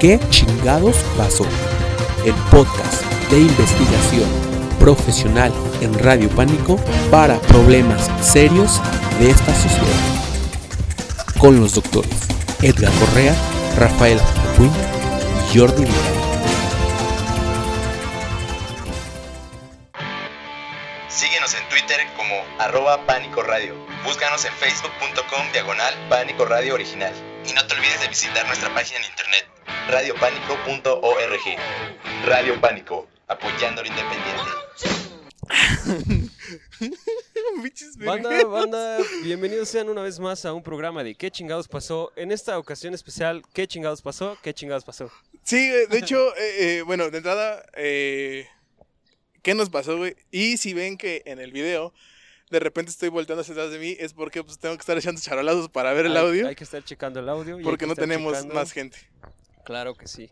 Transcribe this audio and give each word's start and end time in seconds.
¿Qué 0.00 0.18
chingados 0.30 0.96
pasó? 1.18 1.44
El 2.24 2.32
podcast 2.50 3.04
de 3.30 3.38
investigación 3.40 4.30
profesional 4.78 5.52
en 5.82 5.92
Radio 5.98 6.30
Pánico 6.30 6.78
para 7.10 7.38
problemas 7.40 8.10
serios 8.24 8.80
de 9.18 9.28
esta 9.28 9.54
sociedad. 9.54 9.84
Con 11.38 11.60
los 11.60 11.74
doctores 11.74 12.28
Edgar 12.62 12.90
Correa, 12.94 13.34
Rafael 13.76 14.18
Puy 14.56 14.70
y 15.52 15.58
Jordi 15.58 15.84
Vidal. 15.84 16.14
Síguenos 21.08 21.52
en 21.52 21.68
Twitter 21.68 22.00
como 22.16 22.36
arroba 22.58 23.04
Pánico 23.04 23.42
Radio. 23.42 23.74
Búscanos 24.02 24.46
en 24.46 24.52
facebook.com 24.54 25.52
diagonal 25.52 25.94
Pánico 26.08 26.46
Radio 26.46 26.72
Original. 26.72 27.12
Y 27.46 27.52
no 27.52 27.66
te 27.66 27.74
olvides 27.74 28.00
de 28.00 28.08
visitar 28.08 28.46
nuestra 28.46 28.72
página 28.72 29.00
en 29.00 29.04
internet 29.04 29.59
radiopánico.org. 29.88 31.56
Radio 32.26 32.60
Pánico, 32.60 33.08
apoyando 33.28 33.82
lo 33.82 33.88
independiente. 33.88 34.50
Banda, 37.98 38.44
banda, 38.44 38.98
bienvenidos 39.22 39.68
sean 39.68 39.88
una 39.88 40.02
vez 40.02 40.18
más 40.18 40.44
a 40.44 40.52
un 40.52 40.62
programa 40.62 41.04
de 41.04 41.14
¿Qué 41.14 41.30
chingados 41.30 41.68
pasó? 41.68 42.12
En 42.16 42.32
esta 42.32 42.58
ocasión 42.58 42.94
especial, 42.94 43.42
¿Qué 43.52 43.66
chingados 43.68 44.00
pasó? 44.02 44.38
¿Qué 44.42 44.54
chingados 44.54 44.84
pasó? 44.84 45.10
Sí, 45.42 45.68
güey, 45.70 45.86
de 45.86 45.98
hecho, 45.98 46.34
eh, 46.36 46.78
eh, 46.78 46.82
bueno, 46.82 47.10
de 47.10 47.18
entrada, 47.18 47.64
eh, 47.74 48.46
¿qué 49.42 49.54
nos 49.54 49.68
pasó, 49.70 49.96
güey? 49.98 50.16
Y 50.30 50.56
si 50.56 50.72
ven 50.74 50.96
que 50.96 51.22
en 51.26 51.38
el 51.40 51.52
video 51.52 51.92
de 52.50 52.60
repente 52.60 52.90
estoy 52.90 53.08
volteando 53.10 53.42
hacia 53.42 53.52
atrás 53.54 53.70
de 53.70 53.78
mí, 53.78 53.96
es 54.00 54.12
porque 54.12 54.42
pues, 54.42 54.58
tengo 54.58 54.74
que 54.76 54.80
estar 54.80 54.96
echando 54.98 55.20
charolazos 55.20 55.68
para 55.68 55.92
ver 55.92 56.06
el 56.06 56.16
Hay- 56.16 56.24
audio, 56.26 56.48
Hay 56.48 56.56
que 56.56 56.64
estar 56.64 56.82
checando 56.82 57.20
el 57.20 57.28
audio. 57.28 57.60
y 57.60 57.62
porque 57.62 57.84
que 57.84 57.88
no 57.88 57.94
tenemos 57.94 58.32
checando- 58.34 58.54
más 58.54 58.72
gente. 58.72 58.98
Claro 59.64 59.94
que 59.94 60.06
sí. 60.08 60.28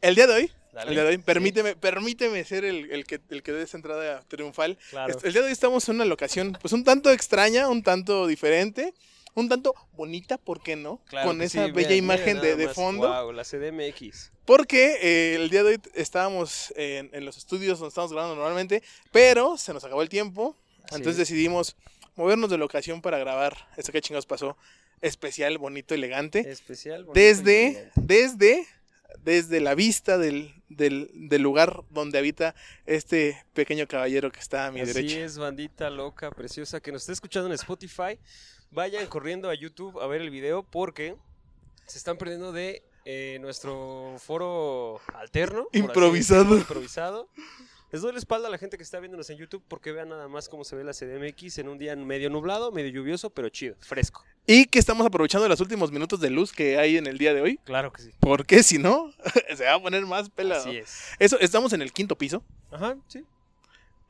El 0.00 0.14
día 0.14 0.26
de 0.26 0.34
hoy, 0.34 0.52
el 0.82 0.90
día 0.90 1.02
de 1.04 1.08
hoy, 1.10 1.16
Sí, 1.16 1.22
permíteme, 1.24 1.76
permíteme 1.76 2.44
ser 2.44 2.64
el, 2.64 2.90
el 2.90 3.04
que, 3.06 3.20
el 3.30 3.42
que 3.42 3.52
dé 3.52 3.62
esa 3.62 3.76
entrada 3.76 4.22
triunfal. 4.28 4.76
claro. 4.90 5.14
Est- 5.14 5.24
El 5.24 5.32
día 5.32 5.42
de 5.42 5.46
hoy 5.48 5.52
estamos 5.52 5.88
en 5.88 5.96
una 5.96 6.04
locación, 6.04 6.56
pues 6.60 6.72
un 6.72 6.84
tanto 6.84 7.10
extraña, 7.10 7.68
un 7.68 7.82
tanto 7.82 8.26
diferente, 8.26 8.92
un 9.34 9.48
tanto 9.48 9.74
bonita, 9.92 10.36
¿por 10.38 10.62
qué 10.62 10.76
no? 10.76 11.00
Claro 11.06 11.28
Con 11.28 11.42
esa 11.42 11.66
sí, 11.66 11.72
bella 11.72 11.94
imagen 11.94 12.40
de, 12.40 12.68
fondo. 12.68 13.08
Wow, 13.08 13.32
la 13.32 13.44
CDMX. 13.44 14.30
Porque 14.44 14.98
eh, 15.00 15.34
el 15.36 15.48
día 15.50 15.62
de 15.62 15.70
hoy 15.70 15.80
estábamos 15.94 16.72
en, 16.76 17.10
en 17.12 17.24
los 17.24 17.36
estudios 17.38 17.78
donde 17.78 17.88
estamos 17.88 18.12
grabando 18.12 18.34
normalmente, 18.36 18.82
pero 19.10 19.56
se 19.56 19.72
nos 19.72 19.84
acabó 19.84 20.02
el 20.02 20.08
tiempo. 20.08 20.56
Así 20.84 20.96
entonces 20.96 21.22
es. 21.22 21.28
decidimos 21.28 21.76
movernos 22.14 22.50
de 22.50 22.58
locación 22.58 23.00
para 23.00 23.18
grabar 23.18 23.56
esto 23.76 23.90
que 23.90 24.00
chingados 24.02 24.26
pasó. 24.26 24.56
Especial, 25.00 25.58
bonito, 25.58 25.94
elegante. 25.94 26.48
Especial. 26.50 27.04
bonito 27.04 27.18
Desde, 27.20 27.66
elegante. 27.68 28.00
desde, 28.00 28.66
desde 29.22 29.60
la 29.60 29.74
vista 29.74 30.18
del, 30.18 30.54
del, 30.68 31.10
del 31.14 31.42
lugar 31.42 31.82
donde 31.90 32.18
habita 32.18 32.54
este 32.86 33.44
pequeño 33.52 33.86
caballero 33.86 34.30
que 34.32 34.40
está 34.40 34.66
a 34.66 34.70
mi 34.72 34.80
Así 34.80 34.92
derecha. 34.92 35.18
es, 35.20 35.38
bandita 35.38 35.90
loca, 35.90 36.30
preciosa, 36.30 36.80
que 36.80 36.92
nos 36.92 37.02
está 37.02 37.12
escuchando 37.12 37.48
en 37.48 37.54
Spotify. 37.54 38.18
Vayan 38.70 39.06
corriendo 39.06 39.50
a 39.50 39.54
YouTube 39.54 40.00
a 40.00 40.06
ver 40.06 40.20
el 40.20 40.30
video 40.30 40.62
porque 40.62 41.16
se 41.86 41.98
están 41.98 42.16
perdiendo 42.16 42.50
de 42.52 42.82
eh, 43.04 43.38
nuestro 43.40 44.16
foro 44.18 45.00
alterno. 45.14 45.68
así 45.70 45.78
Improvisado. 45.78 47.28
Les 47.94 48.02
doy 48.02 48.10
la 48.10 48.18
espalda 48.18 48.48
a 48.48 48.50
la 48.50 48.58
gente 48.58 48.76
que 48.76 48.82
está 48.82 48.98
viéndonos 48.98 49.30
en 49.30 49.38
YouTube 49.38 49.62
porque 49.68 49.92
vean 49.92 50.08
nada 50.08 50.26
más 50.26 50.48
cómo 50.48 50.64
se 50.64 50.74
ve 50.74 50.82
la 50.82 50.90
CDMX 50.92 51.58
en 51.58 51.68
un 51.68 51.78
día 51.78 51.94
medio 51.94 52.28
nublado, 52.28 52.72
medio 52.72 52.90
lluvioso, 52.90 53.30
pero 53.30 53.48
chido, 53.50 53.76
fresco. 53.78 54.24
Y 54.48 54.64
que 54.66 54.80
estamos 54.80 55.06
aprovechando 55.06 55.48
los 55.48 55.60
últimos 55.60 55.92
minutos 55.92 56.18
de 56.18 56.28
luz 56.28 56.50
que 56.50 56.76
hay 56.76 56.96
en 56.96 57.06
el 57.06 57.18
día 57.18 57.32
de 57.32 57.40
hoy. 57.40 57.56
Claro 57.58 57.92
que 57.92 58.02
sí. 58.02 58.10
Porque 58.18 58.64
si 58.64 58.78
no, 58.78 59.12
se 59.56 59.64
va 59.64 59.74
a 59.74 59.80
poner 59.80 60.04
más 60.06 60.28
pelado. 60.28 60.62
Así 60.62 60.76
es. 60.76 61.04
Eso, 61.20 61.38
estamos 61.38 61.72
en 61.72 61.82
el 61.82 61.92
quinto 61.92 62.18
piso. 62.18 62.42
Ajá, 62.72 62.96
sí. 63.06 63.24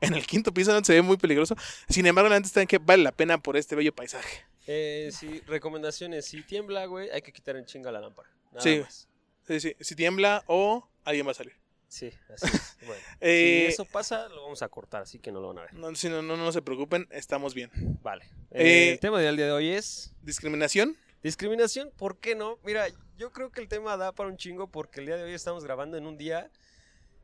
En 0.01 0.15
el 0.15 0.25
quinto 0.25 0.51
piso 0.51 0.73
no 0.73 0.83
se 0.83 0.93
ve 0.93 1.03
muy 1.03 1.17
peligroso. 1.17 1.55
Sin 1.87 2.07
embargo, 2.07 2.27
la 2.29 2.37
gente 2.37 2.47
está 2.47 2.61
en 2.63 2.67
que 2.67 2.79
vale 2.79 3.03
la 3.03 3.11
pena 3.11 3.37
por 3.37 3.55
este 3.55 3.75
bello 3.75 3.93
paisaje. 3.93 4.45
Eh, 4.65 5.11
sí, 5.13 5.41
recomendaciones. 5.45 6.25
Si 6.25 6.41
tiembla, 6.41 6.87
güey, 6.87 7.11
hay 7.11 7.21
que 7.21 7.31
quitar 7.31 7.55
en 7.55 7.65
chinga 7.65 7.91
la 7.91 8.01
lámpara. 8.01 8.31
Nada 8.51 8.61
Sí. 8.61 8.79
más. 8.79 9.07
Sí, 9.45 9.59
sí. 9.59 9.75
Si 9.79 9.95
tiembla 9.95 10.43
o 10.47 10.89
alguien 11.03 11.27
va 11.27 11.31
a 11.33 11.35
salir. 11.35 11.53
Sí, 11.95 12.11
así 12.33 12.45
es. 12.47 12.77
Bueno, 12.85 13.01
Eh, 13.21 13.65
si 13.67 13.73
eso 13.73 13.85
pasa, 13.85 14.27
lo 14.29 14.43
vamos 14.43 14.61
a 14.61 14.67
cortar, 14.69 15.03
así 15.03 15.17
que 15.19 15.31
no 15.31 15.39
lo 15.39 15.47
van 15.49 15.59
a 15.59 15.61
ver. 15.61 15.73
no, 15.75 15.95
si 15.95 16.09
no, 16.09 16.21
no, 16.21 16.35
no 16.35 16.51
se 16.51 16.61
preocupen, 16.61 17.07
estamos 17.11 17.53
bien. 17.53 17.71
Vale. 18.03 18.25
Eh, 18.51 18.89
Eh, 18.89 18.91
el 18.93 18.99
tema 18.99 19.19
del 19.21 19.37
día 19.37 19.45
de 19.45 19.51
hoy 19.53 19.69
es 19.69 20.13
Discriminación. 20.21 20.97
discriminación. 21.23 21.91
¿Por 21.97 22.17
qué 22.19 22.35
no? 22.35 22.59
Mira, 22.65 22.87
yo 23.17 23.31
creo 23.31 23.49
que 23.51 23.61
el 23.61 23.67
tema 23.69 23.95
da 23.97 24.11
para 24.11 24.29
un 24.29 24.35
chingo 24.37 24.67
porque 24.69 24.99
el 24.99 25.05
día 25.05 25.15
de 25.17 25.23
hoy 25.23 25.33
estamos 25.33 25.63
grabando 25.63 25.95
en 25.97 26.05
un 26.05 26.17
día 26.17 26.51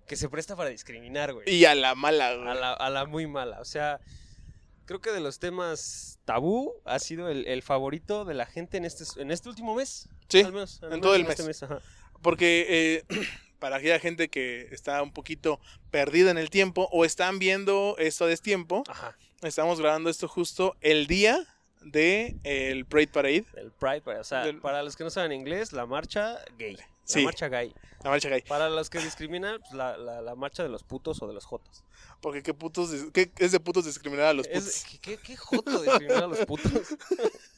que 0.07 0.15
se 0.15 0.29
presta 0.29 0.55
para 0.55 0.69
discriminar, 0.69 1.33
güey. 1.33 1.49
Y 1.49 1.65
a 1.65 1.75
la 1.75 1.93
mala, 1.93 2.33
güey. 2.35 2.47
A 2.47 2.53
la, 2.55 2.73
a 2.73 2.89
la 2.89 3.05
muy 3.05 3.27
mala. 3.27 3.59
O 3.61 3.65
sea, 3.65 3.99
creo 4.85 5.01
que 5.01 5.11
de 5.11 5.19
los 5.19 5.39
temas 5.39 6.19
tabú 6.25 6.73
ha 6.85 6.97
sido 6.99 7.29
el, 7.29 7.45
el 7.47 7.61
favorito 7.61 8.23
de 8.25 8.33
la 8.33 8.45
gente 8.45 8.77
en 8.77 8.85
este, 8.85 9.03
en 9.21 9.31
este 9.31 9.49
último 9.49 9.75
mes. 9.75 10.07
Sí, 10.29 10.39
Al 10.41 10.53
menos, 10.53 10.77
al 10.81 10.85
en 10.85 10.89
menos 10.91 11.01
todo 11.03 11.15
el 11.15 11.25
este 11.27 11.43
mes. 11.43 11.63
Porque 12.21 13.03
para 13.61 13.75
aquella 13.77 13.99
gente 13.99 14.27
que 14.29 14.67
está 14.71 15.01
un 15.03 15.13
poquito 15.13 15.59
perdida 15.91 16.31
en 16.31 16.39
el 16.39 16.49
tiempo 16.49 16.89
o 16.91 17.05
están 17.05 17.37
viendo 17.37 17.95
esto 17.99 18.25
a 18.25 18.27
destiempo, 18.27 18.83
Ajá. 18.87 19.15
estamos 19.43 19.79
grabando 19.79 20.09
esto 20.09 20.27
justo 20.27 20.75
el 20.81 21.05
día 21.05 21.45
de 21.83 22.35
el 22.43 22.85
Parade 22.85 23.07
Parade, 23.07 23.45
El 23.55 23.71
Pride, 23.71 24.19
o 24.19 24.23
sea, 24.23 24.43
Del- 24.45 24.59
para 24.59 24.81
los 24.81 24.95
que 24.95 25.03
no 25.03 25.11
saben 25.11 25.31
inglés, 25.31 25.73
la 25.73 25.85
marcha 25.85 26.39
gay. 26.57 26.75
La 26.75 26.85
Sí. 27.05 27.23
marcha 27.23 27.49
gay. 27.49 27.73
la 28.03 28.09
marcha 28.09 28.29
gay. 28.29 28.41
Para 28.47 28.69
los 28.69 28.89
que 28.89 28.97
discriminan, 28.99 29.59
pues, 29.59 29.73
la, 29.73 29.95
la, 29.97 30.21
la 30.21 30.33
marcha 30.35 30.63
de 30.63 30.69
los 30.69 30.83
putos 30.83 31.21
o 31.21 31.27
de 31.27 31.33
los 31.35 31.45
jotos. 31.45 31.83
Porque 32.19 32.41
qué 32.41 32.53
putos, 32.55 32.89
qué 33.13 33.31
es 33.37 33.51
de 33.51 33.59
putos 33.59 33.85
discriminar 33.85 34.25
a 34.27 34.33
los 34.33 34.47
putos. 34.47 34.65
Es, 34.67 34.83
¿qué, 34.85 34.97
qué, 34.99 35.17
qué 35.17 35.35
joto 35.37 35.81
discriminar 35.81 36.23
a 36.23 36.27
los 36.27 36.45
putos? 36.45 36.71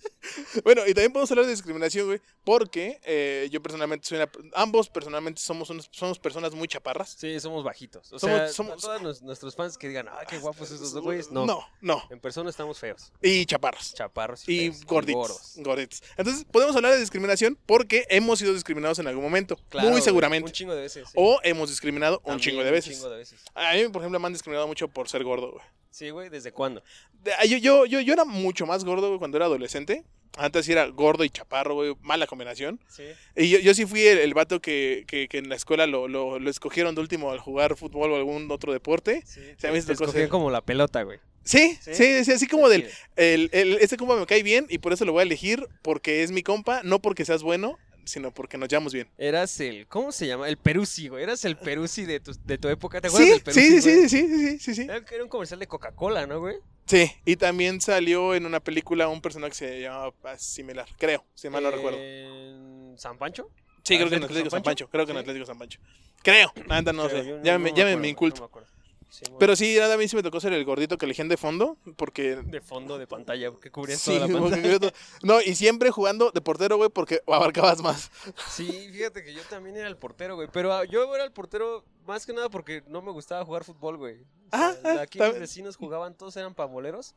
Bueno, 0.64 0.82
y 0.88 0.94
también 0.94 1.12
podemos 1.12 1.30
hablar 1.32 1.46
de 1.46 1.52
discriminación, 1.52 2.06
güey, 2.08 2.22
porque 2.44 3.00
eh, 3.04 3.48
yo 3.52 3.62
personalmente 3.62 4.08
soy 4.08 4.18
una... 4.18 4.30
Ambos 4.56 4.90
personalmente 4.90 5.42
somos, 5.42 5.70
unos- 5.70 5.90
somos 5.92 6.20
personas 6.20 6.54
muy 6.54 6.68
chaparras. 6.68 7.16
Sí, 7.18 7.40
somos 7.40 7.64
bajitos. 7.64 8.12
O 8.14 8.20
Somos- 8.20 8.38
sea, 8.38 8.48
somos- 8.50 8.82
todos 8.82 9.02
nos- 9.02 9.22
nuestros 9.22 9.56
fans 9.56 9.78
que 9.78 9.88
digan, 9.90 10.08
ah, 10.08 10.22
qué 10.30 10.38
guapos 10.40 10.72
esos 10.72 10.94
dos 10.94 11.04
güeyes. 11.04 11.32
No. 11.32 11.46
No, 11.46 11.68
no. 11.82 12.04
En 12.10 12.20
persona 12.20 12.50
estamos 12.50 12.80
feos. 12.80 13.12
Y 13.22 13.46
chaparros. 13.46 13.94
Chaparros 13.94 14.48
Y 14.48 14.70
feos, 14.72 14.86
gorditos, 14.86 15.54
gorditos. 15.58 16.04
Entonces, 16.18 16.46
podemos 16.52 16.76
hablar 16.76 16.94
de 16.94 17.00
discriminación 17.00 17.58
porque 17.66 18.06
hemos 18.10 18.40
sido 18.40 18.54
discriminados 18.54 19.00
en 19.00 19.08
algún 19.08 19.24
momento. 19.24 19.58
Claro, 19.70 19.86
muy 19.88 19.92
güey, 19.94 20.04
seguramente. 20.04 20.48
Un 20.48 20.54
chingo 20.54 20.74
de 20.76 20.82
veces. 20.82 21.06
sí. 21.08 21.14
O 21.16 21.40
hemos 21.44 21.70
discriminado 21.70 22.22
un 22.26 22.40
chingo 22.40 22.64
de 22.64 22.72
veces. 22.72 22.94
Un 22.94 22.96
chingo 23.00 23.10
de 23.10 23.18
veces. 23.18 23.40
A 23.56 23.74
mí, 23.74 23.88
por 23.90 24.02
ejemplo, 24.02 24.20
me 24.20 24.28
han 24.28 24.34
discriminado 24.34 24.68
mucho 24.68 24.88
por 24.88 25.10
ser 25.10 25.24
gordo, 25.24 25.52
güey. 25.52 25.64
Sí, 25.94 26.10
güey, 26.10 26.30
¿desde 26.30 26.52
cuándo? 26.52 26.82
De- 27.24 27.34
ah, 27.34 27.46
Yo, 27.46 27.58
yo, 27.58 27.86
yo, 27.86 28.00
yo 28.02 28.14
era 28.14 28.26
mucho 28.26 28.66
más 28.66 28.84
gordo, 28.84 29.08
güey, 29.10 29.20
cuando 29.20 29.38
era 29.38 29.46
adolescente. 29.46 30.04
Antes 30.36 30.68
era 30.68 30.88
gordo 30.88 31.24
y 31.24 31.30
chaparro, 31.30 31.76
güey, 31.76 31.94
mala 32.02 32.26
combinación. 32.26 32.80
Sí. 32.90 33.04
Y 33.36 33.50
yo, 33.52 33.60
yo 33.60 33.76
sí 33.76 33.86
fui 33.86 34.02
el, 34.02 34.18
el 34.18 34.34
vato 34.34 34.60
que, 34.60 35.04
que, 35.08 35.28
que 35.28 35.38
en 35.38 35.48
la 35.50 35.56
escuela 35.56 35.86
lo, 35.86 36.08
lo, 36.08 36.40
lo 36.40 36.50
escogieron 36.50 36.96
de 36.96 37.02
último 37.02 37.30
al 37.32 37.38
jugar 37.38 37.76
fútbol 37.78 38.12
o 38.12 38.16
algún 38.16 38.50
otro 38.50 38.74
deporte. 38.74 39.22
sí. 39.28 39.42
Sí, 39.60 39.68
a 39.68 39.70
mí 39.70 39.76
me 39.78 39.82
Te 39.82 39.94
tocó 39.94 40.06
escogían 40.06 40.24
ser- 40.24 40.30
como 40.30 40.50
la 40.50 40.62
pelota, 40.62 41.04
güey. 41.04 41.20
Sí, 41.46 41.78
¿Sí? 41.82 41.94
sí, 41.94 42.26
sí, 42.26 42.32
así 42.32 42.48
como 42.48 42.68
del, 42.70 42.90
el, 43.16 43.50
el- 43.54 43.74
este 43.80 43.96
compa 43.98 44.16
me 44.16 44.26
cae 44.26 44.42
bien 44.42 44.66
y 44.70 44.80
por 44.80 44.94
eso 44.94 45.06
lo 45.06 45.12
voy 45.12 45.20
a 45.20 45.24
elegir 45.24 45.68
porque 45.84 46.24
es 46.24 46.32
mi 46.32 46.42
compa, 46.42 46.82
no 46.84 47.00
porque 47.00 47.26
seas 47.26 47.44
bueno, 47.44 47.78
sino 48.06 48.32
porque 48.34 48.58
nos 48.58 48.70
llevamos 48.70 48.94
bien. 48.94 49.08
Eras 49.18 49.60
el, 49.60 49.88
¿cómo 49.88 50.12
se 50.12 50.28
llama? 50.28 50.48
El 50.50 50.58
Perusi, 50.58 51.08
güey. 51.08 51.24
Eras 51.24 51.44
el 51.46 51.58
Perusi 51.58 52.06
de 52.06 52.20
tu, 52.20 52.34
de 52.44 52.58
tu 52.58 52.68
época. 52.70 53.00
¿Te 53.02 53.08
acuerdas 53.08 53.28
Sí, 53.28 53.34
del 53.34 53.42
Perusi? 53.44 53.62
sí, 53.62 53.82
sí, 53.82 54.10
sí, 54.10 54.28
sí, 54.28 54.38
sí, 54.38 54.60
sí, 54.60 54.76
sí. 54.76 54.82
Era 54.84 55.24
un 55.24 55.30
comercial 55.30 55.60
de 55.60 55.68
Coca-Cola, 55.68 56.26
¿no, 56.28 56.40
güey? 56.40 56.58
Sí, 56.86 57.10
y 57.26 57.38
también 57.38 57.80
salió 57.80 58.36
en 58.36 58.46
una 58.46 58.60
película 58.60 59.08
un 59.08 59.22
personaje 59.22 59.52
que 59.52 59.56
se 59.58 59.82
llamaba 59.82 60.14
similar, 60.38 60.86
creo, 60.98 61.24
si 61.34 61.50
mal 61.50 61.64
no 61.64 61.72
recuerdo. 61.72 61.98
¿En 62.00 62.96
¿San 62.98 63.18
Pancho? 63.18 63.50
Sí, 63.84 63.96
creo 63.98 64.10
que 64.10 64.16
en 64.16 64.24
¿Atlético 64.24 64.50
San 64.50 64.64
Pancho, 64.64 64.90
creo 64.90 65.06
que 65.06 65.12
en. 65.14 65.18
Atlético 65.18 65.46
San 65.46 65.58
Pancho. 65.58 65.80
Creo, 66.22 66.52
la 66.68 66.80
neta 66.80 66.94
no 66.94 67.10
sé, 67.10 67.40
ya 67.44 67.58
me, 67.60 67.70
inculto. 68.08 68.42
no 68.42 68.42
me 68.44 68.46
acuerdo. 68.48 68.70
Sí, 69.14 69.22
bueno. 69.26 69.38
Pero 69.38 69.56
sí, 69.56 69.76
nada, 69.78 69.94
a 69.94 69.98
mí 69.98 70.08
sí 70.08 70.16
me 70.16 70.24
tocó 70.24 70.40
ser 70.40 70.54
el 70.54 70.66
gordito 70.66 70.98
que 70.98 71.06
elegían 71.06 71.28
de 71.30 71.38
fondo, 71.38 71.78
porque... 71.98 72.36
de 72.38 72.62
fondo 72.62 72.98
de 72.98 73.06
pantalla, 73.06 73.52
que 73.62 73.70
cubrías 73.70 74.02
Sí, 74.02 74.16
toda 74.16 74.28
la 74.28 74.40
pantalla. 74.50 74.92
no, 75.22 75.40
y 75.40 75.54
siempre 75.54 75.92
jugando 75.92 76.32
de 76.32 76.42
portero, 76.42 76.78
güey, 76.78 76.90
porque 76.90 77.22
abarcabas 77.28 77.84
más. 77.84 78.10
Sí, 78.50 78.90
fíjate 78.92 79.24
que 79.24 79.32
yo 79.36 79.44
también 79.44 79.78
era 79.78 79.88
el 79.88 79.98
portero, 79.98 80.34
güey. 80.34 80.48
Pero 80.52 80.74
ah, 80.74 80.84
yo 80.86 81.14
era 81.14 81.24
el 81.26 81.32
portero 81.32 81.86
más 82.08 82.26
que 82.26 82.34
nada 82.34 82.50
porque 82.50 82.82
no 82.88 83.04
me 83.04 83.12
gustaba 83.12 83.46
jugar 83.46 83.64
fútbol, 83.64 83.98
güey. 83.98 84.22
O 84.22 84.26
Ah, 84.52 84.74
sea, 84.82 84.94
ah, 84.94 85.02
aquí 85.04 85.20
mis 85.20 85.40
vecinos 85.40 85.76
jugaban, 85.78 86.16
todos 86.18 86.36
eran 86.38 86.56
pavoleros. 86.56 87.14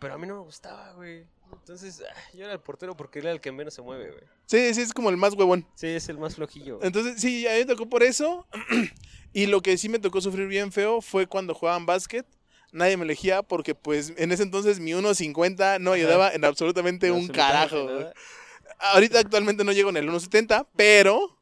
Pero 0.00 0.14
a 0.14 0.18
mí 0.18 0.26
no 0.26 0.34
me 0.34 0.42
gustaba, 0.42 0.92
güey. 0.94 1.26
Entonces, 1.52 2.02
ah, 2.08 2.14
yo 2.34 2.44
era 2.44 2.52
el 2.52 2.60
portero 2.60 2.96
porque 2.96 3.18
era 3.20 3.30
el 3.30 3.40
que 3.40 3.52
menos 3.52 3.74
se 3.74 3.82
mueve, 3.82 4.10
güey. 4.10 4.22
Sí, 4.46 4.74
sí, 4.74 4.80
es 4.82 4.92
como 4.92 5.10
el 5.10 5.16
más 5.16 5.34
huevón. 5.34 5.66
Sí, 5.74 5.86
es 5.88 6.08
el 6.08 6.18
más 6.18 6.34
flojillo. 6.36 6.76
güey. 6.76 6.86
Entonces, 6.86 7.20
sí, 7.20 7.46
a 7.46 7.52
mí 7.52 7.58
me 7.60 7.66
tocó 7.66 7.88
por 7.88 8.02
eso. 8.02 8.46
y 9.32 9.46
lo 9.46 9.60
que 9.62 9.76
sí 9.78 9.88
me 9.88 9.98
tocó 9.98 10.20
sufrir 10.20 10.46
bien 10.48 10.72
feo 10.72 11.00
fue 11.00 11.26
cuando 11.26 11.54
jugaban 11.54 11.86
básquet. 11.86 12.26
Nadie 12.72 12.96
me 12.96 13.04
elegía 13.04 13.42
porque, 13.42 13.74
pues, 13.74 14.12
en 14.16 14.30
ese 14.32 14.42
entonces 14.44 14.78
mi 14.80 14.92
1.50 14.92 15.80
no 15.80 15.90
Ajá. 15.90 15.96
ayudaba 15.96 16.32
en 16.32 16.44
absolutamente 16.44 17.08
No, 17.08 17.14
un 17.14 17.20
absolutamente 17.30 17.68
carajo. 17.68 17.84
güey. 17.94 18.06
Ahorita 18.78 19.18
actualmente 19.18 19.64
no 19.64 19.72
llego 19.72 19.90
en 19.90 19.96
el 19.96 20.08
1.70, 20.08 20.66
pero, 20.76 21.36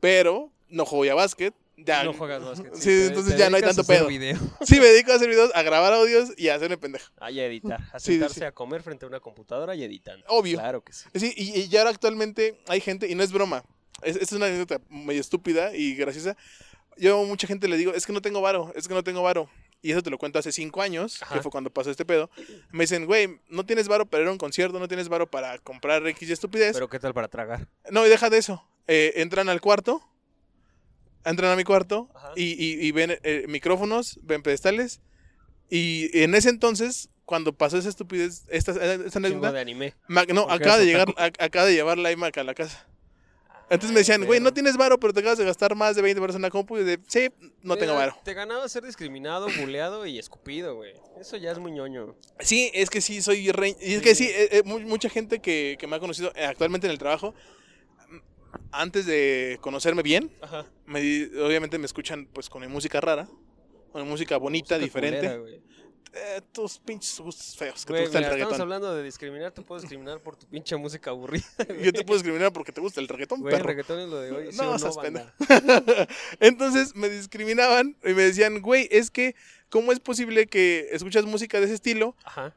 pero 0.00 0.50
no 0.68 0.84
juego 0.86 1.04
ya 1.04 1.14
básquet. 1.14 1.54
Ya, 1.84 2.04
No 2.04 2.12
juegas 2.12 2.44
básquet. 2.44 2.74
Sí, 2.76 2.84
te- 2.84 3.06
entonces 3.06 3.36
ya 3.36 3.50
no 3.50 3.56
hay 3.56 3.62
tanto 3.62 3.80
a 3.80 3.82
hacer 3.82 3.96
pedo. 3.98 4.06
video. 4.08 4.36
Sí, 4.62 4.78
me 4.80 4.86
dedico 4.86 5.12
a 5.12 5.16
hacer 5.16 5.28
videos, 5.28 5.50
a 5.54 5.62
grabar 5.62 5.92
audios 5.92 6.30
y 6.36 6.48
a 6.48 6.54
hacerme 6.54 6.76
pendeja. 6.78 7.10
Ah, 7.18 7.30
y 7.30 7.40
a 7.40 7.46
editar. 7.46 7.80
A 7.92 7.98
Sí, 7.98 8.06
sí, 8.06 8.12
sentarse 8.14 8.40
sí. 8.40 8.44
a 8.44 8.52
comer 8.52 8.82
frente 8.82 9.04
a 9.04 9.08
una 9.08 9.20
computadora 9.20 9.74
y 9.74 9.82
editando. 9.84 10.24
Obvio. 10.28 10.58
Claro 10.58 10.82
que 10.82 10.92
sí. 10.92 11.08
Sí, 11.14 11.32
y, 11.36 11.60
y 11.60 11.68
ya 11.68 11.80
ahora 11.80 11.90
actualmente 11.90 12.58
hay 12.68 12.80
gente, 12.80 13.08
y 13.08 13.14
no 13.14 13.22
es 13.22 13.32
broma, 13.32 13.64
es, 14.02 14.16
es 14.16 14.32
una 14.32 14.46
anécdota 14.46 14.80
medio 14.88 15.20
estúpida 15.20 15.74
y 15.74 15.94
graciosa. 15.94 16.36
Yo 16.98 17.20
a 17.20 17.24
mucha 17.24 17.46
gente 17.46 17.68
le 17.68 17.76
digo, 17.76 17.94
es 17.94 18.04
que 18.06 18.12
no 18.12 18.20
tengo 18.20 18.40
varo, 18.40 18.72
es 18.76 18.86
que 18.88 18.94
no 18.94 19.02
tengo 19.02 19.22
varo. 19.22 19.48
Y 19.84 19.90
eso 19.90 20.00
te 20.02 20.10
lo 20.10 20.18
cuento 20.18 20.38
hace 20.38 20.52
cinco 20.52 20.80
años, 20.80 21.20
Ajá. 21.22 21.34
que 21.34 21.42
fue 21.42 21.50
cuando 21.50 21.68
pasó 21.68 21.90
este 21.90 22.04
pedo. 22.04 22.30
Me 22.70 22.84
dicen, 22.84 23.04
güey, 23.06 23.40
no 23.48 23.66
tienes 23.66 23.88
varo 23.88 24.06
para 24.06 24.22
ir 24.22 24.28
a 24.28 24.32
un 24.32 24.38
concierto, 24.38 24.78
no 24.78 24.86
tienes 24.86 25.08
varo 25.08 25.28
para 25.28 25.58
comprar 25.58 26.06
X 26.06 26.28
y 26.28 26.32
estupidez. 26.32 26.74
Pero 26.74 26.88
¿qué 26.88 27.00
tal 27.00 27.12
para 27.14 27.26
tragar? 27.26 27.66
No, 27.90 28.06
y 28.06 28.08
deja 28.08 28.30
de 28.30 28.38
eso. 28.38 28.64
Eh, 28.86 29.14
entran 29.16 29.48
al 29.48 29.60
cuarto, 29.60 30.00
entran 31.24 31.50
a 31.52 31.56
mi 31.56 31.64
cuarto 31.64 32.08
y, 32.36 32.44
y- 32.52 32.86
y 32.86 32.92
ven 32.92 33.18
eh, 33.22 33.44
micrófonos, 33.48 34.18
ven 34.22 34.42
pedestales. 34.42 35.00
Y 35.70 36.10
en 36.18 36.34
ese 36.34 36.50
entonces, 36.50 37.08
cuando 37.24 37.52
pasó 37.52 37.78
esa 37.78 37.88
estupidez, 37.88 38.44
esta, 38.48 38.72
esta 38.72 39.18
anécdota, 39.18 39.52
de 39.52 39.60
anime. 39.60 39.94
Mac- 40.08 40.30
no, 40.32 40.42
acaba 40.50 40.78
de 40.78 40.86
llegar, 40.86 41.08
a- 41.16 41.30
acaba 41.44 41.66
de 41.66 41.74
llevar 41.74 41.98
la 41.98 42.12
iMac 42.12 42.36
a 42.38 42.44
la 42.44 42.54
casa. 42.54 42.86
Entonces 43.70 43.94
me 43.94 44.00
decían, 44.00 44.22
güey, 44.26 44.38
no 44.38 44.52
tienes 44.52 44.76
varo, 44.76 45.00
pero 45.00 45.14
te 45.14 45.20
acabas 45.20 45.38
de 45.38 45.46
gastar 45.46 45.74
más 45.74 45.96
de 45.96 46.02
20 46.02 46.20
pesos 46.20 46.36
en 46.36 46.42
la 46.42 46.50
compu. 46.50 46.76
Y 46.76 46.84
de, 46.84 46.98
sí, 47.06 47.30
no 47.62 47.76
tengo 47.76 47.92
Mira, 47.94 48.06
varo. 48.06 48.16
Te 48.22 48.34
ganaba 48.34 48.68
ser 48.68 48.84
discriminado, 48.84 49.46
buleado 49.58 50.04
y 50.04 50.18
escupido, 50.18 50.74
güey. 50.74 50.92
Eso 51.18 51.38
ya 51.38 51.52
es 51.52 51.58
muy 51.58 51.72
ñoño. 51.72 52.14
Sí, 52.40 52.70
es 52.74 52.90
que 52.90 53.00
sí, 53.00 53.22
soy 53.22 53.50
re... 53.50 53.74
Y 53.80 53.94
es 53.94 54.02
que 54.02 54.14
sí, 54.14 54.26
eh, 54.28 54.48
eh, 54.58 54.62
mu- 54.66 54.80
mucha 54.80 55.08
gente 55.08 55.38
que, 55.38 55.76
que 55.78 55.86
me 55.86 55.96
ha 55.96 56.00
conocido 56.00 56.32
eh, 56.34 56.44
actualmente 56.44 56.86
en 56.86 56.90
el 56.90 56.98
trabajo, 56.98 57.34
antes 58.70 59.06
de 59.06 59.58
conocerme 59.60 60.02
bien, 60.02 60.30
Ajá. 60.40 60.66
me 60.86 61.00
di- 61.00 61.30
obviamente 61.38 61.78
me 61.78 61.86
escuchan 61.86 62.26
pues 62.32 62.48
con 62.50 62.60
mi 62.62 62.68
música 62.68 63.00
rara, 63.00 63.28
con 63.92 64.02
mi 64.02 64.08
música 64.08 64.36
bonita, 64.36 64.76
Música 64.76 64.84
diferente. 64.84 65.38
culera. 65.38 65.58
Eh, 66.14 66.42
tus 66.52 66.78
pinches 66.78 67.18
gustos 67.20 67.56
feos, 67.56 67.86
que 67.86 67.92
Güey, 67.94 68.02
te 68.02 68.06
gusta 68.08 68.18
mira, 68.18 68.28
el 68.28 68.34
estamos 68.34 68.52
reggaetón. 68.58 68.60
hablando 68.60 68.94
de 68.94 69.02
discriminar, 69.02 69.50
te 69.52 69.62
puedo 69.62 69.80
discriminar 69.80 70.20
por 70.20 70.36
tu 70.36 70.46
pinche 70.46 70.76
música 70.76 71.08
aburrida. 71.08 71.42
Yo 71.82 71.90
te 71.90 72.04
puedo 72.04 72.18
discriminar 72.18 72.52
porque 72.52 72.70
te 72.70 72.82
gusta 72.82 73.00
el 73.00 73.08
reggaetón, 73.08 73.40
el 73.50 73.60
reggaetón 73.60 73.98
es 74.00 74.08
lo 74.10 74.20
de 74.20 74.30
hoy. 74.30 74.52
¿sí 74.52 74.58
No, 74.58 74.72
o 74.72 74.78
seas 74.78 74.94
banda? 74.96 75.34
Entonces 76.40 76.94
me 76.94 77.08
discriminaban 77.08 77.96
y 78.04 78.12
me 78.12 78.22
decían, 78.24 78.60
güey, 78.60 78.88
es 78.90 79.10
que, 79.10 79.34
¿cómo 79.70 79.90
es 79.92 80.00
posible 80.00 80.46
que 80.46 80.88
escuchas 80.92 81.24
música 81.24 81.58
de 81.60 81.64
ese 81.66 81.74
estilo? 81.74 82.14
Ajá. 82.24 82.54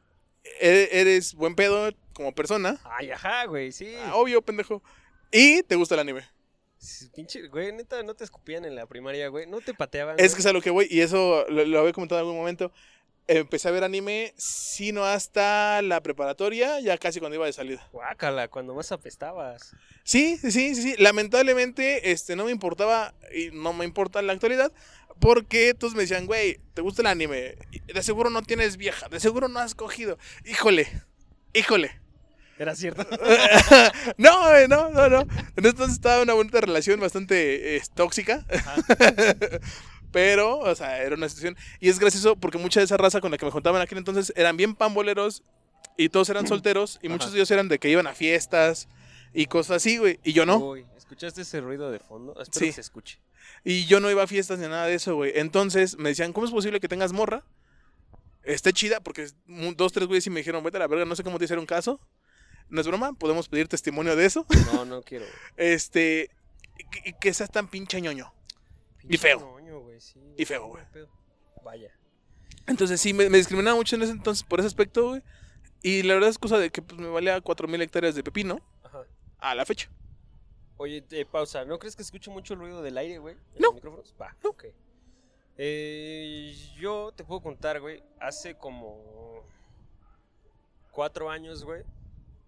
E- 0.60 0.88
Eres 0.92 1.34
buen 1.34 1.54
pedo 1.54 1.90
como 2.12 2.34
persona. 2.34 2.78
Ay, 2.84 3.10
ajá, 3.10 3.46
güey, 3.46 3.72
sí. 3.72 3.94
Ah, 4.04 4.16
obvio, 4.16 4.42
pendejo. 4.42 4.82
Y 5.30 5.62
te 5.62 5.76
gusta 5.76 5.94
el 5.94 6.00
anime. 6.00 6.22
Pinche, 7.14 7.48
güey, 7.48 7.72
neta, 7.72 8.02
no 8.02 8.14
te 8.14 8.24
escupían 8.24 8.64
en 8.64 8.74
la 8.74 8.86
primaria, 8.86 9.28
güey. 9.28 9.46
No 9.46 9.60
te 9.60 9.74
pateaban. 9.74 10.16
Es 10.18 10.34
que 10.34 10.40
es 10.40 10.46
a 10.46 10.52
lo 10.52 10.60
que 10.60 10.70
voy, 10.70 10.86
y 10.90 11.00
eso 11.00 11.44
lo, 11.48 11.64
lo 11.64 11.80
había 11.80 11.92
comentado 11.92 12.20
en 12.20 12.26
algún 12.26 12.38
momento. 12.38 12.72
Empecé 13.28 13.66
a 13.66 13.72
ver 13.72 13.82
anime, 13.82 14.34
sino 14.36 15.04
hasta 15.04 15.82
la 15.82 16.00
preparatoria, 16.00 16.78
ya 16.78 16.96
casi 16.96 17.18
cuando 17.18 17.34
iba 17.34 17.46
de 17.46 17.52
salida. 17.52 17.88
Guácala, 17.90 18.46
cuando 18.46 18.72
más 18.72 18.92
apestabas. 18.92 19.74
Sí, 20.04 20.36
sí, 20.36 20.52
sí, 20.52 20.74
sí. 20.76 20.94
Lamentablemente, 20.98 22.12
este, 22.12 22.36
no 22.36 22.44
me 22.44 22.52
importaba, 22.52 23.14
y 23.34 23.50
no 23.50 23.72
me 23.72 23.84
importa 23.84 24.20
en 24.20 24.28
la 24.28 24.32
actualidad, 24.34 24.72
porque 25.18 25.74
todos 25.74 25.94
me 25.94 26.02
decían, 26.02 26.26
güey, 26.26 26.60
¿te 26.74 26.82
gusta 26.82 27.02
el 27.02 27.08
anime? 27.08 27.56
De 27.86 28.02
seguro 28.02 28.30
no 28.30 28.42
tienes 28.42 28.76
vieja, 28.76 29.08
de 29.08 29.18
seguro 29.18 29.48
no 29.48 29.58
has 29.58 29.74
cogido. 29.74 30.18
Híjole, 30.44 30.86
híjole. 31.52 32.00
¿Era 32.58 32.74
cierto? 32.74 33.06
no, 34.16 34.48
güey, 34.48 34.66
no, 34.68 34.90
no, 34.90 35.08
no. 35.08 35.26
Entonces 35.56 35.90
estaba 35.96 36.22
una 36.22 36.32
bonita 36.32 36.60
relación 36.60 36.98
bastante 37.00 37.76
eh, 37.76 37.82
tóxica. 37.94 38.44
Pero, 40.12 40.58
o 40.60 40.74
sea, 40.74 41.02
era 41.02 41.14
una 41.16 41.28
situación. 41.28 41.56
Y 41.80 41.88
es 41.90 41.98
gracioso 41.98 42.36
porque 42.36 42.58
mucha 42.58 42.80
de 42.80 42.84
esa 42.84 42.96
raza 42.96 43.20
con 43.20 43.30
la 43.30 43.38
que 43.38 43.44
me 43.44 43.50
juntaban 43.50 43.80
en 43.80 43.84
aquel 43.84 43.98
entonces 43.98 44.32
eran 44.36 44.56
bien 44.56 44.74
pamboleros 44.74 45.42
y 45.98 46.08
todos 46.08 46.30
eran 46.30 46.46
solteros. 46.46 46.98
Y 47.02 47.08
muchos 47.08 47.32
de 47.32 47.38
ellos 47.38 47.50
eran 47.50 47.68
de 47.68 47.78
que 47.78 47.90
iban 47.90 48.06
a 48.06 48.14
fiestas 48.14 48.88
y 49.34 49.46
cosas 49.46 49.76
así, 49.78 49.98
güey. 49.98 50.18
Y 50.24 50.32
yo 50.32 50.46
no. 50.46 50.56
Uy, 50.56 50.86
¿escuchaste 50.96 51.42
ese 51.42 51.60
ruido 51.60 51.90
de 51.90 51.98
fondo? 51.98 52.32
Espero 52.40 52.60
Sí. 52.60 52.66
que 52.66 52.72
se 52.72 52.80
escuche. 52.80 53.20
Y 53.64 53.84
yo 53.86 54.00
no 54.00 54.10
iba 54.10 54.22
a 54.22 54.26
fiestas 54.26 54.58
ni 54.58 54.66
nada 54.66 54.86
de 54.86 54.94
eso, 54.94 55.14
güey. 55.14 55.32
Entonces 55.34 55.98
me 55.98 56.08
decían, 56.08 56.32
¿cómo 56.32 56.46
es 56.46 56.52
posible 56.52 56.80
que 56.80 56.88
tengas 56.88 57.12
morra? 57.12 57.44
Esté 58.42 58.72
chida, 58.72 59.00
porque 59.00 59.28
dos, 59.76 59.92
tres 59.92 60.06
güeyes 60.06 60.26
y 60.26 60.30
me 60.30 60.40
dijeron, 60.40 60.62
vete 60.62 60.76
a 60.76 60.80
la 60.80 60.86
verga, 60.86 61.04
no 61.04 61.16
sé 61.16 61.24
cómo 61.24 61.38
te 61.38 61.44
hicieron 61.44 61.66
caso. 61.66 62.00
No 62.68 62.80
es 62.80 62.86
broma, 62.86 63.12
podemos 63.12 63.48
pedir 63.48 63.68
testimonio 63.68 64.16
de 64.16 64.24
eso. 64.26 64.46
No, 64.72 64.84
no 64.84 65.02
quiero. 65.04 65.24
Este, 65.56 66.30
y 66.78 66.84
que, 66.84 67.10
y 67.10 67.12
que 67.14 67.32
seas 67.34 67.50
tan 67.50 67.68
pinche 67.68 68.00
ñoño. 68.00 68.32
Pinche 68.98 69.18
feo. 69.18 69.38
ñoño, 69.60 69.80
güey, 69.80 70.00
sí. 70.00 70.20
Y 70.36 70.44
feo, 70.44 70.62
No, 70.62 70.68
güey. 70.68 70.84
Vaya. 71.64 71.92
Entonces 72.66 73.00
sí, 73.00 73.12
me, 73.14 73.28
me 73.30 73.38
discriminaba 73.38 73.76
mucho 73.76 73.94
en 73.96 74.02
ese 74.02 74.12
entonces 74.12 74.42
por 74.42 74.58
ese 74.60 74.66
aspecto, 74.66 75.08
güey. 75.10 75.22
Y 75.82 76.02
la 76.02 76.14
verdad 76.14 76.30
es 76.30 76.38
cosa 76.38 76.58
de 76.58 76.70
que 76.70 76.82
pues, 76.82 77.00
me 77.00 77.08
valía 77.08 77.40
cuatro 77.40 77.68
mil 77.68 77.80
hectáreas 77.80 78.14
de 78.16 78.24
pepino 78.24 78.60
Ajá. 78.82 79.02
a 79.38 79.54
la 79.54 79.64
fecha. 79.64 79.88
Oye, 80.78 81.04
eh, 81.12 81.24
pausa. 81.24 81.64
¿No 81.64 81.78
crees 81.78 81.94
que 81.96 82.02
escucho 82.02 82.30
mucho 82.30 82.54
el 82.54 82.60
ruido 82.60 82.82
del 82.82 82.98
aire, 82.98 83.18
güey? 83.18 83.34
¿En 83.54 83.60
No. 83.62 83.68
los 83.68 83.74
micrófonos? 83.76 84.14
Va, 84.20 84.36
ok. 84.44 84.64
Eh, 85.58 86.54
yo 86.78 87.12
te 87.16 87.24
puedo 87.24 87.40
contar, 87.40 87.80
güey. 87.80 88.02
Hace 88.20 88.56
como 88.56 89.42
cuatro 90.90 91.30
años, 91.30 91.64
güey. 91.64 91.82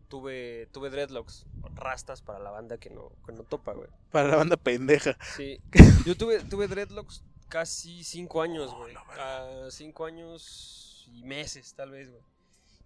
Tuve, 0.08 0.66
tuve 0.72 0.88
dreadlocks, 0.90 1.44
rastas 1.74 2.22
para 2.22 2.38
la 2.38 2.50
banda 2.50 2.78
que 2.78 2.88
no, 2.88 3.12
que 3.26 3.32
no 3.32 3.42
topa, 3.44 3.74
güey. 3.74 3.88
Para 4.10 4.28
la 4.28 4.36
banda 4.36 4.56
pendeja. 4.56 5.18
Sí. 5.36 5.60
Yo 6.06 6.16
tuve, 6.16 6.40
tuve 6.44 6.66
dreadlocks 6.66 7.22
casi 7.48 8.04
cinco 8.04 8.40
años, 8.42 8.74
güey. 8.74 8.94
Ah, 9.18 9.66
cinco 9.70 10.06
años 10.06 11.06
y 11.12 11.24
meses, 11.24 11.74
tal 11.74 11.90
vez, 11.90 12.08
güey. 12.10 12.22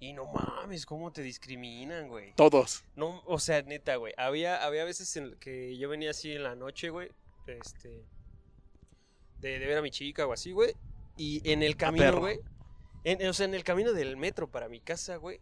Y 0.00 0.12
no 0.14 0.24
mames, 0.26 0.84
cómo 0.84 1.12
te 1.12 1.22
discriminan, 1.22 2.08
güey. 2.08 2.32
Todos. 2.34 2.82
No, 2.96 3.22
o 3.24 3.38
sea, 3.38 3.62
neta, 3.62 3.94
güey. 3.96 4.12
Había, 4.16 4.64
había 4.64 4.82
veces 4.84 5.14
en 5.16 5.36
que 5.38 5.76
yo 5.78 5.88
venía 5.88 6.10
así 6.10 6.32
en 6.32 6.42
la 6.42 6.56
noche, 6.56 6.90
güey. 6.90 7.08
Este. 7.46 8.04
De, 9.38 9.58
de 9.60 9.66
ver 9.66 9.78
a 9.78 9.82
mi 9.82 9.92
chica 9.92 10.26
o 10.26 10.32
así, 10.32 10.50
güey. 10.50 10.74
Y 11.16 11.48
en 11.48 11.62
el 11.62 11.76
camino, 11.76 12.18
güey. 12.18 12.40
en- 13.04 13.28
o 13.28 13.32
sea, 13.32 13.46
en 13.46 13.54
el 13.54 13.62
camino 13.62 13.92
del 13.92 14.16
metro 14.16 14.50
para 14.50 14.68
mi 14.68 14.80
casa, 14.80 15.16
güey. 15.16 15.40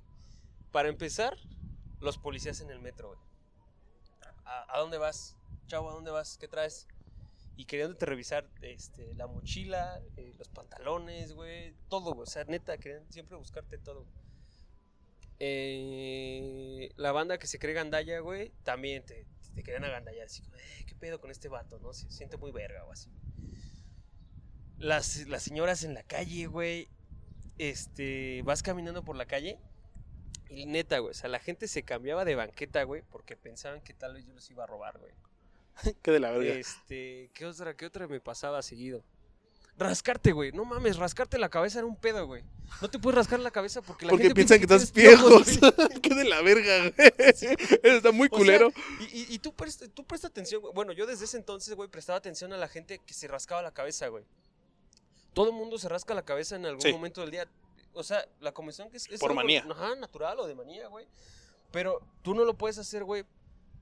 Para 0.73 0.89
empezar, 0.91 1.37
los 2.01 2.19
policías 2.19 2.61
en 2.61 2.71
el 2.71 2.81
metro, 2.81 3.09
güey. 3.09 3.21
¿A, 4.45 4.79
dónde 4.79 4.99
vas? 4.99 5.37
Chavo, 5.67 5.91
¿a 5.91 5.95
dónde 5.95 6.11
vas? 6.11 6.37
¿Qué 6.39 6.49
traes? 6.49 6.89
Y 7.57 7.67
queriéndote 7.67 8.05
revisar 8.07 8.51
este, 8.63 9.15
la 9.15 9.27
mochila, 9.27 10.03
eh, 10.17 10.35
los 10.39 10.49
pantalones, 10.49 11.35
güey. 11.35 11.75
Todo, 11.89 12.15
güey. 12.15 12.23
O 12.23 12.27
sea, 12.27 12.45
neta, 12.45 12.79
querían 12.79 13.11
siempre 13.13 13.37
buscarte 13.37 13.79
todo. 13.79 14.07
Eh, 15.39 16.91
la 16.97 17.13
banda 17.13 17.39
que 17.39 17.47
se 17.47 17.59
cree 17.59 17.75
gandalla, 17.75 18.19
güey, 18.21 18.53
también 18.63 19.05
te, 19.05 19.27
te 19.55 19.63
querían 19.63 19.85
agandallar. 19.85 20.27
Así, 20.27 20.43
como, 20.43 20.57
"Eh, 20.57 20.85
¿qué 20.87 20.95
pedo 20.95 21.21
con 21.21 21.31
este 21.31 21.49
vato, 21.49 21.79
no? 21.79 21.93
Se 21.93 22.11
siente 22.11 22.37
muy 22.37 22.51
verga 22.51 22.85
o 22.85 22.93
así. 22.93 23.11
Las, 24.79 25.29
las 25.29 25.43
señoras 25.43 25.85
en 25.85 25.95
la 25.95 26.03
calle, 26.03 26.47
güey. 26.47 26.89
Este, 27.59 28.43
vas 28.43 28.63
caminando 28.63 29.05
por 29.05 29.17
la 29.17 29.27
calle. 29.27 29.61
Y 30.51 30.67
neta, 30.67 30.99
güey, 30.99 31.13
o 31.13 31.15
sea, 31.15 31.31
la 31.31 31.39
gente 31.39 31.69
se 31.69 31.85
cambiaba 31.85 32.25
de 32.25 32.35
banqueta, 32.35 32.83
güey, 32.83 33.03
porque 33.11 33.37
pensaban 33.37 33.81
que 33.81 33.95
tal 33.95 34.15
vez 34.15 34.27
yo 34.27 34.33
los 34.35 34.51
iba 34.51 34.65
a 34.65 34.67
robar, 34.67 34.99
güey. 34.99 35.13
Qué 36.03 36.11
de 36.11 36.19
la 36.21 36.33
verga. 36.33 36.55
Este, 36.55 37.31
¿qué 37.35 37.47
otra, 37.47 37.75
qué 37.77 37.87
otra 37.87 38.09
me 38.09 38.21
pasaba 38.21 38.61
seguido? 38.63 39.03
Rascarte, 39.79 40.33
güey. 40.33 40.53
No 40.53 40.65
mames, 40.67 40.97
rascarte 40.99 41.39
la 41.39 41.49
cabeza 41.49 41.79
era 41.79 41.87
un 41.87 41.97
pedo, 41.97 42.27
güey. 42.27 42.43
No 42.83 42.91
te 42.91 42.99
puedes 42.99 43.17
rascar 43.17 43.41
la 43.41 43.51
cabeza 43.51 43.81
porque 43.81 44.05
la 44.05 44.11
Porque 44.11 44.25
gente 44.25 44.35
piensan 44.35 44.61
que 44.61 44.67
piensa 44.67 44.85
estás 44.85 44.93
viejos. 44.95 45.59
piojos, 45.59 45.77
güey. 45.89 46.01
Qué 46.03 46.15
de 46.15 46.25
la 46.25 46.43
verga, 46.43 46.79
güey. 46.91 47.13
Eso 47.19 47.47
está 47.97 48.13
muy 48.13 48.27
O 48.27 48.31
sea, 48.31 48.39
culero. 48.39 48.73
y, 49.01 49.05
y- 49.21 49.27
y 49.31 49.39
tú, 49.39 49.55
presta, 49.55 49.89
tú 49.89 50.05
presta 50.05 50.27
atención, 50.27 50.61
güey. 50.61 50.75
Bueno, 50.75 50.93
yo 50.93 51.07
desde 51.07 51.25
ese 51.25 51.39
entonces, 51.39 51.75
güey, 51.75 51.89
prestaba 51.89 52.19
atención 52.19 52.53
a 52.53 52.59
la 52.59 52.69
gente 52.69 52.99
que 53.07 53.15
se 53.15 53.27
rascaba 53.29 53.63
la 53.63 53.73
cabeza, 53.73 54.09
güey. 54.09 54.25
Todo 55.33 55.49
el 55.51 55.55
mundo 55.55 55.79
se 55.79 55.89
rasca 55.89 56.13
la 56.13 56.25
cabeza 56.25 56.57
en 56.57 56.67
algún 56.67 56.83
Sí. 56.83 56.93
momento 56.93 57.21
del 57.23 57.31
día. 57.31 57.49
O 57.93 58.03
sea, 58.03 58.25
la 58.41 58.53
comezón 58.53 58.91
que 58.91 58.97
es, 58.99 59.09
es 59.11 59.21
Por 59.21 59.31
algo, 59.31 59.43
manía. 59.43 59.67
Ajá, 59.71 59.95
natural 59.97 60.39
o 60.41 60.47
de 60.47 60.55
manía, 60.55 60.87
güey. 60.89 61.07
Pero 61.73 62.01
tú 62.23 62.35
no 62.35 62.45
lo 62.45 62.57
puedes 62.57 62.79
hacer, 62.79 63.05
güey, 63.05 63.25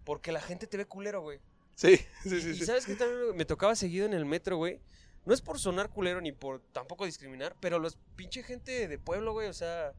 porque 0.04 0.32
la 0.32 0.40
gente 0.40 0.66
te 0.66 0.76
ve 0.76 0.86
culero, 0.86 1.20
güey. 1.22 1.40
Sí, 1.74 1.96
sí, 2.24 2.36
Y- 2.36 2.40
sí. 2.40 2.50
y 2.50 2.54
sí. 2.54 2.66
sabes 2.66 2.86
que 2.86 2.94
también 2.96 3.36
me 3.36 3.44
tocaba 3.44 3.74
seguido 3.76 4.06
en 4.06 4.14
el 4.14 4.24
metro, 4.24 4.56
güey. 4.56 4.80
No 5.24 5.34
es 5.34 5.42
por 5.42 5.58
sonar 5.58 5.90
culero 5.90 6.20
ni 6.20 6.32
por 6.32 6.60
tampoco 6.72 7.04
discriminar, 7.04 7.54
pero 7.60 7.78
los 7.78 7.96
pinche 8.16 8.42
gente 8.42 8.88
de 8.88 8.98
pueblo, 8.98 9.32
güey, 9.32 9.48
o 9.48 9.52
sea, 9.52 9.92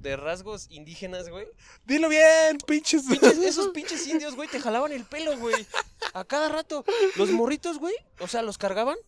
de 0.00 0.16
rasgos 0.16 0.66
indígenas, 0.70 1.30
güey. 1.30 1.46
Dilo 1.86 2.08
bien, 2.10 2.58
pinches. 2.66 3.06
Pinches- 3.06 3.38
esos 3.44 3.68
pinches 3.68 4.06
indios, 4.06 4.34
güey, 4.36 4.48
te 4.50 4.60
jalaban 4.60 4.92
el 4.92 5.04
pelo, 5.04 5.36
güey. 5.38 5.66
A 6.12 6.24
cada 6.24 6.48
rato. 6.50 6.84
Los 7.16 7.30
morritos, 7.30 7.78
güey, 7.78 7.94
o 8.20 8.28
sea, 8.28 8.42
los 8.42 8.58
cargaban 8.58 8.98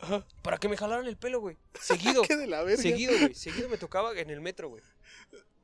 Ajá. 0.00 0.24
para 0.42 0.58
que 0.58 0.68
me 0.68 0.76
jalaran 0.76 1.06
el 1.06 1.16
pelo, 1.16 1.40
güey. 1.40 1.56
Seguido. 1.80 2.22
Qué 2.22 2.36
de 2.36 2.46
la 2.46 2.62
verga. 2.62 2.82
Seguido, 2.82 3.12
güey. 3.18 3.34
Seguido 3.34 3.68
me 3.68 3.78
tocaba 3.78 4.12
en 4.18 4.30
el 4.30 4.40
metro, 4.40 4.68
güey. 4.68 4.82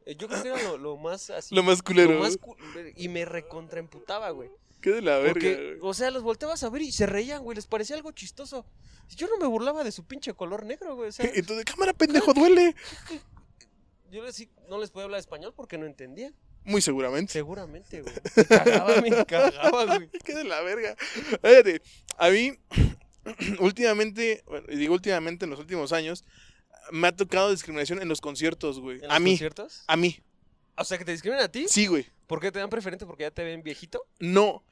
Eh, 0.07 0.17
Yo 0.17 0.29
creo 0.29 0.43
que 0.43 0.49
era 0.49 0.63
lo, 0.63 0.77
lo 0.79 0.97
más 0.97 1.31
así. 1.31 1.55
Lo 1.55 1.63
más 1.63 1.83
culero. 1.83 2.13
lo 2.15 2.21
más 2.21 2.37
cu- 2.37 2.57
y 2.97 3.09
me 3.09 3.25
recontraemputaba, 3.25 4.31
güey. 4.31 4.51
Qué 4.81 4.91
de 4.91 5.01
la 5.01 5.17
verga, 5.17 5.33
Porque, 5.33 5.79
o 5.81 5.95
sea, 5.95 6.11
los 6.11 6.23
volteabas 6.23 6.63
a 6.63 6.69
ver 6.69 6.83
y 6.83 6.93
se 6.93 7.07
reían, 7.07 7.43
güey. 7.43 7.57
Les 7.57 7.67
parecía 7.67 7.97
algo 7.97 8.13
chistoso. 8.13 8.67
Yo 9.17 9.29
no 9.29 9.39
me 9.39 9.47
burlaba 9.47 9.83
de 9.85 9.93
su 9.93 10.05
pinche 10.05 10.35
color 10.35 10.65
negro, 10.67 10.95
güey. 10.97 11.09
O 11.09 11.13
sea, 11.13 11.25
de 11.33 11.65
cámara, 11.65 11.93
pendejo, 11.95 12.35
duele. 12.35 12.75
yo 14.11 14.23
les, 14.23 14.47
no 14.69 14.79
les 14.79 14.91
podía 14.91 15.05
hablar 15.05 15.21
español 15.21 15.53
porque 15.57 15.79
no 15.79 15.87
entendían. 15.87 16.35
Muy 16.65 16.81
seguramente. 16.83 17.33
Seguramente, 17.33 18.03
güey. 18.03 18.15
Me 18.37 18.45
cagaba, 18.45 19.01
me 19.01 19.25
cagaba, 19.27 19.85
güey. 19.97 20.09
Qué 20.25 20.35
de 20.35 20.45
la 20.45 20.61
verga. 20.63 20.97
Fíjate, 20.99 21.83
a 22.19 22.31
mí, 22.31 22.59
últimamente, 23.61 24.43
bueno, 24.47 24.67
y 24.71 24.77
digo 24.77 24.95
últimamente 24.95 25.45
en 25.45 25.51
los 25.51 25.61
últimos 25.61 25.93
años, 25.93 26.25
me 26.91 27.09
ha 27.09 27.13
tocado 27.17 27.51
discriminación 27.51 28.01
en 28.03 28.09
los 28.09 28.21
conciertos, 28.21 28.81
güey. 28.81 28.99
¿En 28.99 29.11
A 29.11 29.15
los 29.15 29.23
mí, 29.23 29.31
conciertos? 29.33 29.85
a 29.87 29.97
mí. 29.97 30.21
O 30.77 30.85
sea, 30.85 30.99
que 30.99 31.05
te 31.05 31.13
discriminan 31.13 31.45
a 31.45 31.49
ti. 31.49 31.67
Sí, 31.69 31.87
güey. 31.87 32.07
¿Por 32.27 32.41
qué 32.41 32.51
te 32.51 32.59
dan 32.59 32.69
preferente? 32.71 33.07
¿Porque 33.07 33.23
ya 33.25 33.31
te 33.31 33.45
ven 33.45 33.63
viejito? 33.63 34.05
No. 34.19 34.65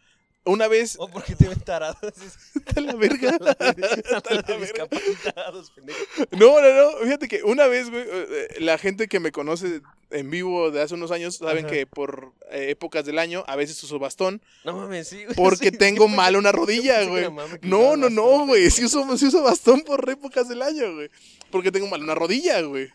Una 0.44 0.66
vez, 0.66 0.96
¿O 0.98 1.06
porque 1.08 1.36
te 1.36 1.48
ven 1.48 1.60
tarados? 1.60 1.96
a 2.76 2.80
la 2.80 2.94
verga. 2.96 3.30
A 3.30 3.38
la- 4.34 4.56
verga. 4.56 4.88
No, 6.32 6.60
no, 6.60 6.74
no. 6.74 6.98
Fíjate 7.04 7.28
que 7.28 7.42
una 7.44 7.66
vez, 7.68 7.90
güey, 7.90 8.04
eh, 8.08 8.48
la 8.58 8.76
gente 8.78 9.06
que 9.06 9.20
me 9.20 9.30
conoce 9.32 9.80
en 10.12 10.30
vivo 10.30 10.70
de 10.70 10.82
hace 10.82 10.94
unos 10.94 11.10
años 11.10 11.36
saben 11.36 11.64
Ajá. 11.66 11.74
que 11.74 11.86
por 11.86 12.32
eh, 12.50 12.70
épocas 12.70 13.04
del 13.04 13.18
año 13.18 13.44
a 13.46 13.56
veces 13.56 13.82
uso 13.82 13.98
bastón 13.98 14.42
No 14.64 14.76
mames, 14.76 15.08
sí, 15.08 15.24
güey. 15.24 15.36
porque 15.36 15.70
sí, 15.70 15.78
tengo 15.78 16.06
sí, 16.06 16.14
mal 16.14 16.36
una 16.36 16.52
rodilla, 16.52 17.04
güey. 17.04 17.26
No, 17.62 17.96
no, 17.96 18.10
no, 18.10 18.46
güey. 18.46 18.70
Sí 18.70 18.84
uso, 18.84 19.16
sí 19.16 19.26
uso 19.26 19.42
bastón 19.42 19.82
por 19.82 20.08
épocas 20.08 20.48
del 20.48 20.62
año, 20.62 20.94
güey. 20.94 21.10
Porque 21.50 21.72
tengo 21.72 21.88
mal 21.88 22.02
una 22.02 22.14
rodilla, 22.14 22.60
güey. 22.62 22.88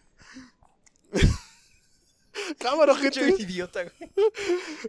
Cámara, 2.59 2.95
gente. 2.95 3.35
idiota, 3.39 3.83
güey. 3.83 4.11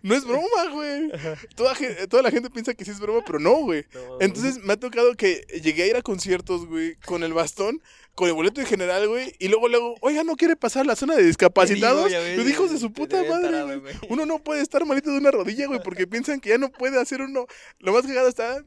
No 0.02 0.14
es 0.14 0.24
broma, 0.24 0.70
güey. 0.72 1.10
Toda, 1.56 2.22
la 2.22 2.30
gente 2.30 2.50
piensa 2.50 2.74
que 2.74 2.84
sí 2.84 2.90
es 2.90 3.00
broma, 3.00 3.22
pero 3.24 3.38
no, 3.38 3.56
güey. 3.62 3.86
No. 3.92 4.18
Entonces 4.20 4.58
me 4.58 4.74
ha 4.74 4.76
tocado 4.76 5.14
que 5.14 5.46
llegué 5.62 5.84
a 5.84 5.86
ir 5.86 5.96
a 5.96 6.02
conciertos, 6.02 6.66
güey, 6.66 6.96
con 7.06 7.22
el 7.22 7.32
bastón, 7.32 7.82
con 8.18 8.26
el 8.28 8.34
boleto 8.34 8.60
en 8.60 8.66
general, 8.66 9.06
güey, 9.06 9.32
y 9.38 9.46
luego, 9.46 9.68
luego, 9.68 9.94
oiga, 10.00 10.24
¿no 10.24 10.34
quiere 10.34 10.56
pasar 10.56 10.84
la 10.84 10.96
zona 10.96 11.14
de 11.14 11.22
discapacitados? 11.22 12.08
Digo, 12.10 12.20
Los 12.36 12.48
hijos 12.50 12.70
de 12.72 12.78
su 12.78 12.92
puta 12.92 13.22
madre, 13.22 13.42
tarado, 13.42 13.80
güey. 13.80 13.94
Uno 14.08 14.26
no 14.26 14.40
puede 14.42 14.60
estar 14.60 14.84
malito 14.84 15.12
de 15.12 15.18
una 15.18 15.30
rodilla, 15.30 15.68
güey, 15.68 15.80
porque 15.84 16.08
piensan 16.08 16.40
que 16.40 16.48
ya 16.48 16.58
no 16.58 16.68
puede 16.72 17.00
hacer 17.00 17.22
uno. 17.22 17.46
Lo 17.78 17.92
más 17.92 18.04
cagado 18.04 18.26
está 18.28 18.64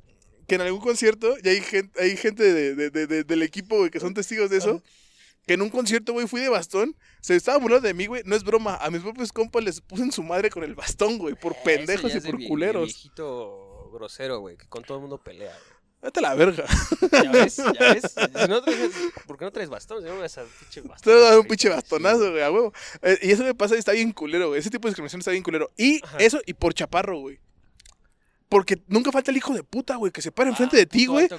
que 0.48 0.56
en 0.56 0.62
algún 0.62 0.80
concierto, 0.80 1.36
y 1.44 1.50
hay 1.50 1.60
gente, 1.60 2.02
hay 2.02 2.16
gente 2.16 2.44
de- 2.54 2.76
de- 2.76 2.90
de- 2.92 3.08
de- 3.08 3.24
del 3.26 3.44
equipo, 3.44 3.78
güey, 3.78 3.90
que 3.90 4.00
son 4.00 4.14
testigos 4.14 4.50
de 4.50 4.58
eso. 4.60 4.82
Que 5.46 5.56
en 5.56 5.62
un 5.64 5.70
concierto, 5.70 6.14
güey, 6.14 6.28
fui 6.28 6.40
de 6.40 6.48
bastón. 6.50 6.96
Se 7.20 7.36
estaba 7.36 7.58
burlando 7.58 7.88
de 7.88 7.94
mí, 7.94 8.06
güey. 8.06 8.22
No 8.26 8.36
es 8.38 8.44
broma. 8.46 8.76
A 8.76 8.90
mis 8.90 9.02
propios 9.02 9.34
compas 9.34 9.64
les 9.64 9.82
puse 9.82 10.04
en 10.04 10.12
su 10.14 10.24
madre 10.24 10.50
con 10.50 10.64
el 10.64 10.76
bastón, 10.76 11.18
güey. 11.18 11.36
Por 11.36 11.56
pendejos 11.64 12.14
y 12.16 12.20
por 12.22 12.38
culeros. 12.48 12.86
viejito 12.86 13.90
grosero, 13.92 14.40
güey, 14.40 14.56
que 14.56 14.68
con 14.70 14.84
todo 14.84 14.98
el 15.00 15.02
mundo 15.02 15.18
pelea, 15.18 15.50
güey. 15.52 15.71
Vete 16.02 16.20
a 16.20 16.24
la 16.24 16.34
verga. 16.36 16.66
Ya 17.12 17.32
ves, 17.32 17.58
ya 17.80 17.94
ves. 17.94 18.16
Si 18.16 18.48
no 18.48 18.62
traes, 18.64 18.92
¿Por 19.28 19.38
qué 19.38 19.46
no 19.46 19.52
traes 19.52 19.70
bastón? 19.70 20.04
No 20.04 20.16
me 20.16 20.22
vas 20.22 20.38
a 20.38 20.44
pinche 20.60 20.82
bastón. 20.82 21.14
Te 21.14 21.18
voy 21.18 21.26
a 21.28 21.30
dar 21.30 21.40
un 21.40 21.46
pinche 21.48 21.70
bastonazo, 21.70 22.32
güey, 22.32 22.42
a 22.44 22.52
huevo. 22.52 22.74
Eh, 23.04 23.20
y 23.22 23.32
eso 23.32 23.44
me 23.44 23.54
pasa 23.54 23.76
y 23.76 23.80
está 23.80 23.92
bien 23.92 24.12
culero, 24.12 24.48
güey. 24.50 24.60
Ese 24.60 24.70
tipo 24.72 24.88
de 24.88 24.92
discriminación 24.92 25.20
está 25.20 25.32
bien 25.32 25.44
culero. 25.44 25.70
Y 25.78 26.04
Ajá. 26.04 26.18
eso, 26.18 26.42
y 26.46 26.54
por 26.54 26.74
chaparro, 26.74 27.20
güey. 27.20 27.40
Porque 28.52 28.78
nunca 28.90 29.14
falta 29.14 29.32
el 29.32 29.38
hijo 29.38 29.54
de 29.54 29.64
puta, 29.64 29.96
güey, 29.96 30.12
que 30.12 30.22
se 30.22 30.30
para 30.30 30.50
enfrente 30.50 30.76
Ah, 30.76 30.80
de 30.80 30.86
ti, 30.86 31.06
güey. 31.06 31.30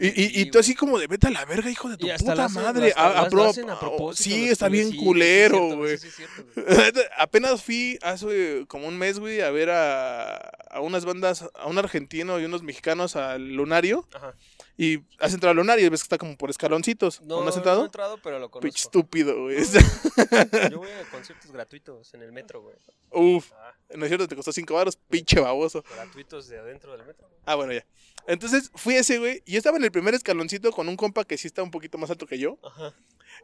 Y, 0.00 0.40
y, 0.40 0.50
tú 0.52 0.60
así 0.60 0.76
como 0.76 1.00
de 1.00 1.08
vete 1.08 1.26
a 1.26 1.30
la 1.30 1.44
verga, 1.44 1.68
hijo 1.68 1.88
de 1.88 1.96
tu 1.96 2.06
puta 2.06 2.44
hacen- 2.44 2.62
madre. 2.62 2.90
hasta 2.90 3.02
A- 3.08 3.12
lo 3.12 3.18
a 3.18 3.28
pro- 3.28 3.44
a 3.46 3.48
oh, 3.74 3.80
propósito, 3.80 4.36
sí, 4.36 4.48
está 4.48 4.68
bien 4.68 4.92
sí, 4.92 4.96
culero, 4.96 5.74
güey. 5.76 5.98
sí. 5.98 6.08
Apenas 7.18 7.60
fui 7.64 7.98
hace 8.02 8.64
como 8.68 8.86
un 8.86 8.96
mes, 8.96 9.18
güey, 9.18 9.40
a 9.40 9.50
ver 9.50 9.70
a, 9.70 10.36
a 10.70 10.80
unas 10.80 11.04
bandas, 11.04 11.44
a 11.54 11.66
un 11.66 11.76
argentino 11.78 12.38
y 12.38 12.44
unos 12.44 12.62
mexicanos 12.62 13.16
al 13.16 13.54
Lunario. 13.54 14.06
Ajá. 14.14 14.32
Y 14.76 14.98
has 15.20 15.32
entrado 15.32 15.52
al 15.52 15.56
Lunario 15.58 15.86
y 15.86 15.88
ves 15.88 16.00
que 16.00 16.06
está 16.06 16.18
como 16.18 16.36
por 16.36 16.50
escaloncitos. 16.50 17.20
¿No, 17.20 17.42
No, 17.42 17.42
has 17.42 17.44
no 17.46 17.52
he 17.52 17.56
entrado? 17.58 17.84
entrado, 17.84 18.18
pero 18.22 18.38
lo 18.40 18.50
conozco. 18.50 18.76
estúpido, 18.76 19.42
güey. 19.42 19.56
Yo 20.70 20.78
voy 20.78 20.90
a 20.90 21.08
conciertos 21.10 21.52
gratuitos 21.52 22.12
en 22.14 22.22
el 22.22 22.32
metro, 22.32 22.60
güey. 22.62 22.74
Uf, 23.10 23.52
Ah, 23.52 23.72
no 23.96 24.04
es 24.04 24.08
cierto, 24.10 24.26
te 24.26 24.34
costó 24.34 24.52
5 24.52 24.74
baros, 24.74 24.96
pinche 24.96 25.38
baboso. 25.38 25.84
gratuitos 25.94 26.48
de 26.48 26.58
adentro 26.58 26.92
del 26.96 27.06
metro. 27.06 27.28
güey. 27.28 27.40
Ah, 27.46 27.54
bueno, 27.54 27.72
ya. 27.72 27.86
Entonces 28.26 28.70
fui 28.74 28.94
ese, 28.96 29.18
güey. 29.18 29.42
Y 29.46 29.52
yo 29.52 29.58
estaba 29.58 29.76
en 29.76 29.84
el 29.84 29.92
primer 29.92 30.14
escaloncito 30.14 30.72
con 30.72 30.88
un 30.88 30.96
compa 30.96 31.24
que 31.24 31.38
sí 31.38 31.46
está 31.46 31.62
un 31.62 31.70
poquito 31.70 31.96
más 31.98 32.10
alto 32.10 32.26
que 32.26 32.38
yo. 32.38 32.58
Ajá. 32.64 32.92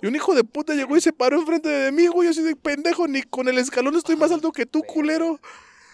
Y 0.02 0.06
un 0.06 0.16
hijo 0.16 0.34
de 0.34 0.42
puta 0.42 0.74
llegó 0.74 0.96
y 0.96 1.00
se 1.00 1.12
paró 1.12 1.38
enfrente 1.38 1.68
de 1.68 1.92
mí, 1.92 2.06
güey. 2.08 2.26
Yo 2.26 2.30
así 2.32 2.42
de 2.42 2.56
pendejo, 2.56 3.06
ni 3.06 3.22
con 3.22 3.46
el 3.48 3.58
escalón 3.58 3.94
estoy 3.96 4.16
más 4.16 4.32
alto 4.32 4.50
que 4.50 4.66
tú, 4.66 4.82
culero. 4.82 5.38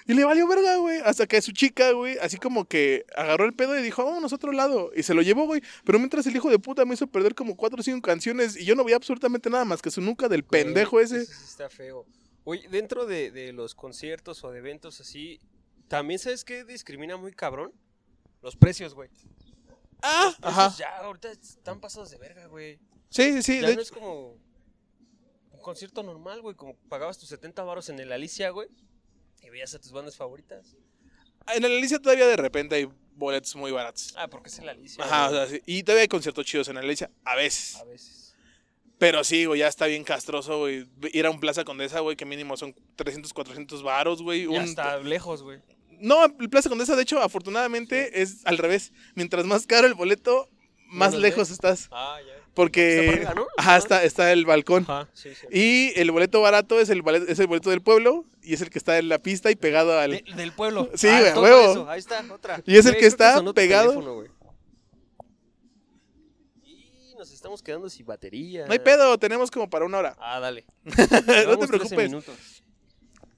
Y 0.09 0.15
le 0.15 0.25
valió 0.25 0.47
verga, 0.47 0.77
güey. 0.77 1.01
Hasta 1.05 1.27
que 1.27 1.43
su 1.43 1.51
chica, 1.53 1.91
güey, 1.93 2.17
así 2.19 2.37
como 2.39 2.65
que 2.67 3.05
agarró 3.17 3.45
el 3.45 3.55
pedo 3.55 3.77
y 3.79 3.83
dijo, 3.83 4.05
vámonos 4.05 4.33
a 4.33 4.37
otro 4.37 4.53
lado. 4.53 4.93
Y 4.95 5.03
se 5.03 5.15
lo 5.15 5.23
llevó, 5.23 5.47
güey. 5.47 5.63
Pero 5.85 5.99
mientras 5.99 6.27
el 6.27 6.37
hijo 6.37 6.49
de 6.51 6.59
puta 6.61 6.85
me 6.85 6.95
hizo 6.95 7.07
perder 7.09 7.35
como 7.35 7.57
cuatro 7.57 7.81
o 7.81 7.83
cinco 7.83 8.03
canciones 8.07 8.57
y 8.57 8.65
yo 8.65 8.75
no 8.77 8.85
veía 8.85 8.97
absolutamente 8.97 9.51
nada 9.51 9.65
más 9.65 9.83
que 9.83 9.91
su 9.91 10.01
nuca 10.01 10.29
del 10.29 10.45
pendejo 10.45 11.01
ese. 11.01 11.23
Eso 11.23 11.33
está 11.45 11.69
feo. 11.69 12.07
Oye, 12.45 12.69
dentro 12.69 13.07
de, 13.07 13.33
de 13.33 13.53
los 13.53 13.75
conciertos 13.75 14.45
o 14.45 14.53
de 14.53 14.59
eventos 14.61 15.01
así, 15.01 15.41
¿también 15.89 16.21
sabes 16.21 16.45
qué 16.45 16.65
discrimina 16.65 17.17
muy 17.17 17.33
cabrón? 17.33 17.73
Los 18.43 18.55
precios, 18.55 18.95
güey. 18.95 19.11
Ah, 20.03 20.27
Los 20.27 20.37
precios 20.37 20.59
ajá. 20.59 20.77
ya 20.79 20.97
ahorita 20.99 21.33
están 21.33 21.81
pasados 21.81 22.11
de 22.13 22.19
verga, 22.19 22.47
güey. 22.47 22.79
Sí, 23.09 23.33
sí, 23.33 23.43
sí. 23.43 23.61
Ya 23.61 23.69
de 23.69 23.75
no 23.75 23.81
hecho- 23.81 23.81
es 23.83 23.91
como 23.91 24.33
un 25.51 25.61
concierto 25.63 26.05
normal, 26.05 26.43
güey. 26.43 26.55
Como 26.55 26.77
pagabas 26.89 27.19
tus 27.19 27.29
70 27.31 27.65
varos 27.65 27.89
en 27.89 27.99
el 27.99 28.13
Alicia, 28.13 28.51
güey. 28.51 28.69
Y 29.43 29.51
veías 29.51 29.75
a 29.75 29.79
tus 29.79 29.93
bandas 29.93 30.17
favoritas. 30.17 30.77
En 31.55 31.63
la 31.63 31.69
Alicia 31.69 31.99
todavía 31.99 32.27
de 32.27 32.37
repente 32.37 32.75
hay 32.75 32.89
boletos 33.15 33.55
muy 33.57 33.71
baratos. 33.71 34.15
Ah, 34.17 34.29
porque 34.29 34.49
es 34.49 34.59
el 34.59 34.69
Alicia. 34.69 35.05
Ajá, 35.05 35.29
o 35.29 35.33
sea, 35.33 35.47
sí. 35.47 35.63
Y 35.67 35.83
todavía 35.83 36.03
hay 36.03 36.09
conciertos 36.09 36.45
chidos 36.45 36.69
en 36.69 36.75
la 36.75 36.81
Alicia, 36.81 37.11
a 37.25 37.37
veces. 37.37 37.77
A 37.77 37.85
veces. 37.85 38.35
Pero 38.99 39.25
sí, 39.25 39.45
güey, 39.45 39.61
ya 39.61 39.69
está 39.69 39.87
bien 39.87 40.05
castroso, 40.05 40.59
güey. 40.59 40.87
Ir 41.13 41.27
a 41.27 41.31
un 41.31 41.39
Plaza 41.39 41.65
Condesa, 41.65 42.01
güey, 42.01 42.17
que 42.17 42.25
mínimo 42.25 42.57
son 42.57 42.75
300, 42.97 43.33
400 43.33 43.83
varos, 43.83 44.23
güey. 44.23 44.45
Ya 44.45 44.49
Un... 44.51 44.65
está 44.65 44.99
lejos, 44.99 45.43
güey. 45.43 45.61
No, 45.99 46.25
el 46.25 46.51
Plaza 46.51 46.69
Condesa, 46.69 46.97
de 46.97 47.03
hecho, 47.03 47.21
afortunadamente 47.21 48.23
es 48.23 48.45
al 48.47 48.59
revés. 48.59 48.93
Mientras 49.15 49.45
más 49.45 49.67
caro 49.67 49.87
el 49.87 49.95
boleto, 49.95 50.49
más 50.87 51.15
lejos 51.15 51.49
ves. 51.49 51.51
estás. 51.51 51.89
Ah, 51.91 52.19
ya. 52.27 52.36
Porque... 52.57 53.27
Está 53.59 53.77
está, 53.77 54.03
está 54.05 54.33
el 54.33 54.47
balcón. 54.47 54.85
Ajá, 54.89 55.09
sí, 55.13 55.29
sí. 55.35 55.47
Y 55.53 55.93
el 56.01 56.11
boleto 56.11 56.41
barato 56.41 56.81
es 56.81 56.89
el, 56.89 57.03
boleto, 57.03 57.31
es 57.31 57.39
el 57.39 57.47
boleto 57.47 57.69
del 57.71 57.83
pueblo 57.83 58.25
y 58.43 58.55
es 58.55 58.63
el 58.63 58.71
que 58.71 58.79
está 58.79 58.97
en 58.99 59.09
la 59.11 59.19
pista 59.19 59.51
y 59.51 59.57
pegado 59.57 59.97
al... 59.99 60.11
De- 60.13 60.25
del 60.35 60.53
pueblo. 60.53 60.91
Sí, 60.95 61.07
Ah, 61.09 61.19
güey, 61.21 61.31
a 61.31 61.35
todo 61.35 61.45
huevo. 61.45 61.71
eso. 61.71 61.91
Ahí 61.91 61.99
está, 62.01 62.25
otra. 62.33 62.63
Y 62.67 62.77
es 62.79 62.87
el 62.87 62.97
que 62.97 63.07
está 63.07 63.41
pegado. 63.53 63.91
teléfono. 63.93 64.25
Y 66.65 67.15
nos 67.19 67.31
estamos 67.31 67.63
quedando 67.63 67.89
sin 67.91 68.07
batería. 68.07 68.67
No 68.67 68.73
hay 68.73 68.79
pedo, 68.79 69.19
tenemos 69.19 69.51
como 69.51 69.69
para 69.69 69.85
una 69.85 69.99
hora. 69.99 70.17
Ah, 70.19 70.41
dale. 70.41 70.65
no 70.85 70.95
te 70.95 71.05
Llevamos 71.05 71.59
13 71.59 71.69
preocupes. 71.69 72.09
minutos. 72.09 72.63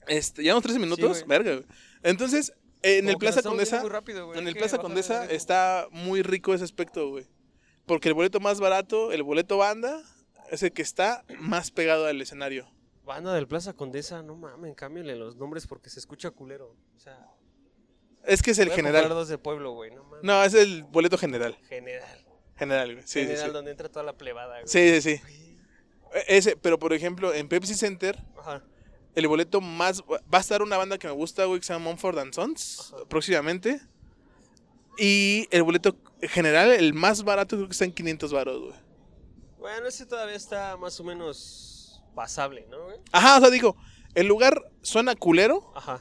Este, 0.07 0.43
¿Llevamos 0.43 0.63
13 0.63 0.79
minutos? 0.79 1.09
güey. 1.11 1.25
Verga, 1.27 1.53
güey. 1.55 1.67
Entonces, 2.03 2.53
en 2.83 3.01
Como 3.07 3.11
el 3.11 3.17
Plaza 3.19 3.43
Condesa... 3.43 3.81
muy 3.81 3.91
rápido, 3.91 4.27
güey. 4.27 4.39
En 4.39 4.47
el 4.49 4.55
Plaza 4.55 4.79
Condesa 4.79 5.25
está 5.27 5.89
muy 5.91 6.23
rico 6.23 6.55
ese 6.55 6.63
aspecto, 6.65 7.09
güey. 7.11 7.27
Porque 7.89 8.09
el 8.09 8.15
boleto 8.15 8.39
más 8.39 8.61
barato, 8.61 9.11
el 9.11 9.25
boleto 9.25 9.57
banda, 9.59 10.01
es 10.53 10.63
el 10.63 10.73
que 10.73 10.83
está 10.83 11.25
más 11.41 11.73
pegado 11.73 12.07
al 12.07 12.21
escenario. 12.21 12.71
Banda 13.05 13.33
del 13.35 13.49
Plaza 13.49 13.73
Condesa, 13.73 14.23
no 14.23 14.37
mames, 14.37 14.77
cámbienle 14.77 15.17
los 15.17 15.35
nombres 15.37 15.67
porque 15.67 15.91
se 15.91 15.99
escucha 15.99 16.31
culero. 16.31 16.77
O 16.97 17.01
sea, 17.01 17.27
Es 18.25 18.43
que 18.43 18.51
es 18.53 18.59
el 18.59 18.71
general. 18.71 19.09
dos 19.09 19.29
de 19.29 19.39
pueblo, 19.39 19.73
güey, 19.73 19.91
no 19.91 20.05
mames. 20.05 20.23
No, 20.23 20.45
es 20.45 20.55
el 20.55 20.85
boleto 20.85 21.17
general. 21.19 21.57
General. 21.69 22.25
General, 22.57 22.93
güey. 22.93 23.07
Sí, 23.07 23.21
general 23.21 23.39
sí, 23.41 23.47
sí. 23.47 23.53
donde 23.53 23.71
entra 23.71 23.89
toda 23.89 24.05
la 24.05 24.13
plebada, 24.13 24.57
güey. 24.61 24.69
Sí, 24.69 25.01
sí, 25.01 25.17
sí. 25.17 25.23
E- 26.15 26.37
Ese, 26.37 26.57
pero 26.57 26.79
por 26.79 26.93
ejemplo, 26.93 27.33
en 27.33 27.49
Pepsi 27.49 27.75
Center, 27.75 28.19
Ajá. 28.39 28.63
el 29.15 29.27
boleto 29.29 29.61
más. 29.63 30.03
Va 30.03 30.39
a 30.39 30.41
estar 30.41 30.61
una 30.63 30.77
banda 30.77 30.99
que 30.99 31.07
me 31.07 31.15
gusta, 31.15 31.45
güey, 31.47 31.61
que 31.61 31.67
se 31.67 31.73
llama 31.73 31.87
Mumford 31.91 32.19
and 32.19 32.35
Sons, 32.35 32.93
Ajá. 32.95 33.05
próximamente. 33.09 33.81
Y 34.99 35.47
el 35.51 35.63
boleto 35.63 35.97
general, 36.23 36.71
el 36.73 36.95
más 36.95 37.23
barato, 37.23 37.57
creo 37.57 37.69
que 37.69 37.73
está 37.73 37.85
en 37.85 37.93
500 37.93 38.33
baros, 38.33 38.61
güey. 38.61 38.75
Bueno, 39.59 39.87
ese 39.87 40.07
todavía 40.07 40.37
está 40.37 40.77
más 40.77 40.99
o 41.01 41.05
menos 41.05 42.03
pasable, 42.15 42.67
¿no, 42.71 42.85
güey? 42.85 42.97
Ajá, 43.13 43.39
o 43.39 43.41
sea, 43.41 43.51
digo, 43.51 43.77
el 44.15 44.27
lugar 44.27 44.71
suena 44.83 45.15
culero, 45.15 45.73
Ajá. 45.77 46.01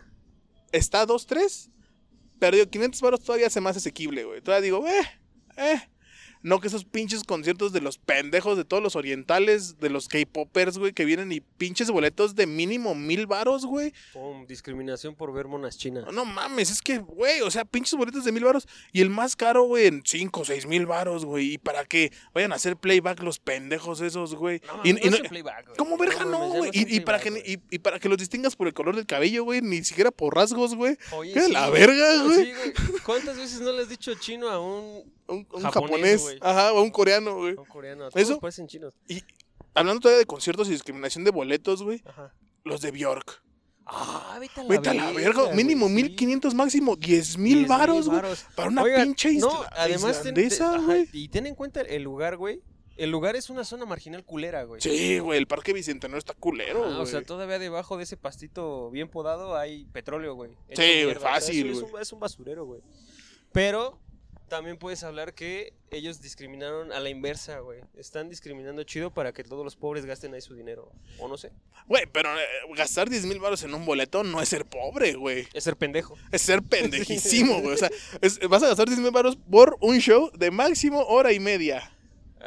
está 0.72 1.06
2-3, 1.06 1.72
pero 2.40 2.58
digo, 2.58 2.70
500 2.70 3.02
baros 3.02 3.24
todavía 3.24 3.50
se 3.50 3.60
hace 3.60 3.78
asequible, 3.80 4.24
güey. 4.24 4.42
Todavía 4.42 4.64
digo, 4.64 4.88
eh, 4.88 5.02
eh. 5.58 5.90
No 6.48 6.62
que 6.62 6.70
esos 6.70 6.86
pinches 6.86 7.26
conciertos 7.26 7.74
de 7.74 7.82
los 7.82 7.98
pendejos 7.98 8.56
de 8.56 8.64
todos 8.64 8.82
los 8.82 8.96
orientales, 8.96 9.80
de 9.80 9.90
los 9.90 10.08
K-popers, 10.08 10.78
güey, 10.78 10.94
que 10.94 11.04
vienen 11.04 11.30
y 11.34 11.42
pinches 11.42 11.92
boletos 11.92 12.36
de 12.36 12.48
mínimo 12.48 12.96
mil 12.96 13.28
varos, 13.28 13.66
güey. 13.66 13.92
Pum, 14.14 14.48
discriminación 14.48 15.14
por 15.14 15.34
ver 15.34 15.48
monas 15.48 15.78
chinas. 15.78 16.06
No 16.14 16.24
mames, 16.24 16.72
es 16.72 16.82
que, 16.82 17.00
güey, 17.00 17.42
o 17.42 17.52
sea, 17.52 17.66
pinches 17.66 17.96
boletos 17.96 18.24
de 18.24 18.32
mil 18.32 18.46
varos. 18.46 18.66
Y 18.94 19.02
el 19.02 19.10
más 19.10 19.36
caro, 19.36 19.64
güey, 19.64 19.88
en 19.88 20.04
cinco 20.06 20.42
o 20.42 20.46
seis 20.46 20.66
mil 20.66 20.86
varos, 20.86 21.26
güey. 21.26 21.56
Y 21.56 21.58
para 21.58 21.84
que 21.84 22.14
vayan 22.34 22.54
a 22.54 22.56
hacer 22.56 22.78
playback 22.78 23.22
los 23.24 23.40
pendejos 23.40 24.00
esos, 24.00 24.34
güey. 24.34 24.62
No, 24.66 24.82
y, 24.86 24.94
no 24.94 25.00
no- 25.12 25.18
es 25.18 25.28
playback, 25.28 25.66
güey. 25.66 25.78
¿Cómo 25.78 25.98
verga 25.98 26.24
No, 26.24 26.32
no, 26.32 26.48
güey? 26.48 26.72
y, 26.74 26.96
y 26.96 27.00
para 27.02 27.20
que, 27.20 27.30
y, 27.46 27.76
y 27.76 27.80
para 27.80 28.00
que 28.00 28.08
los 28.08 28.18
distingas 28.18 28.56
por 28.56 28.68
el 28.68 28.74
color 28.74 28.96
del 28.96 29.06
cabello, 29.06 29.44
güey, 29.44 29.62
ni 29.62 29.84
siquiera 29.84 30.12
por 30.12 30.34
rasgos, 30.34 30.76
güey. 30.76 30.98
Oye, 31.12 31.34
¿Qué 31.34 31.42
sí, 31.42 31.52
la 31.52 31.70
verga, 31.70 32.24
güey? 32.24 32.46
Sí, 32.46 32.52
güey. 32.54 32.74
¿Cuántas 33.06 33.36
veces 33.36 33.60
no 33.60 33.74
le 33.74 33.82
has 33.82 33.90
dicho 33.90 34.14
chino 34.16 34.50
a 34.50 34.60
un, 34.62 35.04
Un, 35.28 35.48
un 35.52 35.62
Japonés, 35.62 36.22
japonés, 36.22 36.38
ajá, 36.42 36.74
o 36.74 36.82
un 36.82 36.90
coreano, 36.92 37.36
güey. 37.36 37.54
un 37.56 37.66
coreano? 37.66 38.10
Todos 38.10 38.16
¿Eso? 38.22 38.40
parecen 38.40 38.68
chinos. 38.68 38.94
Y 39.10 39.22
hablando 39.74 40.00
todavía 40.02 40.20
de 40.20 40.26
conciertos 40.26 40.68
y 40.68 40.72
discriminación 40.72 41.24
de 41.24 41.32
boletos, 41.32 41.84
güey, 41.84 42.02
Ajá. 42.06 42.34
los 42.64 42.82
de 42.82 42.92
Bjork. 42.92 43.44
Ah, 43.86 44.38
vete 44.40 44.60
a 44.60 44.64
la 44.64 44.70
Vete 44.70 44.90
a 44.90 44.94
la 44.94 45.12
verga, 45.12 45.44
güey, 45.44 45.56
mínimo 45.56 45.88
sí. 45.88 45.94
1500, 45.94 46.54
máximo 46.54 46.96
10 46.98 47.38
mil 47.38 47.60
10,000 47.60 47.68
varos, 47.68 48.10
güey. 48.10 48.22
Para 48.56 48.70
una 48.70 48.84
pinche 48.84 49.34
no, 49.36 49.48
isla- 49.48 49.70
además 49.78 50.18
islandesa, 50.18 50.70
te- 50.72 50.76
ajá, 50.78 50.86
güey. 50.86 51.10
y 51.14 51.30
ten 51.30 51.46
en 51.46 51.56
cuenta 51.56 51.82
el 51.82 52.04
lugar, 52.04 52.36
güey. 52.38 52.62
El 52.98 53.12
lugar 53.12 53.36
es 53.36 53.50
una 53.52 53.64
zona 53.64 53.86
marginal 53.86 54.26
culera, 54.26 54.64
güey. 54.64 54.82
Sí, 54.82 55.20
güey, 55.20 55.38
el 55.38 55.46
parque 55.48 55.72
bicentenario 55.72 56.18
está 56.18 56.34
culero, 56.34 56.84
Ah, 56.84 56.88
güey. 56.88 57.00
o 57.02 57.06
sea, 57.06 57.22
todavía 57.22 57.60
debajo 57.60 57.96
de 57.96 58.04
ese 58.04 58.18
pastito 58.18 58.90
bien 58.92 59.08
podado 59.08 59.56
hay 59.56 59.86
petróleo, 59.94 60.34
güey. 60.36 60.52
Sí, 60.70 60.76
güey, 60.82 61.06
mierda. 61.06 61.20
O 61.20 61.22
sea, 61.22 61.32
fácil, 61.34 61.72
güey. 61.74 61.86
Es 61.86 61.94
un, 61.94 62.02
es 62.02 62.12
un 62.14 62.20
basurero, 62.20 62.66
güey. 62.66 62.82
Pero 63.52 64.00
también 64.48 64.78
puedes 64.78 65.04
hablar 65.04 65.34
que 65.34 65.74
ellos 65.92 66.22
discriminaron 66.22 66.92
a 66.92 67.00
la 67.00 67.10
inversa, 67.10 67.60
güey. 67.60 67.82
Están 67.98 68.30
discriminando 68.30 68.84
chido 68.84 69.12
para 69.14 69.34
que 69.34 69.44
todos 69.44 69.64
los 69.64 69.76
pobres 69.76 70.06
gasten 70.06 70.34
ahí 70.34 70.42
su 70.42 70.56
dinero. 70.56 70.92
O 71.20 71.28
no 71.28 71.38
sé. 71.38 71.52
Güey, 71.88 72.06
pero 72.12 72.30
eh, 72.38 72.44
gastar 72.76 73.10
10 73.10 73.26
mil 73.26 73.40
varos 73.40 73.64
en 73.64 73.74
un 73.74 73.86
boleto 73.86 74.24
no 74.24 74.42
es 74.42 74.50
ser 74.50 74.66
pobre, 74.66 75.14
güey. 75.14 75.48
Es 75.54 75.64
ser 75.64 75.76
pendejo. 75.76 76.18
Es 76.32 76.42
ser 76.42 76.62
pendejísimo, 76.70 77.62
güey. 77.62 77.76
O 77.76 77.78
sea, 77.78 77.90
es- 78.22 78.40
vas 78.50 78.64
a 78.64 78.68
gastar 78.68 78.88
10 78.88 79.00
mil 79.00 79.12
varos 79.12 79.38
por 79.50 79.78
un 79.82 80.00
show 80.00 80.30
de 80.38 80.52
máximo 80.52 81.02
hora 81.06 81.32
y 81.34 81.40
media. 81.40 81.92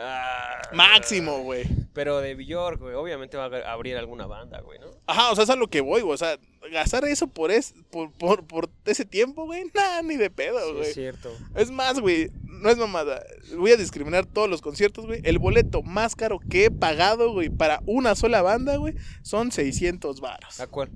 Ah, 0.03 0.63
Máximo, 0.73 1.43
güey. 1.43 1.65
Pero 1.93 2.21
de 2.21 2.35
Bjork, 2.35 2.81
güey. 2.81 2.95
Obviamente 2.95 3.37
va 3.37 3.47
a 3.47 3.73
abrir 3.73 3.97
alguna 3.97 4.27
banda, 4.27 4.61
güey, 4.61 4.79
¿no? 4.79 4.87
Ajá, 5.07 5.31
o 5.31 5.35
sea, 5.35 5.45
es 5.45 5.51
a 5.51 5.57
lo 5.57 5.69
que 5.69 5.81
voy, 5.81 6.03
güey. 6.03 6.15
O 6.15 6.17
sea, 6.17 6.39
gastar 6.73 7.05
eso 7.05 7.27
por, 7.27 7.51
es, 7.51 7.75
por, 7.91 8.13
por, 8.13 8.47
por 8.47 8.71
ese 8.85 9.05
tiempo, 9.05 9.45
güey. 9.45 9.65
Nah, 9.75 10.03
ni 10.03 10.17
de 10.17 10.31
pedo, 10.31 10.59
Sí, 10.69 10.73
güey. 10.73 10.89
es 10.89 10.95
cierto. 10.95 11.31
Es 11.55 11.71
más, 11.71 12.01
güey, 12.01 12.31
no 12.45 12.71
es 12.71 12.77
mamada. 12.77 13.23
Voy 13.57 13.73
a 13.73 13.77
discriminar 13.77 14.27
todos 14.27 14.49
los 14.49 14.63
conciertos, 14.63 15.07
güey. 15.07 15.21
El 15.25 15.39
boleto 15.39 15.83
más 15.83 16.15
caro 16.17 16.39
que 16.39 16.67
he 16.67 16.71
pagado, 16.71 17.33
güey, 17.33 17.51
para 17.51 17.81
una 17.87 18.15
sola 18.15 18.43
banda, 18.43 18.77
güey, 18.77 18.95
son 19.23 19.51
600 19.53 20.21
varos. 20.21 20.61
¿A 20.61 20.67
cuál? 20.67 20.91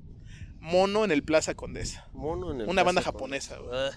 Mono 0.60 1.04
en 1.04 1.10
el 1.10 1.22
Plaza 1.22 1.54
Condesa. 1.54 2.08
Mono 2.12 2.52
en 2.52 2.62
el 2.62 2.68
Una 2.68 2.82
banda 2.84 3.02
Plaza 3.02 3.12
japonesa, 3.12 3.58
güey. 3.58 3.70
Ah. 3.74 3.90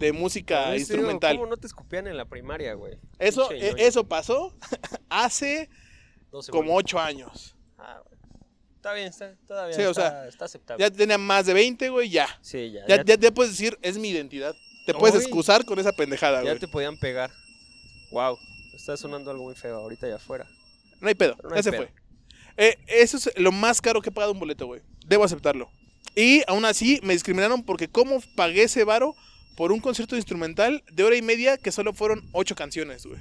De 0.00 0.12
música 0.12 0.66
digo, 0.72 0.76
instrumental. 0.78 1.36
¿Cómo 1.36 1.48
no 1.48 1.56
te 1.56 1.66
escupían 1.66 2.06
en 2.06 2.16
la 2.16 2.24
primaria, 2.24 2.74
güey? 2.74 2.98
Eso, 3.18 3.52
eh, 3.52 3.74
eso 3.78 4.08
pasó 4.08 4.54
hace 5.10 5.68
12 6.32 6.50
como. 6.50 6.74
8 6.74 6.98
años. 6.98 7.54
Ah, 7.78 8.00
güey. 8.06 8.18
Está 8.76 8.94
bien, 8.94 9.08
está, 9.08 9.36
todavía 9.46 9.76
Sí, 9.76 9.82
o 9.82 9.90
está, 9.90 10.10
sea, 10.10 10.28
está 10.28 10.44
aceptable. 10.46 10.82
Ya 10.82 10.90
tenía 10.90 11.18
más 11.18 11.44
de 11.44 11.52
20, 11.52 11.90
güey, 11.90 12.08
ya. 12.08 12.26
sí, 12.40 12.70
ya. 12.72 12.86
Ya, 12.88 12.96
ya, 12.96 13.04
ya, 13.04 13.14
ya 13.16 13.30
puedes 13.30 13.52
decir, 13.52 13.78
es 13.82 13.98
mi 13.98 14.08
identidad. 14.08 14.54
Te 14.86 14.94
puedes 14.94 15.14
excusar 15.16 15.66
con 15.66 15.78
esa 15.78 15.92
pendejada, 15.92 16.38
ya 16.38 16.48
güey. 16.50 16.58
te 16.58 16.66
podían 16.66 16.98
pegar. 16.98 17.30
Wow. 18.10 18.38
Está 18.74 18.96
sonando 18.96 19.30
algo 19.30 19.44
muy 19.44 19.54
feo 19.54 19.76
ahorita 19.76 20.06
allá 20.06 20.16
afuera. 20.16 20.48
No 21.00 21.08
hay 21.08 21.14
pedo, 21.14 21.36
No 21.42 21.52
hay 21.52 21.60
ese 21.60 21.70
pedo. 21.70 21.82
fue. 21.82 21.92
Eh, 22.56 22.78
eso 22.88 23.18
es 23.18 23.30
lo 23.36 23.52
más 23.52 23.80
caro 23.82 24.00
que 24.00 24.08
he 24.08 24.12
pagado 24.12 24.32
un 24.32 24.40
boleto, 24.40 24.64
güey. 24.66 24.80
Debo 25.06 25.24
aceptarlo. 25.24 25.70
Y 26.16 26.42
aún 26.46 26.64
así 26.64 27.00
me 27.02 27.12
discriminaron 27.12 27.62
porque 27.62 27.88
cómo 27.88 28.22
pagué 28.34 28.62
ese 28.62 28.84
varo 28.84 29.14
por 29.60 29.72
un 29.72 29.80
concierto 29.80 30.16
instrumental 30.16 30.82
de 30.90 31.04
hora 31.04 31.16
y 31.16 31.20
media 31.20 31.58
que 31.58 31.70
solo 31.70 31.92
fueron 31.92 32.26
ocho 32.32 32.54
canciones, 32.54 33.04
güey. 33.04 33.20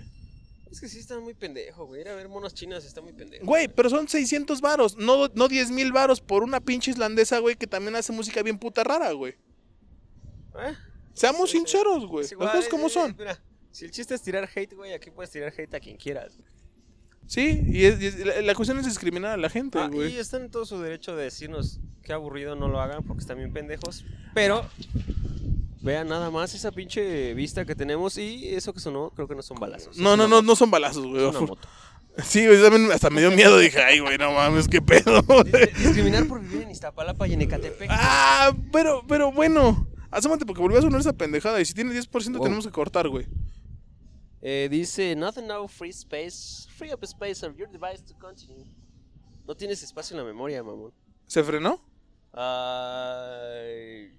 Es 0.71 0.79
que 0.79 0.87
sí 0.87 0.97
está 0.99 1.19
muy 1.19 1.33
pendejo, 1.33 1.85
güey. 1.85 1.99
Ir 1.99 2.07
a 2.07 2.15
ver 2.15 2.29
monos 2.29 2.53
chinas 2.53 2.85
está 2.85 3.01
muy 3.01 3.11
pendejo. 3.11 3.45
Güey, 3.45 3.67
pero 3.67 3.89
son 3.89 4.07
600 4.07 4.61
varos, 4.61 4.95
no, 4.95 5.27
no 5.35 5.49
10 5.49 5.71
mil 5.71 5.91
varos 5.91 6.21
por 6.21 6.43
una 6.43 6.61
pinche 6.61 6.91
islandesa, 6.91 7.39
güey, 7.39 7.57
que 7.57 7.67
también 7.67 7.93
hace 7.97 8.13
música 8.13 8.41
bien 8.41 8.57
puta 8.57 8.85
rara, 8.85 9.11
güey. 9.11 9.33
¿Eh? 10.65 10.73
Seamos 11.13 11.49
Sí, 11.51 11.57
sinceros, 11.57 12.05
güey. 12.07 12.23
Es 12.23 12.31
Las 12.31 12.31
igual, 12.31 12.51
cosas 12.51 12.69
como 12.69 12.87
eh, 12.87 12.89
son. 12.89 13.15
Mira, 13.19 13.37
si 13.71 13.83
el 13.83 13.91
chiste 13.91 14.15
es 14.15 14.21
tirar 14.21 14.49
hate, 14.55 14.73
güey, 14.75 14.93
aquí 14.93 15.11
puedes 15.11 15.31
tirar 15.31 15.51
hate 15.57 15.73
a 15.75 15.81
quien 15.81 15.97
quieras. 15.97 16.37
Sí, 17.27 17.61
y, 17.67 17.83
es- 17.83 17.99
y 18.01 18.05
es- 18.05 18.19
la, 18.25 18.41
la 18.43 18.55
cuestión 18.55 18.79
es 18.79 18.85
discriminar 18.85 19.31
a 19.31 19.37
la 19.37 19.49
gente, 19.49 19.77
Ah, 19.77 19.89
güey. 19.91 20.13
y 20.15 20.17
están 20.19 20.43
en 20.43 20.51
todo 20.51 20.65
su 20.65 20.79
derecho 20.81 21.17
de 21.17 21.25
decirnos 21.25 21.81
qué 22.01 22.13
aburrido 22.13 22.55
no 22.55 22.69
lo 22.69 22.79
hagan 22.79 23.03
porque 23.03 23.19
están 23.19 23.37
bien 23.39 23.51
pendejos. 23.51 24.05
Pero 24.33 24.65
vean 25.81 26.07
nada 26.07 26.29
más 26.31 26.53
esa 26.53 26.71
pinche 26.71 27.33
vista 27.33 27.65
que 27.65 27.75
tenemos 27.75 28.17
y 28.17 28.49
eso 28.55 28.73
que 28.73 28.79
sonó, 28.79 29.11
creo 29.11 29.27
que 29.27 29.35
no 29.35 29.41
son 29.41 29.59
balazos. 29.59 29.97
No, 29.97 30.15
no, 30.17 30.27
no, 30.27 30.41
no 30.41 30.55
son 30.55 30.71
balazos, 30.71 31.05
güey. 31.05 31.23
es 31.27 31.35
una 31.35 31.41
moto. 31.41 31.67
Sí, 32.23 32.45
güey, 32.45 32.61
también 32.61 32.91
hasta 32.91 33.09
me 33.09 33.21
dio 33.21 33.31
miedo. 33.31 33.57
Dije, 33.59 33.79
ay, 33.81 33.99
güey, 33.99 34.17
no 34.17 34.31
mames, 34.33 34.67
qué 34.67 34.81
pedo. 34.81 35.21
Discriminar 35.77 36.27
por 36.27 36.41
vivir 36.41 36.63
en 36.63 36.71
Iztapalapa 36.71 37.27
y 37.27 37.33
en 37.33 37.41
Ecatepec. 37.43 37.89
ah, 37.91 38.53
pero, 38.73 39.03
pero 39.07 39.31
bueno. 39.31 39.87
Asómate 40.11 40.45
porque 40.45 40.61
volvió 40.61 40.79
a 40.79 40.81
sonar 40.81 40.99
esa 40.99 41.13
pendejada. 41.13 41.61
Y 41.61 41.65
si 41.65 41.73
tiene 41.73 41.93
10% 41.93 42.09
Wow. 42.33 42.43
tenemos 42.43 42.65
que 42.65 42.71
cortar, 42.73 43.07
güey. 43.07 43.27
Eh, 44.41 44.67
dice, 44.71 45.15
nothing 45.15 45.47
now, 45.47 45.67
free 45.67 45.91
space, 45.91 46.67
free 46.75 46.91
up 46.91 47.03
space 47.03 47.45
of 47.45 47.55
your 47.57 47.69
device 47.69 48.01
to 48.03 48.17
continue. 48.19 48.65
No 49.47 49.55
tienes 49.55 49.83
espacio 49.83 50.15
en 50.17 50.23
la 50.23 50.27
memoria, 50.27 50.63
mamón. 50.63 50.91
¿Se 51.27 51.43
frenó? 51.43 51.79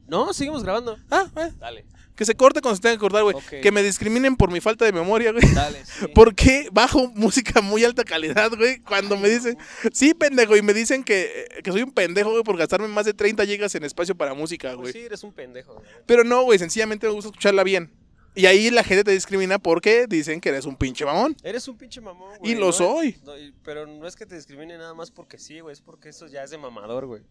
No, 0.07 0.33
seguimos 0.33 0.63
grabando. 0.63 0.99
Ah, 1.11 1.31
eh, 1.37 1.53
Dale, 1.59 1.85
que 2.17 2.25
se 2.25 2.35
corte 2.35 2.61
cuando 2.61 2.77
se 2.77 2.83
tenga 2.83 2.97
que 2.97 3.01
cortar, 3.01 3.23
güey. 3.23 3.37
Que 3.63 3.71
me 3.73 3.83
discriminen 3.83 4.37
por 4.37 4.51
mi 4.51 4.61
falta 4.61 4.85
de 4.85 4.93
memoria, 4.93 5.33
güey. 5.33 5.43
dale. 5.55 5.85
sí. 5.87 6.07
¿Por 6.15 6.35
qué 6.35 6.69
bajo 6.73 7.09
música 7.15 7.61
muy 7.63 7.85
alta 7.85 8.05
calidad, 8.05 8.51
güey? 8.57 8.81
Cuando 8.81 9.17
me 9.17 9.29
dicen, 9.29 9.57
sí, 9.93 10.13
pendejo, 10.15 10.57
y 10.57 10.63
me 10.63 10.75
dicen 10.75 11.03
que, 11.05 11.47
que 11.63 11.71
soy 11.73 11.83
un 11.83 11.93
pendejo, 11.93 12.31
güey, 12.31 12.43
por 12.43 12.57
gastarme 12.59 12.89
más 12.89 13.07
de 13.07 13.15
30 13.15 13.47
gigas 13.47 13.75
en 13.75 13.85
espacio 13.85 14.15
para 14.17 14.35
música, 14.35 14.75
güey. 14.75 14.83
Pues 14.83 14.93
sí, 14.95 14.99
eres 15.01 15.23
un 15.23 15.33
pendejo. 15.33 15.75
güey. 15.75 15.87
Pero 16.07 16.25
no, 16.25 16.43
güey, 16.43 16.59
sencillamente 16.59 17.07
me 17.07 17.13
gusta 17.15 17.29
escucharla 17.29 17.63
bien. 17.65 17.91
Y 18.35 18.47
ahí 18.47 18.71
la 18.71 18.85
gente 18.85 19.03
te 19.03 19.11
discrimina 19.13 19.59
porque 19.59 20.07
dicen 20.09 20.41
que 20.41 20.51
eres 20.51 20.65
un 20.67 20.77
pinche 20.77 21.05
mamón. 21.05 21.37
Eres 21.43 21.67
un 21.69 21.77
pinche 21.79 22.01
mamón, 22.01 22.35
Y 22.37 22.39
güey. 22.39 22.55
lo 22.55 22.67
no- 22.67 22.73
soy. 22.73 23.17
no, 23.25 23.37
y- 23.39 23.53
pero 23.65 23.87
no 23.87 24.07
es 24.07 24.15
que 24.15 24.27
te 24.27 24.35
discrimine 24.37 24.77
nada 24.79 24.95
más 24.95 25.11
porque 25.11 25.39
sí, 25.39 25.61
güey. 25.61 25.73
Es 25.73 25.81
porque 25.81 26.11
eso 26.11 26.27
ya 26.27 26.43
es 26.45 26.51
de 26.51 26.59
mamador, 26.59 27.07
güey. 27.07 27.23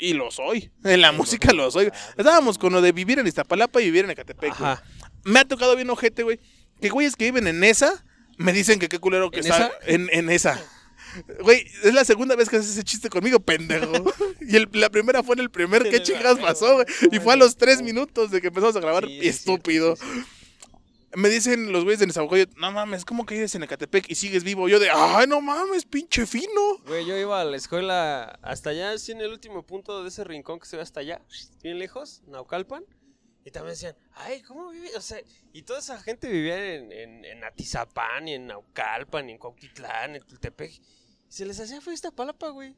Y 0.00 0.12
lo 0.14 0.30
soy. 0.30 0.70
En 0.84 1.00
la 1.00 1.12
música 1.12 1.52
lo 1.52 1.70
soy. 1.70 1.90
Estábamos 2.16 2.58
con 2.58 2.72
lo 2.72 2.80
de 2.82 2.92
vivir 2.92 3.18
en 3.18 3.26
Iztapalapa 3.26 3.80
y 3.80 3.86
vivir 3.86 4.04
en 4.04 4.10
Ecatepec. 4.10 4.58
güey. 4.58 4.74
Me 5.24 5.40
ha 5.40 5.44
tocado 5.44 5.76
bien 5.76 5.88
ojete, 5.90 6.22
güey. 6.22 6.40
Que 6.80 6.88
güeyes 6.90 7.16
que 7.16 7.24
viven 7.26 7.46
en 7.46 7.62
esa 7.64 8.04
me 8.36 8.52
dicen 8.52 8.78
que 8.80 8.88
qué 8.88 8.98
culero 8.98 9.30
que 9.30 9.40
¿En 9.40 9.46
está 9.46 9.66
esa? 9.68 9.72
En, 9.86 10.08
en 10.12 10.28
esa. 10.30 10.60
Güey, 11.40 11.64
es 11.84 11.94
la 11.94 12.04
segunda 12.04 12.34
vez 12.34 12.48
que 12.48 12.56
haces 12.56 12.72
ese 12.72 12.82
chiste 12.82 13.08
conmigo, 13.08 13.38
pendejo. 13.40 13.92
Y 14.40 14.56
el- 14.56 14.68
la 14.72 14.90
primera 14.90 15.22
fue 15.22 15.34
en 15.36 15.40
el 15.40 15.50
primer. 15.50 15.84
¿Qué 15.88 16.00
primero, 16.00 16.36
pasó, 16.38 16.74
güey? 16.74 16.86
Y 17.12 17.18
fue 17.20 17.32
a 17.34 17.36
los 17.36 17.56
tres 17.56 17.80
minutos 17.80 18.30
de 18.32 18.40
que 18.40 18.48
empezamos 18.48 18.74
a 18.76 18.80
grabar. 18.80 19.06
Sí, 19.06 19.20
Estúpido. 19.22 19.96
sí. 19.96 20.02
Me 21.16 21.28
dicen 21.28 21.72
los 21.72 21.84
güeyes 21.84 22.00
de 22.00 22.06
Nezahualcóyotl, 22.06 22.58
no 22.58 22.72
mames, 22.72 23.04
¿cómo 23.04 23.24
que 23.24 23.34
vives 23.34 23.54
en 23.54 23.62
Ecatepec 23.62 24.10
y 24.10 24.14
sigues 24.14 24.42
vivo? 24.42 24.68
Yo 24.68 24.78
de, 24.80 24.90
ay, 24.90 25.26
no 25.26 25.40
mames, 25.40 25.84
pinche 25.84 26.26
fino. 26.26 26.78
Güey, 26.86 27.06
yo 27.06 27.16
iba 27.16 27.40
a 27.40 27.44
la 27.44 27.56
escuela 27.56 28.38
hasta 28.42 28.70
allá, 28.70 28.92
así 28.92 29.12
en 29.12 29.20
el 29.20 29.30
último 29.30 29.64
punto 29.64 30.02
de 30.02 30.08
ese 30.08 30.24
rincón 30.24 30.58
que 30.58 30.66
se 30.66 30.76
ve 30.76 30.82
hasta 30.82 31.00
allá, 31.00 31.22
bien 31.62 31.78
lejos, 31.78 32.22
Naucalpan. 32.26 32.84
Y 33.44 33.50
también 33.50 33.74
decían, 33.74 33.94
ay, 34.14 34.40
¿cómo 34.42 34.70
vive? 34.70 34.96
O 34.96 35.00
sea, 35.02 35.20
y 35.52 35.62
toda 35.62 35.80
esa 35.80 36.00
gente 36.00 36.30
vivía 36.30 36.76
en, 36.76 36.90
en, 36.90 37.24
en 37.26 37.44
Atizapán, 37.44 38.26
y 38.26 38.34
en 38.34 38.46
Naucalpan, 38.46 39.28
y 39.28 39.32
en 39.32 39.38
Cuautitlán, 39.38 40.16
en 40.16 40.22
Tultepec. 40.22 40.72
Y 40.72 40.80
se 41.28 41.44
les 41.44 41.60
hacía 41.60 41.80
feo 41.82 41.92
esta 41.92 42.10
palapa, 42.10 42.48
güey. 42.48 42.74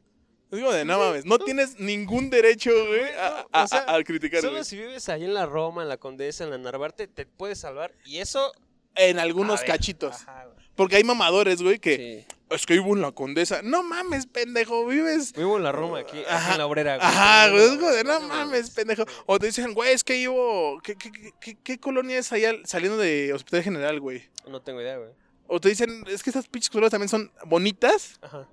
Digo 0.50 0.72
de, 0.72 0.84
no 0.84 0.98
mames, 0.98 1.24
no 1.24 1.38
tienes 1.38 1.78
ningún 1.80 2.30
derecho, 2.30 2.70
güey, 2.72 3.02
a, 3.18 3.30
no, 3.42 3.48
a- 3.52 3.64
o 3.64 3.66
sea, 3.68 3.80
a- 3.80 3.96
a 3.96 4.04
criticar, 4.04 4.40
Solo 4.40 4.52
güey. 4.52 4.64
si 4.64 4.76
vives 4.76 5.08
ahí 5.08 5.24
en 5.24 5.34
la 5.34 5.44
Roma, 5.46 5.82
en 5.82 5.88
la 5.88 5.96
Condesa, 5.96 6.44
en 6.44 6.50
la 6.50 6.58
Narvarte, 6.58 7.08
te 7.08 7.26
puedes 7.26 7.58
salvar. 7.58 7.92
Y 8.04 8.18
eso. 8.18 8.52
En 8.94 9.18
algunos 9.18 9.60
ver, 9.60 9.68
cachitos. 9.70 10.14
ajá, 10.22 10.44
güey. 10.46 10.66
Porque 10.74 10.96
hay 10.96 11.04
mamadores, 11.04 11.60
güey, 11.62 11.78
que 11.78 12.24
Sí. 12.28 12.36
es 12.54 12.64
que 12.64 12.74
vivo 12.74 12.94
en 12.94 13.02
la 13.02 13.12
condesa. 13.12 13.60
No 13.62 13.82
mames, 13.82 14.26
pendejo, 14.26 14.86
vives. 14.86 15.32
Vivo 15.34 15.56
en 15.58 15.64
la 15.64 15.72
Roma, 15.72 15.98
aquí, 15.98 16.18
aquí 16.18 16.26
Ajá. 16.30 16.52
en 16.52 16.58
la 16.58 16.66
obrera, 16.66 16.96
güey. 16.96 17.06
Ajá, 17.08 17.50
güey, 17.50 17.62
es 17.64 17.78
de, 17.80 18.04
no 18.04 18.20
mames, 18.20 18.70
pendejo. 18.70 19.04
O 19.26 19.38
te 19.38 19.46
dicen, 19.46 19.74
güey, 19.74 19.92
es 19.92 20.02
que 20.04 20.14
vivo. 20.14 20.80
¿Qué, 20.82 20.96
qué, 20.96 21.10
qué- 21.12 21.32
qué, 21.40 21.58
qué 21.62 21.78
colonia 21.80 22.18
es 22.18 22.30
allá 22.32 22.52
saliendo 22.64 22.96
de 22.96 23.32
Hospital 23.34 23.62
General, 23.64 24.00
güey? 24.00 24.22
No 24.48 24.62
tengo 24.62 24.80
idea, 24.80 24.96
güey. 24.96 25.10
O 25.48 25.60
te 25.60 25.68
dicen, 25.68 26.04
es 26.08 26.22
que 26.22 26.30
estas 26.30 26.48
pinches 26.48 26.70
colonias 26.70 26.90
también 26.90 27.08
son 27.10 27.30
bonitas. 27.44 28.18
Ajá. 28.22 28.48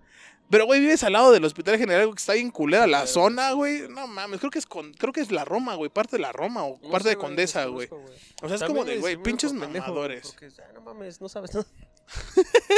Pero, 0.53 0.67
güey, 0.67 0.81
vives 0.81 1.03
al 1.03 1.13
lado 1.13 1.31
del 1.31 1.43
Hospital 1.45 1.79
General, 1.79 2.05
güey, 2.05 2.13
que 2.13 2.19
está 2.19 2.33
bien 2.33 2.51
culera 2.51 2.85
la 2.85 3.07
zona, 3.07 3.53
güey. 3.53 3.87
No 3.89 4.05
mames, 4.05 4.39
creo 4.39 4.51
que 4.51 4.59
es 4.59 4.67
con, 4.67 4.93
creo 4.93 5.11
que 5.11 5.21
es 5.21 5.31
la 5.31 5.43
Roma, 5.45 5.73
güey, 5.73 5.89
parte 5.89 6.17
de 6.17 6.21
la 6.21 6.31
Roma 6.31 6.63
o 6.63 6.77
No 6.79 6.91
parte 6.91 7.09
de 7.09 7.15
Condesa, 7.15 7.65
güey. 7.65 7.89
O 8.39 8.47
sea, 8.47 8.57
es 8.57 8.63
como 8.63 8.85
de, 8.85 8.99
güey, 8.99 9.17
pinches 9.17 9.51
mamadores. 9.51 10.27
Porque, 10.27 10.51
no 10.75 10.81
mames, 10.81 11.19
no 11.19 11.27
sabes 11.27 11.55
nada. 11.55 11.65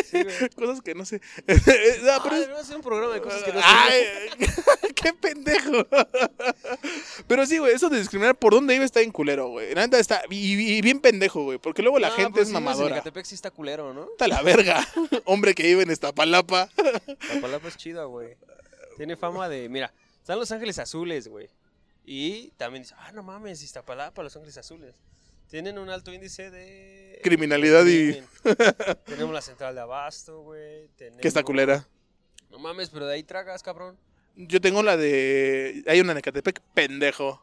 Sí. 0.10 0.24
Cosas 0.56 0.82
que 0.82 0.96
no 0.96 1.06
sé. 1.06 1.20
no, 1.48 2.12
Ah, 2.12 2.20
pero 2.24 2.36
es- 2.36 2.48
hacer 2.50 2.76
un 2.78 2.82
programa 2.84 3.14
de 3.14 3.22
cosas 3.22 3.44
que 3.44 3.52
no 3.54 3.60
sé. 3.60 3.66
Ay, 3.68 4.04
qué 4.96 5.14
pendejo. 5.14 5.86
Pero 7.28 7.46
sí, 7.46 7.58
güey, 7.58 7.74
eso 7.74 7.90
de 7.90 8.00
discriminar 8.00 8.36
por 8.36 8.54
dónde 8.54 8.74
vive 8.74 8.86
está 8.86 9.02
en 9.02 9.12
culero, 9.12 9.50
güey. 9.50 9.74
La 9.76 9.82
neta 9.82 10.00
está 10.00 10.22
y, 10.30 10.54
y 10.78 10.82
bien 10.82 11.00
pendejo, 11.00 11.44
güey, 11.44 11.58
porque 11.58 11.82
luego 11.82 12.00
la 12.00 12.10
No, 12.10 12.16
gente 12.16 12.32
pero 12.34 12.44
es 12.44 12.50
vives 12.50 12.58
En 12.58 12.64
mamadora. 12.64 12.96
Ecatepec 12.96 13.26
sí 13.26 13.36
está 13.36 13.52
culero, 13.52 13.94
¿no? 13.94 14.06
Está 14.12 14.28
la 14.28 14.42
verga. 14.42 14.86
Hombre 15.26 15.54
que 15.54 15.64
vive 15.64 15.84
en 15.84 15.92
Iztapalapa. 15.92 16.70
La 17.34 17.42
palabra 17.42 17.68
es 17.70 17.78
chida, 17.78 18.06
güey. 18.06 18.36
Tiene 18.98 19.16
fama 19.18 19.50
de. 19.50 19.68
Mira, 19.70 19.92
están 20.22 20.40
Los 20.40 20.52
Ángeles 20.52 20.80
Azules, 20.80 21.28
güey. 21.28 21.50
Y 22.06 22.52
también 22.52 22.84
dice, 22.84 22.96
ah, 23.00 23.12
no 23.12 23.24
mames, 23.24 23.62
Iztapalapa, 23.64 24.22
Los 24.24 24.36
Ángeles 24.36 24.58
Azules. 24.58 24.96
Tienen 25.50 25.78
un 25.78 25.90
alto 25.90 26.12
índice 26.14 26.50
de. 26.52 27.20
Criminalidad 27.24 27.86
y-. 27.86 28.22
Tenemos 29.06 29.34
la 29.34 29.42
central 29.42 29.76
de 29.76 29.82
Abasto, 29.82 30.42
güey. 30.42 30.88
tenemos- 30.98 31.22
Que 31.22 31.28
está 31.28 31.44
culera. 31.44 31.88
No 32.50 32.60
mames, 32.60 32.90
pero 32.90 33.06
de 33.06 33.14
ahí 33.16 33.24
tragas, 33.24 33.64
cabrón. 33.64 33.98
Yo 34.36 34.60
tengo 34.60 34.84
la 34.84 34.98
de. 34.98 35.84
Hay 35.88 36.02
una 36.02 36.12
en 36.12 36.18
Ecatepec, 36.20 36.62
pendejo. 36.74 37.42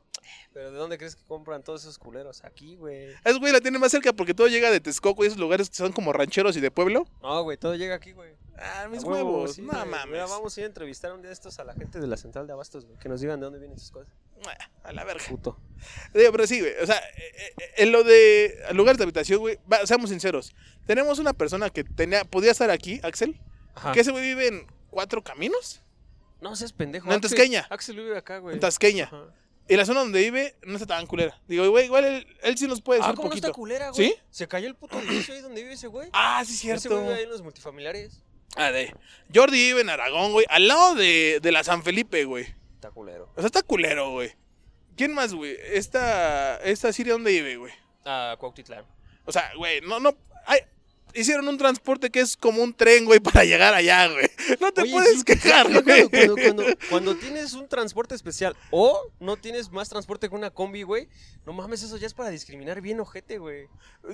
Pero 0.53 0.71
¿de 0.71 0.77
dónde 0.77 0.99
crees 0.99 1.17
que 1.17 1.25
compran 1.25 1.63
todos 1.63 1.83
esos 1.83 1.99
culeros? 1.99 2.45
Aquí, 2.45 2.77
güey. 2.77 3.09
Es, 3.25 3.39
güey, 3.39 3.53
la 3.53 3.61
tiene 3.61 3.79
más 3.79 3.91
cerca 3.91 4.13
porque 4.13 4.35
todo 4.35 4.49
llega 4.49 4.71
de 4.71 4.81
Texcoco 4.81 5.25
y 5.25 5.27
esos 5.27 5.39
lugares 5.39 5.71
que 5.71 5.77
son 5.77 5.93
como 5.93 6.13
rancheros 6.13 6.57
y 6.57 6.61
de 6.61 6.71
pueblo. 6.71 7.07
No, 7.23 7.43
güey, 7.43 7.57
todo 7.57 7.75
llega 7.75 7.95
aquí, 7.95 8.13
güey. 8.13 8.35
Ah, 8.59 8.87
mis 8.91 9.03
huevos. 9.03 9.55
sí, 9.55 9.63
no 9.63 9.73
mames. 9.73 10.07
Mira, 10.09 10.27
vamos 10.27 10.55
a 10.57 10.61
ir 10.61 10.65
a 10.65 10.67
entrevistar 10.69 11.13
un 11.15 11.23
día 11.23 11.29
de 11.29 11.35
estos 11.35 11.59
a 11.59 11.65
la 11.65 11.73
gente 11.75 11.99
de 12.01 12.07
la 12.07 12.19
central 12.19 12.47
de 12.47 12.53
Abastos, 12.53 12.85
güey. 12.85 12.99
Que 12.99 13.09
nos 13.09 13.23
digan 13.23 13.41
de 13.41 13.45
dónde 13.45 13.59
vienen 13.59 13.79
sus 13.79 13.91
cosas. 13.91 14.13
A 14.85 14.93
la 14.93 15.05
verga. 15.05 15.25
Puto. 15.29 15.59
Digo, 16.15 16.31
pero 16.33 16.47
sí, 16.47 16.61
güey. 16.61 16.73
O 16.83 16.87
sea, 16.87 16.97
eh, 16.97 17.33
eh, 17.59 17.71
en 17.79 17.93
lo 17.93 18.05
de 18.05 18.55
lugares 18.73 18.99
de 18.99 19.05
habitación, 19.05 19.41
güey, 19.41 19.59
va, 19.71 19.85
seamos 19.87 20.11
sinceros. 20.11 20.55
Tenemos 20.87 21.19
una 21.19 21.33
persona 21.33 21.71
que 21.71 21.85
tenía, 21.85 22.25
podía 22.25 22.51
estar 22.53 22.71
aquí, 22.71 23.01
Axel, 23.03 23.41
Ajá. 23.75 23.93
que 23.93 24.01
ese 24.01 24.11
güey 24.13 24.23
vive 24.25 24.49
en 24.49 24.67
cuatro 24.91 25.23
caminos. 25.23 25.83
No 26.41 26.55
seas 26.57 26.73
pendejo. 26.73 27.07
No, 27.07 27.13
en 27.13 27.19
Axel- 27.21 27.31
Tasqueña. 27.31 27.67
Axel 27.71 27.97
vive 27.97 28.17
acá, 28.17 28.39
güey. 28.39 28.55
En 28.55 28.61
Tasqueña. 28.61 29.05
Ajá. 29.05 29.25
Y 29.69 29.77
la 29.77 29.87
zona 29.87 30.01
donde 30.01 30.19
vive 30.21 30.57
no 30.65 30.75
está 30.75 30.87
tan 30.87 31.07
culera. 31.07 31.41
Digo, 31.47 31.69
güey, 31.71 31.87
igual 31.87 32.05
él, 32.05 32.27
él 32.43 32.59
sí 32.59 32.67
nos 32.67 32.81
puede 32.83 32.99
decir 32.99 33.09
Ah, 33.09 33.11
un 33.13 33.17
¿cómo 33.17 33.27
no 33.29 33.31
poquito. 33.31 33.47
está 33.47 33.55
culera, 33.55 33.91
güey? 33.91 34.09
¿Sí? 34.09 34.15
Se 34.31 34.49
cayó 34.49 34.67
el 34.67 34.75
puto 34.75 34.99
edificio 34.99 35.35
ahí 35.35 35.41
donde 35.41 35.63
vive 35.63 35.75
ese 35.75 35.87
güey. 35.87 36.09
ah, 36.13 36.43
sí, 36.45 36.53
Ese 36.55 36.61
cierto. 36.63 36.89
güey 36.91 37.03
vive 37.03 37.15
ahí 37.15 37.23
en 37.25 37.31
los 37.31 37.43
multifamiliares. 37.43 38.23
Ah, 38.57 38.71
de. 38.73 38.93
Jordi 39.35 39.57
vive 39.57 39.81
en 39.81 39.89
Aragón, 39.89 40.33
güey, 40.33 40.45
al 40.51 40.67
lado 40.69 40.95
de, 40.97 41.39
de 41.41 41.53
la 41.53 41.63
San 41.65 41.83
Felipe, 41.85 42.25
güey. 42.25 42.55
Culero. 42.93 43.29
O 43.35 43.41
sea, 43.41 43.47
está 43.47 43.63
culero, 43.63 44.11
güey. 44.11 44.33
¿Quién 44.97 45.15
más, 45.15 45.33
güey? 45.35 45.57
Esta, 45.73 46.57
esta 46.59 46.93
Siria, 46.93 47.15
¿dónde 47.15 47.31
vive, 47.31 47.57
güey? 47.57 47.73
Ah, 48.05 48.37
Cuautitlán. 48.39 48.85
O 49.25 49.33
sea, 49.33 49.53
güey, 49.57 49.81
no, 49.81 50.01
no. 50.01 50.17
ay, 50.47 50.61
hicieron 51.15 51.49
un 51.49 51.59
transporte 51.59 52.11
que 52.11 52.21
es 52.21 52.37
como 52.37 52.63
un 52.63 52.75
tren, 52.75 53.05
güey, 53.05 53.21
para 53.21 53.45
llegar 53.45 53.75
allá, 53.75 54.09
güey. 54.09 54.27
No 54.61 54.73
te 54.73 54.83
Oye, 54.83 54.93
puedes 54.93 55.19
sí, 55.19 55.25
quejar, 55.25 55.69
güey. 55.83 56.09
cuando, 56.09 56.35
cuando, 56.37 56.65
cuando 56.91 57.17
tienes 57.17 57.53
un 57.55 57.69
transporte 57.69 58.15
especial 58.15 58.57
o 58.71 59.01
no 59.21 59.37
tienes 59.37 59.71
más 59.71 59.89
transporte 59.89 60.29
que 60.29 60.35
una 60.35 60.51
combi, 60.51 60.83
güey, 60.83 61.09
no 61.47 61.53
mames, 61.53 61.83
eso 61.83 61.97
ya 61.97 62.07
es 62.07 62.15
para 62.15 62.31
discriminar 62.31 62.81
bien 62.81 63.01
ojete, 63.01 63.39
güey. 63.39 63.67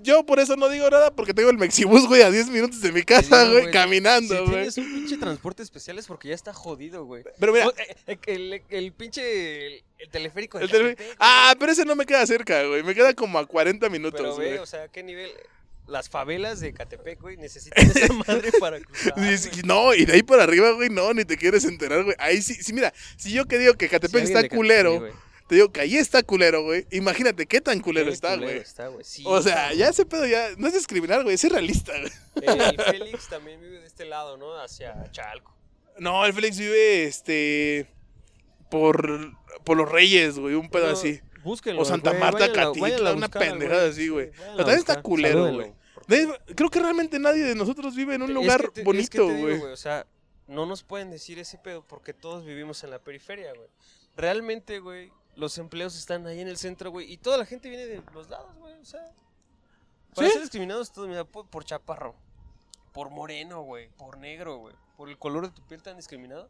Yo 0.03 0.25
por 0.25 0.39
eso 0.41 0.57
no 0.57 0.69
digo 0.69 0.89
nada, 0.91 1.15
porque 1.15 1.35
tengo 1.35 1.51
el 1.51 1.59
Mexibus, 1.59 2.07
güey, 2.07 2.23
a 2.23 2.31
10 2.31 2.49
minutos 2.49 2.81
de 2.81 2.93
mi 2.93 3.03
casa, 3.03 3.45
Sí, 3.45 3.51
güey, 3.51 3.63
güey. 3.63 3.73
caminando, 3.73 4.35
Si 4.35 4.41
güey. 4.41 4.51
tienes 4.55 4.79
un 4.79 4.93
pinche 4.93 5.17
transporte 5.17 5.63
especial 5.63 5.99
es 5.99 6.07
porque 6.07 6.29
ya 6.29 6.35
está 6.35 6.53
jodido, 6.53 7.05
güey. 7.05 7.25
Pero 7.39 7.53
mira, 7.53 7.67
eh, 7.79 7.97
eh, 8.07 8.19
el, 8.27 8.63
el 8.69 8.93
pinche 8.93 9.67
el, 9.67 9.85
el 9.99 10.11
teleférico 10.11 10.59
de 10.59 10.65
el 10.65 10.71
tele- 10.71 10.91
Catepec, 10.91 11.07
güey. 11.07 11.17
Ah, 11.21 11.55
pero 11.59 11.73
ese 11.73 11.85
no 11.85 11.97
me 11.97 12.07
queda 12.07 12.27
cerca, 12.27 12.63
güey. 12.65 12.83
Me 12.83 12.95
queda 12.95 13.15
como 13.15 13.39
a 13.39 13.47
40 13.47 13.89
minutos, 13.89 14.21
Pero 14.21 14.35
güey. 14.35 14.53
ve, 14.53 14.61
o 14.61 14.67
sea, 14.67 14.89
¿qué 14.89 15.03
nivel? 15.03 15.31
Las 15.89 16.09
favelas 16.11 16.61
de 16.61 16.73
Catepec, 16.75 17.21
güey, 17.21 17.37
necesitan 17.39 17.91
esa 17.91 18.13
madre 18.27 18.53
para 18.61 18.79
cruzar. 18.81 19.15
Sí, 19.39 19.63
no, 19.65 19.95
y 19.95 20.05
de 20.05 20.13
ahí 20.13 20.23
para 20.23 20.45
arriba, 20.45 20.71
güey, 20.73 20.91
no, 20.91 21.13
ni 21.15 21.25
te 21.25 21.37
quieres 21.37 21.65
enterar, 21.65 22.05
güey. 22.05 22.15
Ahí 22.19 22.43
sí, 22.43 22.55
sí, 22.55 22.73
mira, 22.73 22.93
si 23.17 23.33
yo 23.33 23.47
que 23.47 23.59
digo 23.59 23.75
que 23.75 23.89
Catepec 23.89 24.23
está 24.23 24.35
Catepec, 24.43 24.55
culero, 24.57 25.01
güey, 25.01 25.13
te 25.49 25.55
digo 25.55 25.73
que 25.73 25.81
ahí 25.81 25.97
está 25.97 26.23
culero, 26.23 26.63
güey. 26.63 26.87
Imagínate 26.91 27.47
qué 27.47 27.63
tan 27.63 27.81
culero 27.81 28.09
qué 28.09 28.13
está, 28.13 28.35
culero 28.35 28.53
güey. 28.53 28.59
está, 28.63 28.89
güey. 28.89 29.03
Sí, 29.03 29.23
O 29.27 29.41
sea, 29.41 29.73
ya 29.73 29.89
ese 29.89 30.05
pedo 30.05 30.27
ya 30.27 30.51
no 30.59 30.67
es 30.69 30.75
discriminar, 30.75 31.23
güey, 31.23 31.37
es 31.37 31.41
ser 31.41 31.53
realista, 31.53 31.93
güey. 31.99 32.13
El 32.71 32.77
Félix 32.85 33.29
también 33.29 33.59
vive 33.59 33.81
de 33.81 33.87
este 33.87 34.05
lado, 34.05 34.37
¿no? 34.37 34.61
Hacia 34.61 35.11
Chalco. 35.11 35.57
No, 35.99 36.27
el 36.27 36.35
Félix 36.35 36.59
vive, 36.59 37.05
este, 37.05 37.87
por, 38.71 39.33
por 39.65 39.79
los 39.79 39.91
Reyes, 39.91 40.39
güey, 40.39 40.55
un 40.55 40.69
pedo 40.69 40.87
No, 40.89 40.93
así. 40.93 41.21
Búsquenlo. 41.43 41.81
O 41.81 41.85
Santa 41.87 42.13
Marta, 42.13 42.53
Catitla, 42.53 43.15
una 43.15 43.29
pendejada 43.29 43.89
así, 43.89 44.09
güey. 44.09 44.31
Pero 44.37 44.57
también 44.59 44.79
está 44.81 45.01
culero, 45.01 45.53
güey. 45.55 45.73
Creo 46.09 46.71
que 46.71 46.81
realmente 46.81 47.19
nadie 47.19 47.45
de 47.45 47.55
nosotros 47.55 47.95
vive 47.95 48.15
en 48.15 48.23
un 48.23 48.31
Es 48.31 48.35
lugar 48.35 48.63
que 48.63 48.69
te- 48.69 48.83
bonito, 48.85 49.25
güey. 49.27 49.61
O 49.63 49.77
sea, 49.77 50.07
no 50.47 50.65
nos 50.67 50.83
pueden 50.83 51.11
decir 51.11 51.39
ese 51.39 51.59
pedo 51.59 51.83
porque 51.87 52.15
todos 52.15 52.45
vivimos 52.45 52.83
en 52.85 52.91
la 52.91 52.99
periferia, 52.99 53.53
güey. 53.55 53.69
Realmente, 54.17 54.79
güey, 54.81 55.13
los 55.37 55.59
empleos 55.59 55.97
están 55.97 56.27
ahí 56.27 56.41
en 56.41 56.49
el 56.49 56.57
centro, 56.57 56.91
güey. 56.91 57.13
Y 57.13 57.19
toda 57.19 57.37
la 57.37 57.45
gente 57.45 57.69
viene 57.69 57.87
de 57.87 58.03
los 58.15 58.29
lados, 58.31 58.57
güey. 58.59 58.75
O 58.81 58.85
sea, 58.87 59.03
para 60.15 60.27
¿Sí? 60.29 60.33
ser 60.33 60.43
discriminados 60.43 60.91
todos, 60.93 61.09
mira, 61.09 61.25
por, 61.25 61.47
por 61.47 61.65
chaparro, 61.65 62.15
por 62.93 63.11
moreno, 63.11 63.63
güey, 63.63 63.91
por 63.91 64.17
negro, 64.19 64.57
güey, 64.57 64.75
por 64.97 65.09
el 65.11 65.19
color 65.19 65.47
de 65.47 65.53
tu 65.53 65.63
piel 65.67 65.83
tan 65.83 65.97
discriminado. 65.97 66.49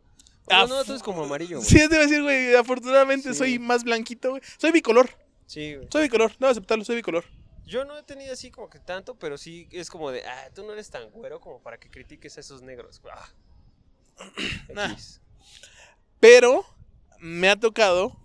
Ah, 0.51 0.65
no, 0.69 0.77
no, 0.77 0.85
tú 0.85 0.93
eres 0.93 1.03
como 1.03 1.25
amarillo, 1.25 1.59
güey. 1.59 1.69
Sí, 1.69 1.77
te 1.77 1.85
iba 1.87 1.97
a 1.97 2.07
decir, 2.07 2.23
güey, 2.23 2.55
afortunadamente 2.55 3.33
Sí. 3.33 3.39
soy 3.39 3.59
más 3.59 3.83
blanquito, 3.85 4.31
güey. 4.31 4.43
Soy 4.57 4.71
bicolor, 4.73 5.11
Sí, 5.47 5.75
güey. 5.75 5.89
soy 5.93 6.03
bicolor, 6.05 6.33
no 6.39 6.47
aceptarlo, 6.47 6.85
soy 6.85 6.97
bicolor. 6.97 7.25
Yo 7.69 7.85
no 7.85 7.99
he 7.99 8.03
tenido 8.03 8.33
así 8.33 8.51
como 8.51 8.71
que 8.71 8.79
tanto, 8.79 9.15
pero 9.17 9.37
sí 9.37 9.69
es 9.71 9.91
como 9.91 10.11
de, 10.11 10.25
ah, 10.25 10.49
tú 10.55 10.65
no 10.65 10.73
eres 10.73 10.89
tan 10.89 11.11
güero 11.11 11.39
como 11.39 11.61
para 11.61 11.79
que 11.79 11.91
critiques 11.91 12.39
a 12.39 12.41
esos 12.41 12.63
negros. 12.63 13.01
Ah. 13.13 13.29
Nah. 14.75 14.97
Pero 16.19 16.65
me 17.21 17.51
ha 17.51 17.57
tocado 17.57 18.17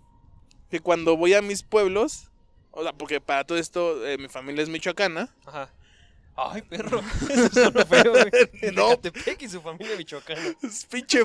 que 0.70 0.80
cuando 0.80 1.18
voy 1.18 1.34
a 1.34 1.42
mis 1.42 1.62
pueblos, 1.62 2.32
o 2.72 2.84
sea, 2.84 2.94
porque 2.94 3.20
para 3.20 3.44
todo 3.44 3.58
esto 3.58 4.08
eh, 4.08 4.18
mi 4.18 4.30
familia 4.30 4.64
es 4.64 4.70
michoacana, 4.70 5.36
Ajá. 5.46 5.70
Ay, 6.36 6.62
perro. 6.64 7.02
Eso 7.30 7.50
suena 7.50 7.86
feo, 7.86 8.12
güey. 8.12 8.26
De 8.62 8.72
No. 8.72 8.90
Catepec 8.90 9.42
y 9.44 9.50
su 9.50 9.62
familia 9.62 9.96
michoacana. 9.96 10.42
es 10.64 10.86
pinche. 10.86 11.24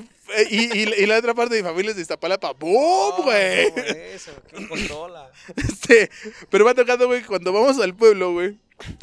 y, 0.50 0.78
y- 0.78 0.94
y 0.98 1.06
la 1.06 1.18
otra 1.18 1.34
parte 1.34 1.54
de 1.54 1.62
mi 1.62 1.68
familia 1.68 1.90
es 1.90 1.96
de 1.96 2.02
Iztapalapa. 2.02 2.52
¡Bum, 2.52 3.14
Ay, 3.16 3.22
güey! 3.24 3.70
¿cómo 3.70 3.86
eso? 3.86 4.32
¿Quién 4.50 4.68
controla? 4.68 5.30
Este, 5.56 6.10
pero 6.50 6.64
me 6.64 6.72
ha 6.72 6.74
tocado, 6.74 7.06
güey, 7.06 7.22
cuando 7.22 7.52
vamos 7.52 7.78
al 7.80 7.94
pueblo, 7.94 8.32
güey, 8.32 8.58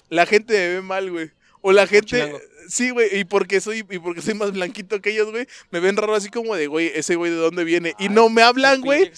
la 0.09 0.25
gente 0.25 0.53
me 0.53 0.67
ve 0.75 0.81
mal, 0.81 1.09
güey. 1.11 1.31
O 1.61 1.71
la 1.71 1.87
gente. 1.87 2.05
chilango. 2.07 2.39
Sí, 2.67 2.89
güey, 2.89 3.19
y 3.19 3.25
porque 3.25 3.61
soy 3.61 3.85
y 3.91 3.99
porque 3.99 4.21
soy 4.23 4.33
más 4.33 4.51
blanquito 4.51 4.99
que 4.99 5.11
ellos, 5.11 5.29
güey, 5.29 5.47
me 5.69 5.79
ven 5.79 5.97
raro 5.97 6.15
así 6.15 6.29
como 6.29 6.55
de, 6.55 6.65
güey, 6.65 6.91
ese 6.95 7.15
güey 7.15 7.29
de 7.31 7.37
dónde 7.37 7.63
viene. 7.63 7.93
y 7.99 8.09
no 8.09 8.27
me 8.29 8.41
hablan, 8.41 8.81
güey. 8.81 9.11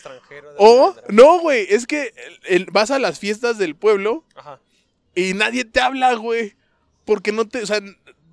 O, 0.57 0.93
no, 1.09 1.39
güey, 1.39 1.65
es 1.69 1.87
que 1.87 2.13
el- 2.15 2.39
el- 2.43 2.65
vas 2.71 2.91
a 2.91 2.99
las 2.99 3.19
fiestas 3.19 3.57
del 3.57 3.75
pueblo 3.75 4.25
Ajá. 4.35 4.59
y 5.15 5.33
nadie 5.33 5.63
te 5.63 5.79
habla, 5.79 6.13
güey. 6.15 6.56
Porque 7.07 7.31
no 7.31 7.47
te, 7.47 7.63
o 7.63 7.65
sea, 7.65 7.79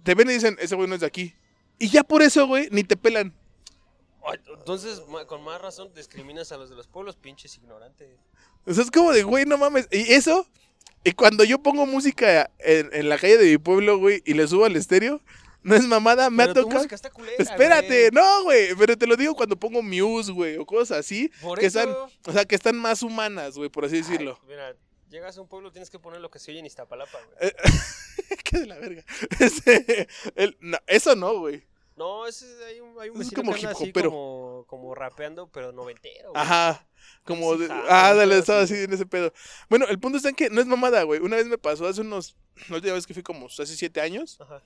te 0.03 0.15
ven 0.15 0.29
y 0.29 0.35
dicen, 0.35 0.59
ese 0.61 0.75
güey 0.75 0.87
no 0.87 0.95
es 0.97 1.01
de 1.01 1.07
aquí. 1.07 1.35
Y 1.79 1.89
ya 1.89 2.03
por 2.03 2.21
eso, 2.23 2.47
güey, 2.47 2.69
ni 2.71 2.85
te 2.85 2.97
pelan. 2.99 3.33
Entonces, 4.59 5.03
con 5.27 5.43
más 5.45 5.61
razón 5.61 5.93
discriminas 5.95 6.51
a 6.53 6.57
los 6.57 6.71
de 6.71 6.77
los 6.77 6.87
pueblos, 6.87 7.17
pinches 7.17 7.57
ignorantes. 7.57 8.09
O 8.67 8.73
sea, 8.73 8.83
es 8.85 8.91
como 8.91 9.13
de, 9.13 9.23
güey, 9.23 9.45
no 9.45 9.59
mames. 9.59 9.87
Y 9.91 10.13
eso, 10.15 10.47
y 11.05 11.13
cuando 11.13 11.45
yo 11.45 11.59
pongo 11.63 11.85
música 11.87 12.51
en, 12.59 12.89
en 12.93 13.09
la 13.09 13.19
calle 13.19 13.37
de 13.37 13.51
mi 13.51 13.59
pueblo, 13.59 13.99
güey, 13.99 14.23
y 14.25 14.33
le 14.35 14.47
subo 14.49 14.65
al 14.65 14.77
estéreo, 14.77 15.21
no 15.63 15.75
es 15.75 15.85
mamada, 15.87 16.31
me 16.31 16.39
Pero 16.47 16.51
ha 16.51 16.55
tocado. 16.55 16.77
música 16.77 16.95
está 16.95 17.11
culera, 17.11 17.37
Espérate, 17.39 18.11
güey. 18.11 18.11
no, 18.13 18.43
güey, 18.45 18.75
pero 18.77 18.97
te 18.97 19.07
lo 19.07 19.17
digo 19.17 19.35
cuando 19.35 19.57
pongo 19.57 19.83
Muse, 19.83 20.33
güey, 20.33 20.57
o 20.57 20.65
cosas 20.65 20.99
así, 21.01 21.31
Por 21.43 21.59
que 21.59 21.67
eso. 21.67 21.81
están, 21.81 21.95
o 22.27 22.33
sea, 22.33 22.45
que 22.47 22.55
están 22.55 22.77
más 22.79 23.03
humanas, 23.03 23.57
güey, 23.57 23.69
por 23.69 23.85
así 23.85 23.97
decirlo. 23.99 24.39
Ay, 24.43 24.49
mira, 24.49 24.77
llegas 25.15 25.39
a 25.39 25.41
un 25.41 25.49
pueblo, 25.49 25.73
tienes 25.73 25.89
que 25.91 25.99
poner 25.99 26.21
lo 26.21 26.31
que 26.31 26.39
se 26.39 26.51
oye 26.51 26.61
en 26.61 26.67
Iztapalapa, 26.67 27.19
güey. 27.25 27.49
Eh, 27.49 27.55
¿Qué 28.45 28.59
de 28.59 28.67
la 28.67 28.77
verga? 28.79 29.05
El- 30.37 30.57
no, 30.61 30.79
eso 30.87 31.15
no, 31.17 31.39
güey. 31.39 31.65
No, 31.97 32.27
ese, 32.27 32.47
hay 32.65 32.81
un, 32.81 33.01
hay 33.01 33.09
un 33.09 33.17
Es 33.23 33.31
vecino 33.31 33.43
como 33.43 33.53
que 33.55 33.61
anda 33.67 33.71
así 33.71 33.93
como, 33.93 34.65
como 34.67 34.95
rapeando, 34.97 35.49
pero 35.53 35.71
noventero. 35.73 36.31
güey. 36.33 36.43
Ajá. 36.43 36.87
Como 37.25 37.57
de, 37.57 37.69
ah, 37.71 38.13
dale, 38.15 38.37
estaba 38.39 38.63
así. 38.63 38.75
en 38.75 38.93
ese 38.93 39.07
pedo. 39.07 39.33
Bueno, 39.69 39.87
el 39.87 40.01
punto 40.01 40.17
está 40.17 40.29
en 40.31 40.35
que 40.35 40.51
no 40.51 40.61
es 40.61 40.67
mamada, 40.67 41.05
güey. 41.05 41.21
Una 41.21 41.37
vez 41.37 41.47
me 41.47 41.57
pasó 41.57 41.87
hace 41.87 42.01
unos, 42.01 42.37
la 42.69 42.77
última 42.77 42.95
vez 42.95 43.07
que 43.07 43.15
fui 43.15 43.23
como 43.23 43.47
hace 43.47 43.67
siete 43.67 44.01
años. 44.01 44.39
Ajá. 44.41 44.61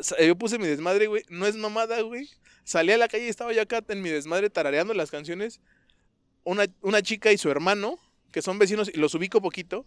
sa- 0.00 0.20
Yo 0.20 0.34
puse 0.36 0.58
mi 0.58 0.66
desmadre, 0.66 1.06
güey. 1.06 1.22
No 1.28 1.46
es 1.46 1.54
mamada, 1.54 2.00
güey. 2.00 2.28
Salí 2.64 2.90
a 2.92 2.98
la 2.98 3.06
calle 3.08 3.26
y 3.26 3.28
estaba 3.28 3.52
yo 3.52 3.62
acá 3.62 3.84
en 3.88 4.02
mi 4.02 4.08
desmadre 4.10 4.50
tarareando 4.50 4.94
las 4.94 5.10
canciones. 5.12 5.60
Una, 6.44 6.66
una 6.80 7.00
chica 7.02 7.30
y 7.30 7.38
su 7.38 7.48
hermano, 7.50 8.00
que 8.32 8.42
son 8.42 8.58
vecinos 8.58 8.90
y 8.92 8.98
los 8.98 9.14
ubico 9.14 9.40
poquito, 9.40 9.86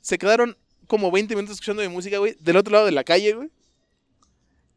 se 0.00 0.18
quedaron 0.18 0.56
como 0.86 1.10
20 1.10 1.34
minutos 1.34 1.54
escuchando 1.54 1.82
mi 1.82 1.88
música, 1.88 2.18
güey, 2.18 2.36
del 2.40 2.56
otro 2.58 2.72
lado 2.72 2.84
de 2.86 2.92
la 2.92 3.04
calle, 3.04 3.32
güey. 3.32 3.50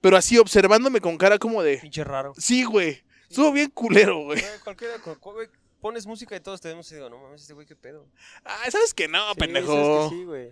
Pero 0.02 0.16
así 0.16 0.38
observándome 0.38 1.02
con 1.02 1.18
cara 1.18 1.38
como 1.40 1.64
de, 1.64 1.78
Pinche 1.80 2.04
raro. 2.04 2.34
sí, 2.38 2.64
güey. 2.64 3.02
Estuvo 3.30 3.52
bien 3.52 3.70
culero, 3.72 4.24
güey. 4.24 4.40
Güey, 4.40 4.60
cualquiera, 4.64 5.00
cu- 5.00 5.20
cu- 5.20 5.34
güey, 5.34 5.48
pones 5.82 6.06
música 6.08 6.36
y 6.36 6.40
todos 6.40 6.62
te 6.62 6.70
vemos 6.70 6.90
y 6.92 6.96
digo, 6.96 7.10
no 7.10 7.18
mames, 7.18 7.42
este 7.42 7.54
güey, 7.54 7.66
qué 7.68 7.76
pedo. 7.76 8.08
Ah, 8.46 8.64
¿sabes 8.72 8.94
que 8.94 9.08
no, 9.10 9.34
Sí, 9.34 9.40
pendejo? 9.40 9.74
sabes 9.74 10.10
que 10.12 10.16
sí, 10.18 10.24
güey. 10.24 10.50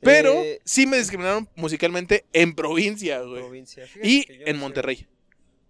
Pero 0.00 0.32
Eh, 0.32 0.60
sí 0.64 0.86
me 0.86 0.98
discriminaron 0.98 1.48
musicalmente 1.56 2.24
en 2.32 2.54
provincia, 2.54 3.20
güey. 3.22 3.42
provincia. 3.42 3.86
Fíjate 3.86 4.08
Y 4.08 4.26
en 4.30 4.38
no 4.40 4.44
sé. 4.46 4.54
Monterrey. 4.54 5.06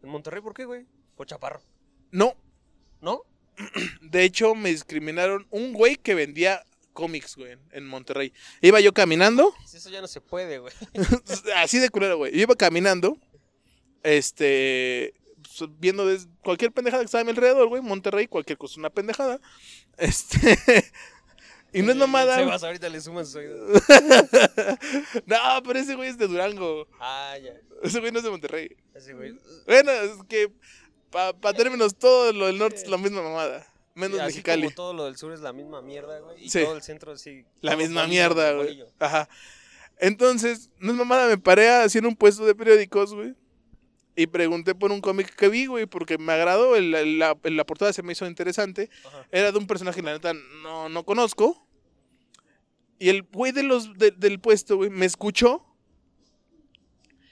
¿En 0.02 0.08
Monterrey 0.08 0.40
por 0.42 0.54
qué, 0.54 0.64
güey? 0.66 0.86
Por 1.16 1.26
chaparro. 1.26 1.60
No, 2.12 2.34
¿No? 3.00 3.22
de 4.02 4.24
hecho 4.24 4.54
me 4.54 4.70
discriminaron 4.70 5.46
un 5.50 5.72
güey 5.72 5.96
que 5.96 6.14
vendía 6.14 6.64
cómics, 6.92 7.36
güey, 7.36 7.56
en 7.72 7.86
Monterrey. 7.86 8.32
Iba 8.60 8.80
yo 8.80 8.92
caminando, 8.94 9.52
Eso 9.64 9.90
ya 9.90 10.00
no 10.00 10.06
se 10.06 10.20
puede, 10.20 10.58
güey. 10.58 10.72
así 11.56 11.78
de 11.78 11.90
culero, 11.90 12.16
güey. 12.18 12.32
Yo 12.32 12.42
iba 12.42 12.54
caminando, 12.54 13.18
este, 14.02 15.14
pues, 15.42 15.70
viendo 15.78 16.06
des- 16.06 16.28
cualquier 16.42 16.72
pendejada 16.72 17.02
que 17.02 17.06
estaba 17.06 17.22
a 17.22 17.24
mi 17.24 17.30
alrededor, 17.30 17.68
güey, 17.68 17.82
Monterrey, 17.82 18.26
cualquier 18.28 18.58
cosa, 18.58 18.78
una 18.80 18.90
pendejada. 18.90 19.40
Este, 19.96 20.58
y 21.72 21.82
no 21.82 21.92
es 21.92 21.96
mamada. 21.96 22.34
güey. 22.34 22.46
Sebas 22.46 22.64
ahorita 22.64 22.88
le 22.88 23.00
suman 23.00 23.24
oídos. 23.36 23.82
no, 25.26 25.62
pero 25.64 25.78
ese 25.78 25.94
güey 25.94 26.08
es 26.08 26.18
de 26.18 26.26
Durango. 26.26 26.88
Ah, 26.98 27.36
ya. 27.42 27.52
Ese 27.82 28.00
güey 28.00 28.10
no 28.10 28.18
es 28.18 28.24
de 28.24 28.30
Monterrey. 28.30 28.76
Ese 28.94 29.14
güey. 29.14 29.38
Bueno, 29.66 29.92
es 29.92 30.12
que 30.28 30.52
para 31.40 31.56
términos 31.56 31.94
todo 31.96 32.32
lo 32.32 32.46
del 32.46 32.58
norte 32.58 32.76
es 32.76 32.88
la 32.88 32.98
misma 32.98 33.22
mamada. 33.22 33.66
Menos 33.94 34.18
Sí, 34.18 34.24
Mexicali. 34.26 34.62
como 34.64 34.74
todo 34.74 34.92
lo 34.92 35.04
del 35.04 35.16
sur 35.16 35.32
es 35.32 35.40
la 35.40 35.52
misma 35.52 35.80
mierda, 35.80 36.18
güey. 36.18 36.44
Y 36.44 36.50
Sí. 36.50 36.62
todo 36.64 36.74
el 36.76 36.82
centro 36.82 37.16
sí. 37.16 37.44
La 37.60 37.76
misma 37.76 38.02
bolillo, 38.02 38.08
mierda, 38.12 38.52
güey. 38.52 38.84
Ajá. 38.98 39.28
Entonces, 39.98 40.70
no 40.78 40.90
es 40.90 40.98
mamada, 40.98 41.28
me 41.28 41.38
paré 41.38 41.68
así 41.68 41.98
en 41.98 42.06
un 42.06 42.16
puesto 42.16 42.44
de 42.44 42.54
periódicos, 42.56 43.14
güey. 43.14 43.34
Y 44.16 44.26
pregunté 44.26 44.74
por 44.74 44.90
un 44.92 45.00
cómic 45.00 45.34
que 45.34 45.48
vi, 45.48 45.66
güey, 45.66 45.86
porque 45.86 46.18
me 46.18 46.32
agradó. 46.32 46.74
el- 46.76 46.94
el- 46.94 47.18
la, 47.20 47.36
la 47.42 47.64
portada 47.66 47.92
se 47.92 48.02
me 48.02 48.12
hizo 48.12 48.26
interesante. 48.26 48.90
Ajá. 49.04 49.26
Era 49.30 49.52
de 49.52 49.58
un 49.58 49.66
personaje 49.66 50.00
que 50.00 50.06
la 50.06 50.12
neta 50.14 50.32
no, 50.62 50.88
no 50.88 51.04
conozco. 51.04 51.64
Y 52.98 53.08
el 53.08 53.22
güey 53.22 53.52
de 53.52 53.62
los, 53.64 53.96
de- 53.98 54.12
del 54.12 54.40
puesto, 54.40 54.76
güey, 54.76 54.90
me 54.90 55.06
escuchó. 55.06 55.64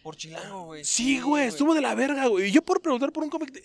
Por 0.02 0.16
chilango, 0.16 0.64
güey. 0.64 0.84
Sí, 0.84 1.20
güey, 1.20 1.46
estuvo 1.46 1.74
de 1.74 1.80
la 1.80 1.94
verga, 1.94 2.26
güey. 2.26 2.48
Y 2.48 2.50
yo 2.52 2.62
por 2.62 2.80
preguntar 2.82 3.12
por 3.12 3.22
un 3.24 3.30
cómic. 3.30 3.52
de- 3.52 3.62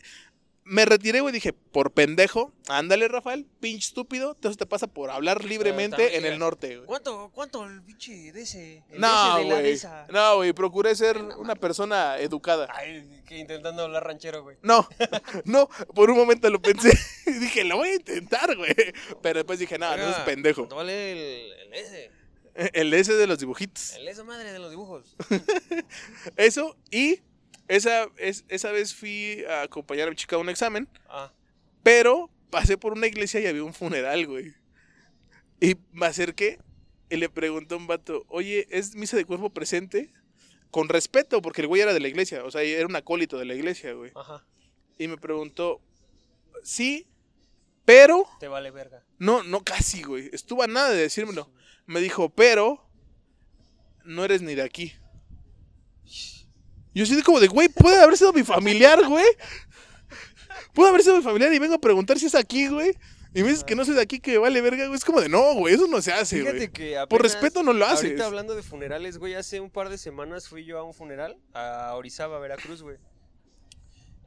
Me 0.69 0.84
retiré, 0.86 1.21
güey, 1.21 1.34
dije, 1.34 1.54
por 1.54 1.91
pendejo, 1.91 2.52
ándale, 2.67 3.08
Rafael, 3.08 3.45
pinche 3.62 3.88
estúpido, 3.88 4.34
entonces 4.36 4.58
te 4.58 4.65
pasa 4.65 4.86
por 4.88 5.10
hablar 5.10 5.45
libremente 5.45 6.17
en 6.17 6.26
el 6.26 6.38
norte, 6.38 6.76
güey. 6.76 6.86
¿Cuánto, 6.86 7.32
cuánto 7.34 7.63
el 7.63 7.82
pinche 7.82 8.34
de 8.34 8.41
ese? 8.41 8.84
El 8.89 9.00
No, 9.00 9.41
güey. 9.45 9.80
No, 10.10 10.36
güey, 10.36 10.52
procuré 10.52 10.93
ser 10.93 11.17
una 11.17 11.56
persona 11.56 12.17
educada. 12.17 12.67
Ay, 12.76 13.23
que 13.26 13.38
intentando 13.38 13.84
hablar 13.84 14.04
ranchero, 14.04 14.43
güey. 14.43 14.58
No, 14.62 14.86
no, 15.45 15.69
por 15.95 16.12
un 16.12 16.17
momento 16.17 16.50
lo 16.50 16.62
pensé. 16.62 16.91
y 17.26 17.32
dije, 17.32 17.63
lo 17.63 17.78
voy 17.78 17.88
a 17.88 17.95
intentar, 17.95 18.54
güey. 18.58 18.76
Pero 19.21 19.39
después 19.39 19.60
dije, 19.60 19.80
no, 19.80 19.95
no 19.95 20.10
es 20.10 20.17
pendejo. 20.17 20.63
¿cuánto 20.63 20.76
vale 20.76 21.12
el, 21.13 21.54
el 21.54 21.73
ese? 21.76 22.12
El 22.74 22.93
ese 22.93 23.13
de 23.13 23.28
los 23.28 23.39
dibujitos. 23.39 23.93
El 23.93 24.08
esa 24.08 24.24
madre 24.24 24.52
de 24.52 24.60
los 24.60 24.70
dibujos. 24.72 25.15
Eso, 26.38 26.76
y 26.91 27.22
esa, 27.67 28.08
es, 28.17 28.46
esa 28.48 28.72
vez 28.72 28.96
fui 28.96 29.43
a 29.46 29.62
acompañar 29.63 30.08
a 30.08 30.12
mi 30.12 30.15
chica 30.15 30.36
a 30.36 30.39
un 30.39 30.50
examen, 30.50 30.88
Ah, 31.08 31.32
pero 31.84 32.30
pasé 32.50 32.78
por 32.78 32.93
una 32.93 33.08
iglesia 33.08 33.39
y 33.39 33.46
había 33.46 33.63
un 33.63 33.74
funeral, 33.74 34.26
güey. 34.26 34.54
Y 35.60 35.76
me 35.91 36.06
acerqué 36.06 36.60
y 37.10 37.17
le 37.17 37.30
pregunté 37.30 37.76
a 37.76 37.78
un 37.78 37.88
vato, 37.88 38.26
oye, 38.30 38.67
¿es 38.70 38.96
misa 38.96 39.17
de 39.17 39.26
cuerpo 39.26 39.50
presente? 39.52 40.12
Con 40.72 40.89
respeto, 40.89 41.41
porque 41.41 41.62
el 41.62 41.67
güey 41.67 41.82
era 41.82 41.93
de 41.93 42.00
la 42.00 42.08
iglesia, 42.08 42.43
o 42.43 42.52
sea, 42.52 42.62
era 42.62 42.86
un 42.86 42.96
acólito 42.96 43.38
de 43.38 43.46
la 43.46 43.56
iglesia, 43.56 43.93
güey. 43.93 44.12
ajá. 44.15 44.46
Y 44.98 45.08
me 45.08 45.17
preguntó, 45.17 45.80
sí, 46.63 47.08
pero... 47.86 48.26
Te 48.39 48.48
vale 48.48 48.72
verga. 48.72 49.06
No, 49.20 49.43
no 49.43 49.63
casi, 49.63 50.02
güey. 50.04 50.30
Estuvo 50.34 50.63
a 50.63 50.67
nada 50.67 50.89
de 50.89 50.98
decírmelo. 50.98 51.52
Me 51.88 52.02
dijo, 52.02 52.30
pero 52.30 52.86
no 54.04 54.23
eres 54.23 54.41
ni 54.41 54.54
de 54.56 54.62
aquí. 54.62 54.93
Yo 56.93 57.04
así 57.04 57.21
como 57.23 57.39
de, 57.39 57.47
güey, 57.47 57.69
puede 57.69 58.00
haber 58.02 58.17
sido 58.17 58.34
mi 58.34 58.43
familiar, 58.43 59.06
güey. 59.08 59.26
Puede 60.73 60.89
haber 60.89 61.04
sido 61.04 61.17
mi 61.17 61.23
familiar 61.23 61.54
y 61.54 61.60
vengo 61.60 61.76
a 61.76 61.82
preguntar 61.82 62.19
si 62.19 62.26
es 62.26 62.36
aquí, 62.36 62.67
güey. 62.67 62.95
Y 63.34 63.43
me 63.43 63.50
dices 63.50 63.63
que 63.63 63.76
no 63.76 63.86
soy 63.86 63.95
de 63.95 64.02
aquí, 64.02 64.19
que 64.19 64.38
vale 64.38 64.62
verga, 64.62 64.86
güey. 64.88 64.97
Es 64.97 65.06
como 65.06 65.21
de, 65.21 65.30
no, 65.30 65.54
güey, 65.54 65.76
eso 65.76 65.88
no 65.88 66.02
se 66.02 66.12
hace, 66.12 66.39
Fíjate 66.39 66.58
güey. 66.58 66.71
que 66.71 66.97
Por 67.10 67.21
respeto 67.21 67.62
no 67.63 67.71
lo 67.71 67.86
haces. 67.86 68.06
Ahorita 68.06 68.26
hablando 68.26 68.56
de 68.56 68.63
funerales, 68.63 69.17
güey, 69.17 69.36
hace 69.36 69.60
un 69.60 69.69
par 69.69 69.89
de 69.89 69.97
semanas 69.97 70.47
fui 70.47 70.65
yo 70.65 70.80
a 70.80 70.84
un 70.84 70.93
funeral 70.93 71.38
a 71.54 71.93
Orizaba, 71.95 72.39
Veracruz, 72.39 72.82
güey. 72.82 72.97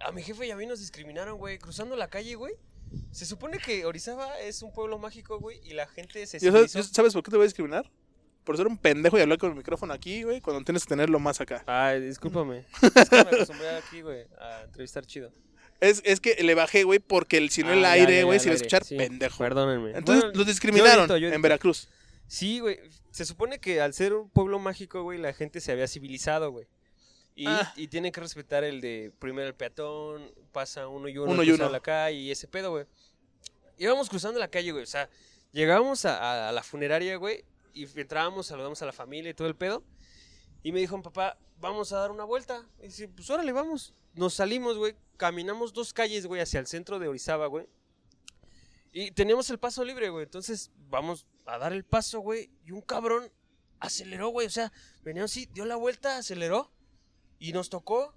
A 0.00 0.12
mi 0.12 0.22
jefe 0.22 0.46
y 0.46 0.50
a 0.50 0.56
mí 0.56 0.64
nos 0.66 0.78
discriminaron, 0.80 1.38
güey, 1.38 1.58
cruzando 1.58 1.96
la 1.96 2.08
calle, 2.08 2.34
güey. 2.36 2.54
Se 3.12 3.24
supone 3.26 3.58
que 3.58 3.84
Orizaba 3.84 4.38
es 4.40 4.62
un 4.62 4.72
pueblo 4.72 4.98
mágico, 4.98 5.38
güey, 5.38 5.60
y 5.64 5.74
la 5.74 5.86
gente 5.86 6.26
se 6.26 6.38
¿Y 6.38 6.40
sabes. 6.40 6.72
¿Sabes 6.72 7.12
por 7.12 7.22
qué 7.22 7.30
te 7.30 7.36
voy 7.36 7.44
a 7.44 7.46
discriminar? 7.46 7.90
Por 8.44 8.56
ser 8.56 8.66
un 8.66 8.78
pendejo 8.78 9.18
y 9.18 9.20
hablar 9.20 9.38
con 9.38 9.50
el 9.50 9.56
micrófono 9.56 9.92
aquí, 9.92 10.22
güey, 10.22 10.40
cuando 10.40 10.64
tienes 10.64 10.84
que 10.84 10.88
tenerlo 10.88 11.18
más 11.20 11.40
acá. 11.40 11.62
Ay, 11.66 12.00
discúlpame. 12.00 12.64
Es 12.82 13.08
que 13.08 13.16
me 13.16 13.20
acostumbré 13.22 13.68
aquí, 13.76 14.00
güey, 14.02 14.26
a 14.40 14.62
entrevistar 14.64 15.04
chido. 15.06 15.32
Es, 15.80 16.02
es 16.04 16.20
que 16.20 16.34
le 16.42 16.54
bajé, 16.54 16.84
güey, 16.84 16.98
porque 16.98 17.36
el, 17.38 17.50
si 17.50 17.62
no 17.62 17.70
Ah, 17.70 17.74
el 17.74 17.80
ya, 17.82 17.92
aire, 17.92 18.24
güey, 18.24 18.36
el 18.38 18.42
aire, 18.42 18.54
escuchar 18.54 18.84
sí. 18.84 18.96
pendejo. 18.96 19.38
Perdónenme. 19.38 19.90
Entonces 19.96 20.24
Bueno, 20.24 20.38
los 20.38 20.46
yo 20.46 20.50
discriminaron 20.50 21.00
edito, 21.04 21.16
yo 21.16 21.26
edito. 21.28 21.36
en 21.36 21.42
Veracruz. 21.42 21.88
Sí, 22.26 22.60
güey. 22.60 22.78
Se 23.10 23.24
supone 23.24 23.58
que 23.60 23.80
al 23.80 23.92
ser 23.94 24.12
un 24.14 24.28
pueblo 24.30 24.58
mágico, 24.58 25.02
güey, 25.02 25.18
la 25.18 25.32
gente 25.32 25.60
se 25.60 25.72
había 25.72 25.88
civilizado, 25.88 26.50
güey. 26.50 26.66
Y, 27.34 27.46
Ah. 27.46 27.72
y 27.76 27.88
tienen 27.88 28.12
que 28.12 28.20
respetar 28.20 28.64
el 28.64 28.80
de 28.80 29.12
primero 29.18 29.46
el 29.48 29.54
peatón, 29.54 30.30
pasa 30.52 30.88
uno 30.88 31.08
y 31.08 31.16
uno, 31.16 31.32
Uno 31.32 31.42
y 31.42 31.50
uno. 31.52 31.68
la 31.70 31.80
calle 31.80 32.18
y 32.18 32.30
ese 32.30 32.48
pedo, 32.48 32.70
güey. 32.70 32.86
Íbamos 33.78 34.08
cruzando 34.10 34.38
la 34.38 34.48
calle, 34.48 34.72
güey. 34.72 34.82
O 34.84 34.86
sea, 34.86 35.08
llegábamos 35.52 36.04
a, 36.04 36.18
a- 36.18 36.48
a 36.50 36.52
la 36.52 36.62
funeraria, 36.62 37.16
güey, 37.16 37.44
y 37.72 37.84
entrábamos, 37.98 38.46
saludamos 38.48 38.82
a 38.82 38.86
la 38.86 38.92
familia 38.92 39.30
y 39.30 39.34
todo 39.34 39.48
el 39.48 39.56
pedo. 39.56 39.82
Y 40.62 40.72
me 40.72 40.80
dijo 40.80 40.96
mi 40.96 41.02
papá, 41.02 41.38
vamos 41.60 41.92
a 41.92 41.98
dar 41.98 42.10
una 42.10 42.24
vuelta. 42.24 42.66
Y 42.80 42.88
dice, 42.88 43.08
pues 43.08 43.30
órale, 43.30 43.52
vamos. 43.52 43.94
Nos 44.14 44.34
salimos, 44.34 44.76
güey. 44.76 44.94
Caminamos 45.16 45.72
dos 45.72 45.92
calles, 45.94 46.26
güey, 46.26 46.42
hacia 46.42 46.60
el 46.60 46.66
centro 46.66 46.98
de 46.98 47.08
Orizaba, 47.08 47.46
güey. 47.46 47.66
Y 48.92 49.12
teníamos 49.12 49.48
el 49.50 49.58
paso 49.58 49.84
libre, 49.84 50.08
güey. 50.10 50.24
Entonces, 50.24 50.70
vamos 50.88 51.26
a 51.46 51.58
dar 51.58 51.72
el 51.72 51.84
paso, 51.84 52.20
güey. 52.20 52.50
Y 52.66 52.72
un 52.72 52.80
cabrón 52.82 53.30
aceleró, 53.78 54.28
güey. 54.28 54.46
O 54.46 54.50
sea, 54.50 54.72
venía 55.02 55.24
así, 55.24 55.46
dio 55.52 55.64
la 55.64 55.76
vuelta, 55.76 56.18
aceleró. 56.18 56.70
Y 57.40 57.52
nos 57.52 57.68
tocó. 57.70 58.14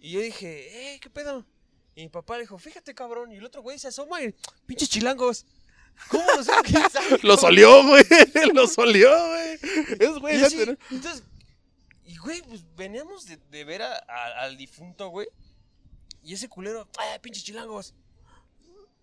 Y 0.00 0.10
yo 0.12 0.20
dije, 0.20 0.94
eh, 0.94 1.00
¿qué 1.00 1.08
pedo? 1.08 1.46
Y 1.94 2.02
mi 2.02 2.08
papá 2.10 2.34
le 2.36 2.42
dijo, 2.42 2.58
fíjate, 2.58 2.94
cabrón. 2.94 3.32
Y 3.32 3.36
el 3.36 3.44
otro 3.46 3.62
güey 3.62 3.78
se 3.78 3.88
asoma 3.88 4.22
y, 4.22 4.34
pinches 4.66 4.90
chilangos. 4.90 5.46
¿Cómo 6.10 6.24
los 6.36 6.46
¿Quién 6.64 6.88
sabe 6.90 7.18
Lo 7.22 7.36
solió, 7.36 7.82
güey. 7.86 8.04
Lo 8.54 8.66
solió, 8.68 9.10
güey. 9.10 9.58
Esos 9.98 10.20
güeyes 10.20 10.40
ya 10.42 10.46
así, 10.48 10.56
tienen- 10.56 10.78
entonces, 10.90 11.24
y 12.04 12.16
güey, 12.18 12.42
pues 12.42 12.62
veníamos 12.76 13.26
de, 13.26 13.36
de 13.36 13.64
ver 13.64 13.82
a- 13.82 13.96
a- 14.08 14.42
al 14.42 14.56
difunto, 14.56 15.08
güey. 15.08 15.26
Y 16.22 16.34
ese 16.34 16.48
culero, 16.48 16.86
¡ay, 16.98 17.18
pinches 17.20 17.42
chilangos! 17.44 17.94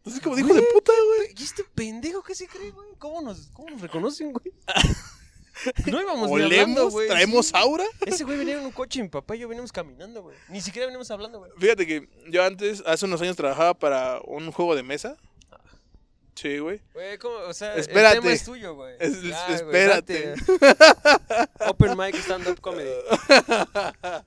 Así 0.06 0.20
como 0.20 0.36
dijo 0.36 0.54
de 0.54 0.62
puta, 0.62 0.94
güey. 1.18 1.34
¿Y 1.36 1.44
este 1.44 1.64
pendejo 1.64 2.22
qué 2.24 2.36
se 2.36 2.48
cree, 2.48 2.72
güey? 2.72 2.88
¿Cómo 3.00 3.22
nos, 3.22 3.48
cómo 3.48 3.72
nos 3.72 3.82
reconocen, 3.82 4.32
güey? 4.32 4.54
No 5.86 6.02
íbamos 6.02 6.30
Olemos, 6.32 6.92
güey. 6.92 7.08
traemos 7.08 7.54
aura. 7.54 7.86
Ese 8.06 8.24
güey 8.24 8.38
venía 8.38 8.58
en 8.60 8.66
un 8.66 8.72
coche 8.72 9.02
mi 9.02 9.10
papá 9.10 9.36
y 9.36 9.40
yo 9.40 9.48
veníamos 9.48 9.72
caminando, 9.72 10.24
güey. 10.24 10.38
Ni 10.50 10.62
siquiera 10.62 10.88
veníamos 10.88 11.10
hablando, 11.12 11.40
güey. 11.40 11.52
Fíjate 11.58 11.88
que 11.88 12.10
yo 12.30 12.44
antes, 12.44 12.84
hace 12.86 13.06
unos 13.06 13.22
años, 13.22 13.36
trabajaba 13.36 13.74
para 13.74 14.20
un 14.26 14.52
juego 14.52 14.76
de 14.76 14.84
mesa. 14.84 15.18
Sí, 16.36 16.58
güey. 16.58 16.82
Güey, 16.94 17.18
¿cómo? 17.18 17.36
O 17.48 17.54
sea, 17.54 17.76
Espérate. 17.76 18.18
el 18.18 18.22
tema 18.24 18.34
es 18.34 18.44
tuyo, 18.44 18.76
güey. 18.76 18.96
Es- 19.00 19.22
Ya, 19.24 19.48
espérate. 19.56 20.34
Open 21.68 21.98
mic 21.98 22.16
stand-up 22.16 22.60
comedy. 22.60 22.90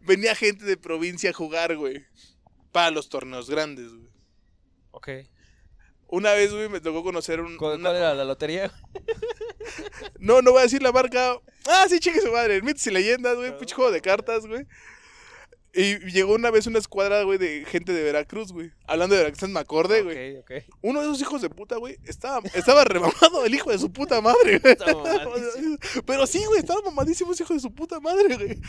Venía 0.00 0.34
gente 0.34 0.64
de 0.64 0.76
provincia 0.76 1.30
a 1.30 1.32
jugar, 1.34 1.76
güey. 1.76 2.04
Para 2.70 2.90
los 2.90 3.10
torneos 3.10 3.50
grandes, 3.50 3.92
güey. 3.92 4.08
Ok. 4.92 5.08
Una 6.14 6.32
vez, 6.34 6.52
güey, 6.52 6.68
me 6.68 6.78
tocó 6.78 7.02
conocer 7.02 7.40
un. 7.40 7.56
¿Cuál, 7.56 7.78
una- 7.80 7.88
cuál 7.88 7.96
era 7.96 8.14
la 8.14 8.24
lotería? 8.24 8.70
No, 10.18 10.42
no 10.42 10.50
voy 10.52 10.60
a 10.60 10.62
decir 10.64 10.82
la 10.82 10.92
marca. 10.92 11.36
Ah, 11.66 11.86
sí, 11.88 11.98
chingue 11.98 12.20
su 12.20 12.30
madre. 12.30 12.60
Mitos 12.62 12.86
y 12.86 12.90
Leyendas, 12.90 13.36
güey. 13.36 13.56
Pinche 13.56 13.74
juego 13.74 13.90
de 13.90 14.00
cartas, 14.00 14.46
güey. 14.46 14.66
Y 15.72 15.98
llegó 16.10 16.34
una 16.34 16.50
vez 16.50 16.66
una 16.66 16.78
escuadra, 16.78 17.22
güey, 17.22 17.38
de 17.38 17.64
gente 17.64 17.92
de 17.92 18.02
Veracruz, 18.02 18.52
güey. 18.52 18.70
Hablando 18.86 19.14
de 19.16 19.22
Veracruz, 19.22 19.48
me 19.48 19.60
acordé, 19.60 20.02
güey. 20.02 20.36
Ok, 20.36 20.44
ok. 20.50 20.64
Uno 20.82 21.00
de 21.00 21.06
esos 21.06 21.20
hijos 21.22 21.40
de 21.40 21.48
puta, 21.48 21.76
güey, 21.76 21.96
estaba, 22.04 22.40
estaba 22.52 22.84
remamado 22.84 23.44
el 23.46 23.54
hijo 23.54 23.70
de 23.70 23.78
su 23.78 23.90
puta 23.90 24.20
madre, 24.20 24.58
güey. 24.58 24.76
Pero 26.06 26.26
sí, 26.26 26.44
güey, 26.44 26.60
estaba 26.60 26.82
mamadísimo 26.82 27.32
ese 27.32 27.44
hijo 27.44 27.54
de 27.54 27.60
su 27.60 27.72
puta 27.74 28.00
madre, 28.00 28.36
güey. 28.36 28.60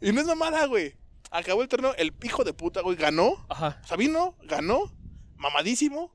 Y 0.00 0.10
no 0.12 0.20
es 0.20 0.26
mamada, 0.26 0.66
güey. 0.66 0.96
Acabó 1.30 1.62
el 1.62 1.68
torneo, 1.68 1.94
el 1.96 2.12
hijo 2.24 2.42
de 2.42 2.52
puta, 2.52 2.80
güey, 2.80 2.96
ganó. 2.96 3.46
Ajá. 3.48 3.80
O 3.84 3.86
sea, 3.86 3.96
vino, 3.96 4.36
ganó, 4.42 4.92
mamadísimo. 5.36 6.12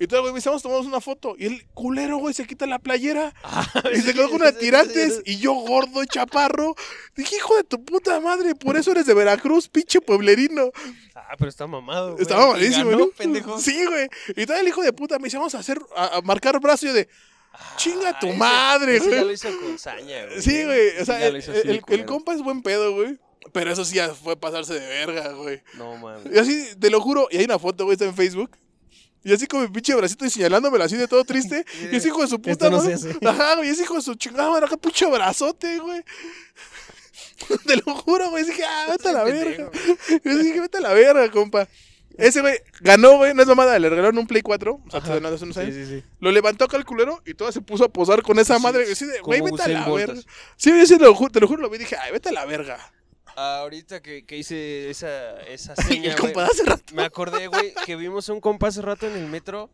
Y 0.00 0.06
todo, 0.06 0.20
güey, 0.20 0.32
me 0.32 0.38
decíamos, 0.38 0.62
tomamos 0.62 0.86
una 0.86 1.00
foto. 1.00 1.34
Y 1.36 1.46
el 1.46 1.66
culero, 1.74 2.18
güey, 2.18 2.32
se 2.32 2.46
quita 2.46 2.66
la 2.66 2.78
playera. 2.78 3.34
Y 3.94 4.00
se 4.00 4.14
quedó 4.14 4.26
con 4.28 4.36
una 4.40 4.52
de 4.52 4.58
tirantes. 4.58 5.22
Y 5.24 5.38
yo, 5.38 5.52
gordo 5.54 6.02
y 6.02 6.06
chaparro. 6.06 6.76
Dije, 7.16 7.36
hijo 7.36 7.56
de 7.56 7.64
tu 7.64 7.84
puta 7.84 8.20
madre, 8.20 8.54
por 8.54 8.76
eso 8.76 8.92
eres 8.92 9.06
de 9.06 9.14
Veracruz, 9.14 9.68
pinche 9.68 10.00
pueblerino. 10.00 10.70
Ah, 11.16 11.34
pero 11.36 11.48
está 11.48 11.66
mamado, 11.66 12.12
güey. 12.12 12.22
Estaba 12.22 12.48
Y 12.50 12.52
malísimo, 12.52 12.90
ganó, 12.90 13.06
¿no? 13.06 13.10
pendejo. 13.10 13.58
Sí, 13.58 13.84
güey. 13.86 14.08
Y 14.36 14.46
todo 14.46 14.56
el 14.56 14.68
hijo 14.68 14.82
de 14.82 14.92
puta 14.92 15.18
me 15.18 15.24
dice, 15.24 15.36
vamos 15.36 15.54
a 15.56 15.58
hacer, 15.58 15.80
a, 15.96 16.18
a 16.18 16.20
marcar 16.22 16.58
brazo. 16.60 16.86
Y 16.86 16.90
yo 16.90 16.94
de, 16.94 17.08
Chinga 17.76 18.18
tu 18.20 18.28
ese- 18.28 18.36
madre, 18.36 18.96
ese 18.98 19.06
Ya 19.06 19.16
güey. 19.16 19.24
lo 19.26 19.32
hizo 19.32 19.48
con 19.60 19.78
saña, 19.78 20.26
güey. 20.26 20.40
Sí, 20.42 20.64
güey. 20.64 20.90
O 21.00 21.04
sea, 21.04 21.18
ya 21.18 21.26
el, 21.26 21.36
el- 21.36 21.82
el 21.88 22.04
compa 22.04 22.34
es 22.34 22.42
buen 22.42 22.62
pedo, 22.62 22.92
güey. 22.94 23.18
Pero 23.52 23.72
eso 23.72 23.84
sí 23.84 23.96
ya 23.96 24.10
fue 24.10 24.36
pasarse 24.36 24.74
de 24.78 24.86
verga, 24.86 25.32
güey. 25.32 25.60
No, 25.74 25.96
mames. 25.96 26.32
Y 26.32 26.38
así, 26.38 26.68
te 26.78 26.90
lo 26.90 27.00
juro, 27.00 27.26
y 27.30 27.38
hay 27.38 27.44
una 27.46 27.58
foto, 27.58 27.84
güey, 27.84 27.94
está 27.94 28.04
en 28.04 28.14
Facebook. 28.14 28.50
Y 29.24 29.32
así 29.32 29.46
con 29.46 29.60
mi 29.62 29.68
pinche 29.68 29.94
bracito 29.94 30.24
y 30.24 30.30
señalándomelo 30.30 30.84
así 30.84 30.96
de 30.96 31.08
todo 31.08 31.24
triste. 31.24 31.64
y 31.92 31.96
ese 31.96 32.08
hijo 32.08 32.22
de 32.22 32.28
su 32.28 32.40
puta 32.40 32.70
no 32.70 32.78
madre. 32.78 32.94
hace. 32.94 33.16
Ajá, 33.26 33.56
güey, 33.56 33.68
ese 33.70 33.82
hijo 33.82 33.94
de 33.96 34.02
su 34.02 34.14
chingada 34.14 34.50
madre, 34.50 34.66
acá 34.66 34.76
pinche 34.76 35.06
brazote, 35.06 35.78
güey. 35.78 36.02
te 37.66 37.76
lo 37.76 37.94
juro, 37.94 38.30
güey. 38.30 38.44
Dije, 38.44 38.64
ah, 38.64 38.86
vete 38.90 39.08
a 39.08 39.12
la 39.12 39.24
verga. 39.24 39.70
Yo 40.24 40.38
dije, 40.38 40.60
vete 40.60 40.78
a 40.78 40.80
la 40.80 40.92
verga, 40.92 41.30
compa. 41.30 41.68
Ese 42.16 42.40
güey 42.40 42.58
ganó, 42.80 43.16
güey, 43.16 43.32
no 43.32 43.42
es 43.42 43.48
mamada, 43.48 43.78
le 43.78 43.88
regalaron 43.88 44.18
un 44.18 44.26
Play 44.26 44.42
4, 44.42 44.72
o 44.84 44.90
sea, 44.90 45.20
no, 45.20 45.28
hace 45.28 45.44
unos 45.44 45.56
años. 45.56 45.72
Sí, 45.72 45.84
sí, 45.84 46.00
sí. 46.00 46.04
Lo 46.18 46.32
levantó 46.32 46.64
acá 46.64 46.76
el 46.76 46.84
culero 46.84 47.22
y 47.24 47.34
todo 47.34 47.52
se 47.52 47.60
puso 47.60 47.84
a 47.84 47.88
posar 47.88 48.22
con 48.22 48.40
esa 48.40 48.58
madre. 48.58 48.90
Así 48.90 49.04
de, 49.06 49.20
güey, 49.20 49.40
vete 49.40 49.62
a 49.62 49.68
la 49.68 49.88
verga. 49.88 50.20
Sí, 50.56 50.70
yo 50.76 50.84
sí 50.84 50.98
te 50.98 51.04
lo, 51.04 51.14
ju- 51.14 51.30
te 51.30 51.38
lo 51.38 51.46
juro, 51.46 51.62
lo 51.62 51.70
vi 51.70 51.78
dije, 51.78 51.96
ay, 51.96 52.10
vete 52.10 52.30
a 52.30 52.32
la 52.32 52.44
verga. 52.44 52.76
Ahorita 53.38 54.02
que, 54.02 54.24
que 54.26 54.36
hice 54.36 54.90
esa, 54.90 55.40
esa 55.42 55.76
seña, 55.76 56.14
el 56.14 56.38
hace 56.40 56.64
rato. 56.64 56.94
me 56.94 57.04
acordé, 57.04 57.46
güey, 57.46 57.72
que 57.86 57.94
vimos 57.94 58.28
a 58.28 58.32
un 58.32 58.40
compa 58.40 58.66
hace 58.68 58.82
rato 58.82 59.06
en 59.06 59.16
el 59.16 59.26
metro 59.26 59.70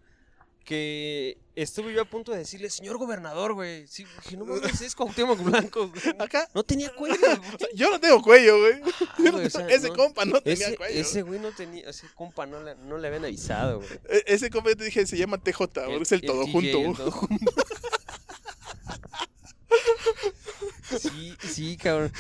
que 0.65 1.37
estuve 1.57 1.93
yo 1.93 2.01
a 2.03 2.05
punto 2.07 2.33
de 2.33 2.39
decirle, 2.39 2.71
señor 2.71 2.97
gobernador, 2.97 3.53
güey. 3.53 3.87
Sí, 3.87 4.07
dije, 4.23 4.37
no 4.37 4.47
mames, 4.47 4.81
es 4.81 4.95
Cuauhtémoc 4.95 5.39
Blanco, 5.43 5.89
güey. 5.89 6.03
Acá. 6.19 6.49
No 6.55 6.63
tenía 6.63 6.91
cuello, 6.95 7.17
güey. 7.21 7.71
Yo 7.75 7.91
no 7.91 8.01
tengo 8.01 8.23
cuello, 8.23 8.59
güey. 8.59 8.81
O 9.47 9.51
sea, 9.51 9.67
ese 9.69 9.89
no. 9.89 9.95
compa 9.95 10.25
no 10.25 10.41
tenía 10.41 10.69
Ese, 10.69 10.77
cuello. 10.77 11.01
ese 11.01 11.23
güey 11.23 11.39
no 11.41 11.51
tenía, 11.53 11.89
ese 11.89 12.07
compa 12.15 12.47
no 12.47 12.63
le, 12.63 12.75
no 12.77 12.97
le 12.99 13.09
habían 13.09 13.25
avisado, 13.27 13.79
güey. 13.81 13.91
E- 14.09 14.25
Ese 14.27 14.49
compa 14.51 14.71
yo 14.71 14.77
te 14.79 14.85
dije, 14.85 15.07
se 15.07 15.17
llama 15.19 15.37
TJ, 15.39 15.59
porque 15.85 16.03
es 16.03 16.13
el, 16.13 16.23
todo 16.23 16.45
DJ, 16.45 16.53
junto. 16.53 16.79
el 16.79 16.97
todo 16.97 17.11
junto. 17.11 17.53
Sí, 20.99 21.35
sí, 21.43 21.77
cabrón. 21.77 22.13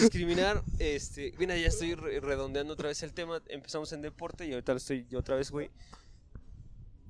Discriminar, 0.00 0.62
este, 0.78 1.32
mira, 1.38 1.56
ya 1.56 1.68
estoy 1.68 1.94
re- 1.94 2.20
redondeando 2.20 2.72
otra 2.74 2.88
vez 2.88 3.02
el 3.02 3.12
tema. 3.12 3.40
Empezamos 3.48 3.92
en 3.92 4.02
deporte 4.02 4.46
y 4.46 4.52
ahorita 4.52 4.72
lo 4.72 4.78
estoy 4.78 5.06
yo 5.10 5.18
otra 5.18 5.36
vez, 5.36 5.50
güey. 5.50 5.70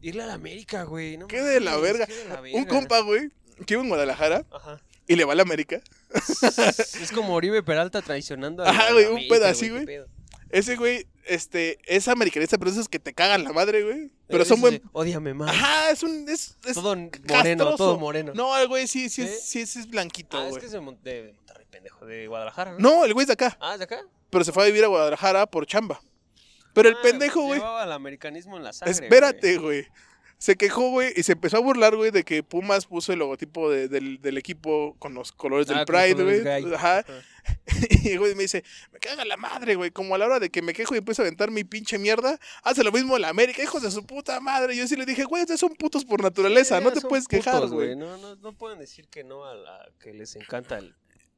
Irle 0.03 0.23
a 0.23 0.27
la 0.27 0.35
América, 0.35 0.85
güey. 0.85 1.17
No 1.17 1.27
Qué 1.29 1.43
de 1.43 1.61
la 1.61 1.77
verga. 1.77 2.07
qué 2.07 2.15
de 2.17 2.25
la 2.29 2.41
Un 2.55 2.65
compa, 2.65 3.01
güey, 3.01 3.31
que 3.67 3.75
iba 3.75 3.83
en 3.83 3.89
Guadalajara 3.89 4.47
Ajá. 4.51 4.81
y 5.07 5.17
le 5.17 5.25
va 5.25 5.33
a 5.33 5.37
la 5.37 5.43
América. 5.43 5.81
Es 6.15 7.13
como 7.15 7.35
Oribe 7.35 7.63
Peralta 7.63 8.01
traicionando 8.03 8.65
a 8.65 8.71
Ajá, 8.71 8.93
güey, 8.93 9.07
un 9.07 9.29
pedo 9.29 9.47
así, 9.47 9.69
güey. 9.69 9.87
Ese 10.51 10.77
güey, 10.77 11.07
este, 11.27 11.79
es 11.87 12.09
americanista, 12.09 12.59
pero 12.59 12.71
esos 12.71 12.89
que 12.89 12.99
te 12.99 13.13
cagan 13.15 13.45
la 13.45 13.53
madre, 13.53 13.83
güey. 13.85 14.11
Pero 14.29 14.45
son 14.45 14.61
buen. 14.61 14.83
Ódiame 14.93 15.33
más. 15.35 15.51
Ajá, 15.51 15.91
es 15.91 16.03
un. 16.03 16.29
Es, 16.29 16.57
es 16.67 16.75
Todo 16.75 16.97
moreno, 16.97 17.19
castroso. 17.27 17.77
todo 17.77 17.99
moreno. 17.99 18.33
No, 18.35 18.57
el 18.59 18.69
güey 18.69 18.87
sí, 18.87 19.09
sí, 19.09 19.27
¿Sí? 19.27 19.29
es, 19.33 19.43
sí, 19.45 19.61
es- 19.61 19.77
es 19.77 19.89
blanquito, 19.89 20.39
ah, 20.39 20.45
es 20.45 20.51
güey. 20.51 20.61
que 20.61 20.67
es 20.67 20.73
de, 20.73 20.81
Mon- 20.81 20.99
de- 21.03 21.23
de 21.27 21.33
Monterrey, 21.33 21.67
pendejo, 21.71 22.07
de 22.07 22.27
Guadalajara, 22.27 22.73
¿no? 22.73 22.79
No, 22.79 23.05
el 23.05 23.15
güey 23.15 23.25
es 23.25 23.29
de 23.29 23.33
acá. 23.35 23.57
Ah, 23.61 23.73
¿es 23.75 23.79
de 23.79 23.85
acá? 23.85 24.01
Pero 24.31 24.45
se 24.45 24.53
fue 24.53 24.65
a 24.65 24.67
vivir 24.67 24.85
a 24.85 24.89
Guadalajara 24.89 25.47
por 25.47 25.67
chamba. 25.67 26.01
Pero 26.73 26.89
el 26.89 26.95
Ah, 26.97 27.01
pendejo, 27.03 27.43
güey. 27.43 27.59
Llevaba 27.59 27.85
el 27.85 27.93
americanismo 27.93 28.57
en 28.57 28.63
la 28.65 28.73
sangre. 28.73 28.93
Espérate, 28.93 29.59
güey. 29.59 29.87
Se 30.39 30.57
quejó, 30.57 30.89
güey, 30.91 31.13
y 31.17 31.23
se 31.23 31.33
empezó 31.33 31.59
a 31.59 31.61
burlar, 31.61 31.95
güey, 31.97 32.11
de 32.13 32.25
que 32.25 32.43
Pumas 32.43 32.87
puso 32.87 33.13
el 33.13 33.19
logotipo 33.19 33.71
de- 33.71 33.89
del, 33.89 34.23
del 34.23 34.39
equipo 34.39 34.97
con 34.99 35.13
los 35.13 35.33
colores 35.33 35.67
del 35.67 35.77
Ah, 35.77 35.81
los 35.81 35.87
Pride, 35.87 36.15
güey. 36.43 36.75
Ajá. 36.75 37.05
Y 38.03 38.11
el 38.11 38.19
güey 38.19 38.35
me 38.35 38.43
dice, 38.43 38.65
me 38.93 38.99
caga 38.99 39.25
la 39.25 39.37
madre, 39.37 39.75
güey. 39.75 39.91
Como 39.91 40.15
a 40.15 40.19
la 40.19 40.27
hora 40.27 40.39
de 40.39 40.51
que 40.51 40.63
me 40.63 40.73
quejo 40.73 40.95
y 40.95 40.99
empiezo 40.99 41.23
a 41.23 41.25
aventar 41.25 41.51
mi 41.51 41.65
pinche 41.65 41.99
mierda, 41.99 42.39
hace 42.63 42.85
lo 42.85 42.93
mismo 42.93 43.19
la 43.19 43.29
América, 43.29 43.63
hijos 43.63 43.83
de 43.83 43.91
su 43.91 44.07
puta 44.07 44.41
madre. 44.41 44.77
Yo 44.77 44.87
sí 44.87 44.97
le 44.97 45.07
dije, 45.07 45.25
güey, 45.25 45.43
ustedes 45.43 45.61
son 45.61 45.75
putos 45.75 46.05
por 46.05 46.23
naturaleza, 46.23 46.79
Sí, 46.79 46.85
no 46.85 46.93
te 46.93 47.01
puedes 47.01 47.27
quejar, 47.27 47.67
güey. 47.69 47.97
No, 47.97 48.17
no, 48.19 48.37
no 48.37 48.53
pueden 48.53 48.79
decir 48.79 49.09
que 49.09 49.25
no 49.25 49.45
a 49.45 49.55
la 49.55 49.89
que 49.99 50.13
les 50.13 50.37
encanta 50.37 50.79
el. 50.79 50.95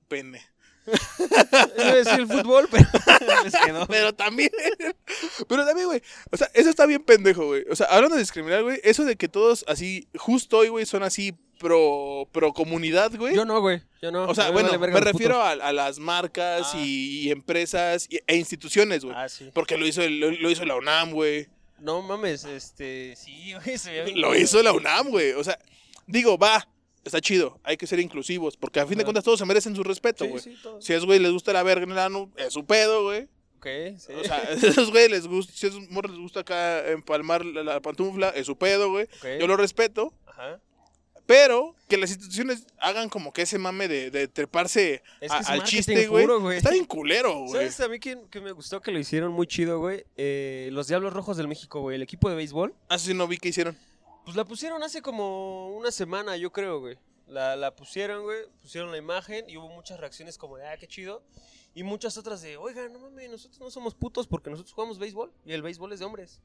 Pene. 0.09 0.43
Iba 0.87 1.89
a 1.91 1.95
decir 1.95 2.21
el 2.21 2.27
fútbol, 2.27 2.69
pero 2.71 2.85
les 3.45 3.55
quedó. 3.55 3.87
Pero 3.87 4.13
también, 4.15 4.51
pero 5.49 5.65
también, 5.67 5.87
güey. 5.89 6.03
O 6.31 6.37
sea, 6.37 6.49
eso 6.55 6.71
está 6.71 6.87
bien 6.87 7.03
pendejo, 7.03 7.47
güey. 7.47 7.65
O 7.71 7.77
sea, 7.77 7.87
hablando 7.87 8.17
de 8.17 8.23
discriminar, 8.23 8.63
güey, 8.63 8.81
eso 8.85 9.05
de 9.05 9.17
que 9.17 9.29
todos 9.29 9.65
así, 9.69 10.09
justo 10.17 10.59
hoy, 10.59 10.69
güey, 10.69 10.87
son 10.87 11.03
así 11.03 11.33
pro, 11.59 12.29
pro 12.33 12.53
comunidad, 12.53 13.13
güey. 13.17 13.35
Yo 13.37 13.45
no, 13.45 13.61
güey. 13.61 13.83
Yo 14.01 14.11
no. 14.11 14.25
O 14.25 14.35
sea, 14.35 14.51
bueno, 14.51 14.71
vale 14.79 14.93
me 14.93 15.01
refiero 15.01 15.41
a, 15.41 15.51
a 15.53 15.73
las 15.73 15.99
marcas 15.99 16.73
Ah. 16.75 16.79
y, 16.81 17.21
y 17.29 17.31
empresas 17.31 18.09
y- 18.11 18.19
e 18.27 18.37
instituciones, 18.37 19.05
güey. 19.05 19.15
Ah, 19.17 19.29
sí. 19.29 19.51
Porque 19.55 19.77
lo 19.77 19.87
hizo, 19.87 20.03
el- 20.03 20.19
lo, 20.19 20.31
lo 20.31 20.51
hizo 20.51 20.65
la 20.65 20.75
UNAM, 20.75 21.13
güey. 21.13 21.49
No 21.79 22.01
mames, 22.03 22.45
este. 22.45 23.15
Sí, 23.17 23.55
güey, 23.55 23.79
se 23.79 24.13
Lo 24.13 24.37
hizo 24.37 24.63
la 24.63 24.73
UNAM, 24.73 25.09
güey. 25.11 25.33
O 25.33 25.45
sea, 25.45 25.59
digo, 26.07 26.37
va, 26.39 26.67
está 27.05 27.21
chido, 27.21 27.59
hay 27.65 27.77
que 27.77 27.87
ser 27.87 27.99
inclusivos, 28.01 28.57
porque 28.57 28.81
a 28.81 28.87
fin 28.87 28.99
de 28.99 29.05
cuentas 29.05 29.25
todos 29.25 29.39
se 29.39 29.45
merecen 29.47 29.75
su 29.77 29.83
respeto, 29.83 30.25
Sí, 30.25 30.31
güey. 30.31 30.43
sí, 30.43 30.57
todo. 30.63 30.81
Si 30.81 30.93
esos 30.93 31.07
güey 31.07 31.19
les 31.19 31.33
gusta 31.33 31.53
la 31.53 31.63
verga 31.63 31.85
en 31.85 31.93
el 31.93 31.99
ano, 31.99 32.31
es 32.37 32.53
su 32.53 32.65
pedo, 32.65 33.05
güey. 33.05 33.29
Ok, 33.59 33.67
sí. 33.99 34.13
O 34.13 34.25
sea, 34.25 34.37
a 34.49 34.51
esos 34.53 34.91
güey 34.91 35.09
les 35.09 35.27
gusta, 35.27 35.53
si 35.55 35.67
a 35.67 35.69
esos 35.71 35.89
morros 35.91 36.13
les 36.13 36.21
gusta 36.21 36.41
acá 36.41 36.89
empalmar 36.91 37.45
la, 37.45 37.63
la 37.63 37.81
pantufla, 37.81 38.31
es 38.31 38.47
su 38.47 38.57
pedo, 38.57 38.91
güey. 38.91 39.07
Yo 39.41 39.47
lo 39.47 39.57
respeto, 39.57 40.13
Ajá. 40.27 40.61
pero 41.27 41.77
que 41.89 41.97
las 41.97 42.11
instituciones 42.11 42.67
hagan 42.79 43.09
como 43.09 43.33
que 43.33 43.43
ese 43.43 43.59
mame 43.59 43.87
de, 43.87 44.11
de 44.11 44.27
treparse 44.29 45.03
Es 45.21 45.31
que 45.33 45.39
es 45.39 45.49
al 45.49 45.63
chiste, 45.65 46.07
güey. 46.09 46.27
Está 46.57 46.71
bien 46.71 46.85
culero, 46.85 47.39
güey. 47.41 47.53
¿Sabes 47.53 47.81
a 47.81 47.89
mí 47.89 48.01
que, 48.01 48.19
que 48.31 48.41
me 48.41 48.53
gustó 48.53 48.81
que 48.81 48.91
lo 48.91 48.99
hicieron 48.99 49.33
muy 49.33 49.47
chido, 49.47 49.79
güey? 49.79 50.05
Eh, 50.17 50.71
los 50.73 50.89
Diablos 50.89 51.13
Rojos 51.13 51.37
del 51.37 51.49
México, 51.49 51.81
güey. 51.81 51.97
El 51.97 52.03
equipo 52.03 52.29
de 52.31 52.37
béisbol. 52.37 52.75
Ah, 52.89 52.97
no 53.15 53.29
vi 53.29 53.39
que 53.39 53.49
hicieron. 53.49 53.77
Pues 54.25 54.37
la 54.37 54.45
pusieron 54.45 54.83
hace 54.83 55.03
como 55.03 55.69
una 55.77 55.91
semana, 55.91 56.37
yo 56.37 56.53
creo, 56.53 56.81
güey. 56.81 56.99
La, 57.27 57.57
la 57.57 57.75
pusieron, 57.75 58.23
güey. 58.23 58.47
Pusieron 58.61 58.91
la 58.91 58.99
imagen 58.99 59.49
y 59.49 59.57
hubo 59.57 59.69
muchas 59.69 59.99
reacciones 59.99 60.39
como 60.39 60.57
de, 60.57 60.67
ah, 60.67 60.77
qué 60.77 60.87
chido. 60.87 61.23
Y 61.75 61.83
muchas 61.83 62.17
otras 62.19 62.43
de, 62.43 62.57
oiga, 62.57 62.89
no 62.89 62.99
mames, 62.99 63.31
nosotros 63.31 63.59
no 63.61 63.71
somos 63.71 63.95
putos 63.95 64.27
porque 64.27 64.51
nosotros 64.51 64.75
jugamos 64.75 64.99
béisbol. 64.99 65.33
Y 65.45 65.53
el 65.53 65.63
béisbol 65.63 65.93
es 65.93 65.99
de 66.01 66.05
hombres. 66.05 66.41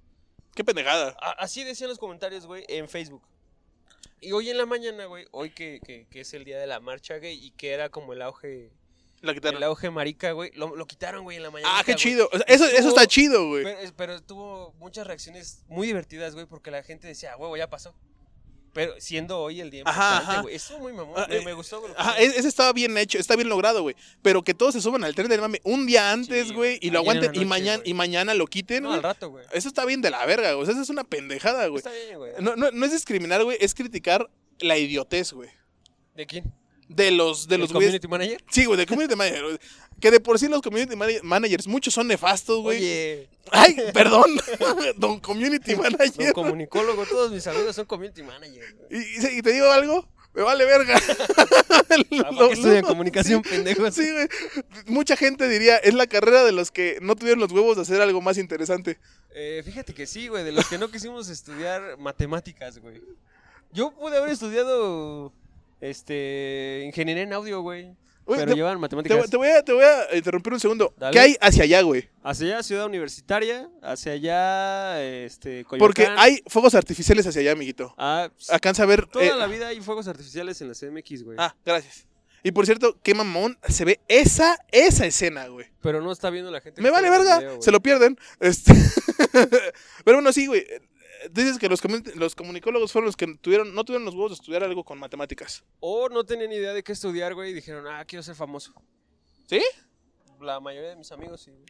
Qué 0.56 0.64
pendejada. 0.64 1.16
A- 1.22 1.32
así 1.44 1.64
decían 1.64 1.90
los 1.90 2.00
comentarios, 2.00 2.46
güey, 2.48 2.66
en 2.68 2.88
Facebook. 2.90 3.22
Y 4.22 4.32
hoy 4.32 4.50
en 4.50 4.58
la 4.58 4.66
mañana, 4.66 5.06
güey, 5.06 5.28
hoy 5.32 5.52
que, 5.52 5.80
que, 5.86 6.08
que 6.10 6.22
es 6.22 6.34
el 6.34 6.44
día 6.46 6.58
de 6.60 6.66
la 6.66 6.80
marcha, 6.80 7.20
güey, 7.20 7.34
y 7.46 7.52
que 7.52 7.72
era 7.72 7.90
como 7.90 8.14
el 8.14 8.22
auge, 8.24 8.72
La 9.22 9.34
quitaron. 9.34 9.58
el 9.58 9.64
auge 9.64 9.90
marica, 9.90 10.32
güey, 10.34 10.52
lo, 10.54 10.76
lo 10.76 10.86
quitaron, 10.86 11.24
güey, 11.24 11.38
en 11.38 11.44
la 11.44 11.50
mañana. 11.52 11.72
Ah, 11.80 11.84
qué 11.84 11.96
chido. 11.96 12.30
O 12.32 12.38
sea, 12.38 12.46
eso, 12.48 12.66
eso 12.66 12.90
está 12.90 13.08
chido, 13.08 13.48
güey. 13.48 13.64
Pero, 13.64 13.80
pero 13.96 14.22
tuvo 14.22 14.74
muchas 14.80 15.08
reacciones 15.08 15.64
muy 15.68 15.88
divertidas, 15.88 16.36
güey, 16.36 16.46
porque 16.46 16.70
la 16.70 16.84
gente 16.84 17.08
decía, 17.08 17.34
"Ah, 17.34 17.38
huevo, 17.38 17.58
ya 17.58 17.68
pasó. 17.70 17.96
Pero 18.74 18.94
siendo 19.00 19.40
hoy 19.40 19.60
el 19.60 19.72
día 19.72 19.82
Ajá, 19.88 20.18
importante, 20.18 20.42
güey. 20.44 20.56
Estuvo 20.56 20.80
muy 20.80 20.94
mamón. 20.94 21.16
Ah, 21.18 21.26
me, 21.28 21.38
eh, 21.38 21.46
me 21.46 21.54
gustó, 21.54 21.82
güey. 21.82 21.92
Ajá, 21.98 22.20
ese 22.20 22.48
estaba 22.48 22.74
bien 22.74 22.96
hecho, 22.96 23.18
está 23.18 23.36
bien 23.36 23.50
logrado, 23.50 23.82
güey. 23.82 23.96
Pero 24.22 24.44
que 24.44 24.54
todos 24.54 24.74
se 24.76 24.82
suban 24.82 25.04
al 25.04 25.16
tren 25.16 25.28
del 25.30 25.42
mame 25.42 25.62
un 25.64 25.88
día 25.88 26.12
antes, 26.12 26.50
Sí, 26.50 26.54
güey, 26.54 26.78
y 26.80 26.92
lo 26.92 27.00
aguanten 27.00 27.34
y, 27.34 27.44
mañana, 27.46 27.82
y 27.84 27.96
mañana 27.96 28.36
lo 28.36 28.46
quiten, 28.46 28.84
No, 28.84 28.90
güey. 28.90 28.98
al 28.98 29.04
rato, 29.04 29.30
güey. 29.32 29.46
Eso 29.52 29.68
está 29.68 29.84
bien 29.86 30.02
de 30.04 30.12
la 30.12 30.24
verga, 30.28 30.52
güey. 30.52 30.62
O 30.62 30.66
sea, 30.66 30.74
eso 30.74 30.84
es 30.84 30.90
una 30.92 31.04
pendejada, 31.06 31.66
güey. 31.66 31.78
Está 31.80 31.92
bien, 31.92 32.20
güey. 32.20 32.34
No, 32.40 32.56
no, 32.56 32.70
no 32.70 32.86
es 32.86 32.92
discriminar, 32.92 33.44
güey, 33.44 33.58
es 33.60 33.74
criticar 33.74 34.30
la 34.60 34.78
idiotez, 34.78 35.34
güey. 35.34 35.50
¿De 36.14 36.28
quién? 36.28 36.54
De 36.90 37.12
los, 37.12 37.48
de 37.48 37.56
¿El 37.56 37.62
los 37.62 37.74
güeyes. 37.74 37.90
community 38.00 38.08
manager? 38.08 38.44
Sí, 38.50 38.66
güey, 38.66 38.78
de 38.78 38.86
community 38.86 39.16
manager. 39.16 39.60
Que 40.00 40.12
de 40.12 40.20
por 40.20 40.38
sí 40.40 40.48
los 40.48 40.62
community 40.62 40.96
mana- 40.96 41.20
managers, 41.24 41.68
muchos 41.68 41.94
son 41.94 42.08
nefastos, 42.08 42.62
güey. 42.62 42.78
Oye, 42.78 43.30
Ay, 43.52 43.76
perdón. 43.94 44.26
Don 44.98 45.20
community 45.20 45.76
manager. 45.76 46.28
no 46.28 46.34
comunicólogo, 46.34 47.06
todos 47.06 47.32
mis 47.32 47.46
amigos 47.48 47.76
son 47.76 47.86
community 47.86 48.24
manager. 48.24 48.64
Y, 48.92 48.98
y- 48.98 49.40
y 49.40 49.42
te 49.42 49.52
digo 49.54 49.70
algo, 49.72 50.08
me 50.34 50.44
vale 50.44 50.66
verga. 50.66 51.00
Ah, 51.90 52.24
¿Para 52.24 52.32
Lo- 52.32 52.52
estudian 52.52 52.84
comunicación, 52.86 53.42
sí, 53.44 53.50
pendejos? 53.50 53.96
Sí, 53.96 54.12
güey. 54.12 54.28
Mucha 54.88 55.16
gente 55.16 55.48
diría, 55.48 55.78
es 55.78 55.94
la 55.94 56.06
carrera 56.06 56.44
de 56.44 56.52
los 56.52 56.70
que 56.70 56.98
no 57.02 57.16
tuvieron 57.16 57.40
los 57.40 57.52
huevos 57.52 57.76
de 57.78 57.84
hacer 57.84 58.02
algo 58.02 58.22
más 58.22 58.38
interesante. 58.38 59.00
Eh, 59.34 59.62
fíjate 59.66 59.94
que 59.94 60.06
sí, 60.06 60.28
güey, 60.28 60.44
de 60.44 60.52
los 60.52 60.68
que 60.68 60.78
no 60.78 60.92
quisimos 60.92 61.30
estudiar 61.30 61.98
matemáticas, 61.98 62.80
güey. 62.80 63.02
Yo 63.72 63.92
pude 63.92 64.18
haber 64.18 64.32
estudiado 64.32 65.32
este 65.82 66.84
ingeniería 66.86 67.24
en 67.24 67.34
audio, 67.34 67.62
güey. 67.62 67.96
Pero 68.26 68.46
te- 68.46 68.56
llevan 68.56 68.74
Te, 68.76 68.80
matemáticas. 68.80 69.30
te 69.30 69.38
voy 69.38 69.48
a, 69.48 69.64
te 69.64 69.72
voy 69.72 69.86
a 69.86 70.16
interrumpir 70.18 70.52
un 70.52 70.60
segundo. 70.60 70.94
Dale. 70.98 71.14
¿Qué 71.14 71.20
hay 71.20 71.38
hacia 71.40 71.64
allá, 71.64 71.82
güey? 71.82 72.10
Hacia 72.24 72.46
allá, 72.48 72.64
Ciudad 72.64 72.86
Universitaria, 72.86 73.70
hacia 73.82 74.12
allá, 74.12 75.02
este, 75.02 75.64
Coyoacán. 75.64 75.80
Porque 75.80 76.08
hay 76.18 76.44
fuegos 76.48 76.76
artificiales 76.76 77.26
hacia 77.26 77.40
allá, 77.40 77.54
amiguito. 77.54 77.96
Ah, 77.98 78.30
Alcanza 78.50 78.84
a 78.84 78.86
ver. 78.86 79.06
toda 79.06 79.24
eh, 79.24 79.34
la 79.34 79.48
vida 79.48 79.70
hay 79.70 79.80
fuegos 79.80 80.10
artificiales 80.10 80.60
en 80.62 80.68
la 80.68 80.74
CMX, 80.74 81.24
güey. 81.24 81.38
Ah, 81.40 81.56
gracias. 81.66 82.06
Y 82.44 82.52
por 82.52 82.66
cierto, 82.66 82.98
qué 83.02 83.14
mamón 83.14 83.58
se 83.68 83.86
ve 83.86 84.00
esa, 84.10 84.58
esa 84.72 85.06
escena, 85.06 85.48
güey. 85.48 85.68
Pero 85.82 86.02
no 86.02 86.12
está 86.12 86.30
viendo 86.30 86.52
la 86.52 86.60
gente. 86.60 86.82
Me 86.82 86.90
vale 86.92 87.10
verga, 87.10 87.40
video, 87.40 87.62
se 87.62 87.72
lo 87.72 87.80
pierden. 87.82 88.18
Este... 88.42 88.74
Pero 90.04 90.18
bueno, 90.18 90.32
sí, 90.34 90.48
güey. 90.48 90.66
Dices 91.32 91.58
que 91.60 91.70
los, 91.70 91.82
comun- 91.84 92.14
los 92.16 92.36
comunicólogos 92.36 92.92
fueron 92.92 93.06
los 93.08 93.16
que 93.16 93.28
tuvieron, 93.38 93.74
no 93.74 93.84
tuvieron 93.84 94.06
los 94.06 94.14
huevos 94.16 94.32
de 94.32 94.36
estudiar 94.36 94.64
algo 94.64 94.84
con 94.84 95.00
matemáticas. 95.00 95.64
O 95.80 96.10
no 96.10 96.24
tenían 96.26 96.52
idea 96.52 96.74
de 96.74 96.84
qué 96.84 96.92
estudiar, 96.92 97.34
güey, 97.36 97.52
y 97.52 97.54
dijeron, 97.54 97.86
ah, 97.88 98.04
quiero 98.06 98.24
ser 98.24 98.36
famoso. 98.36 98.74
¿Sí? 99.48 99.62
La 100.42 100.60
mayoría 100.60 100.90
de 100.90 100.96
mis 100.96 101.12
amigos 101.12 101.42
sí. 101.42 101.52
güey. 101.52 101.66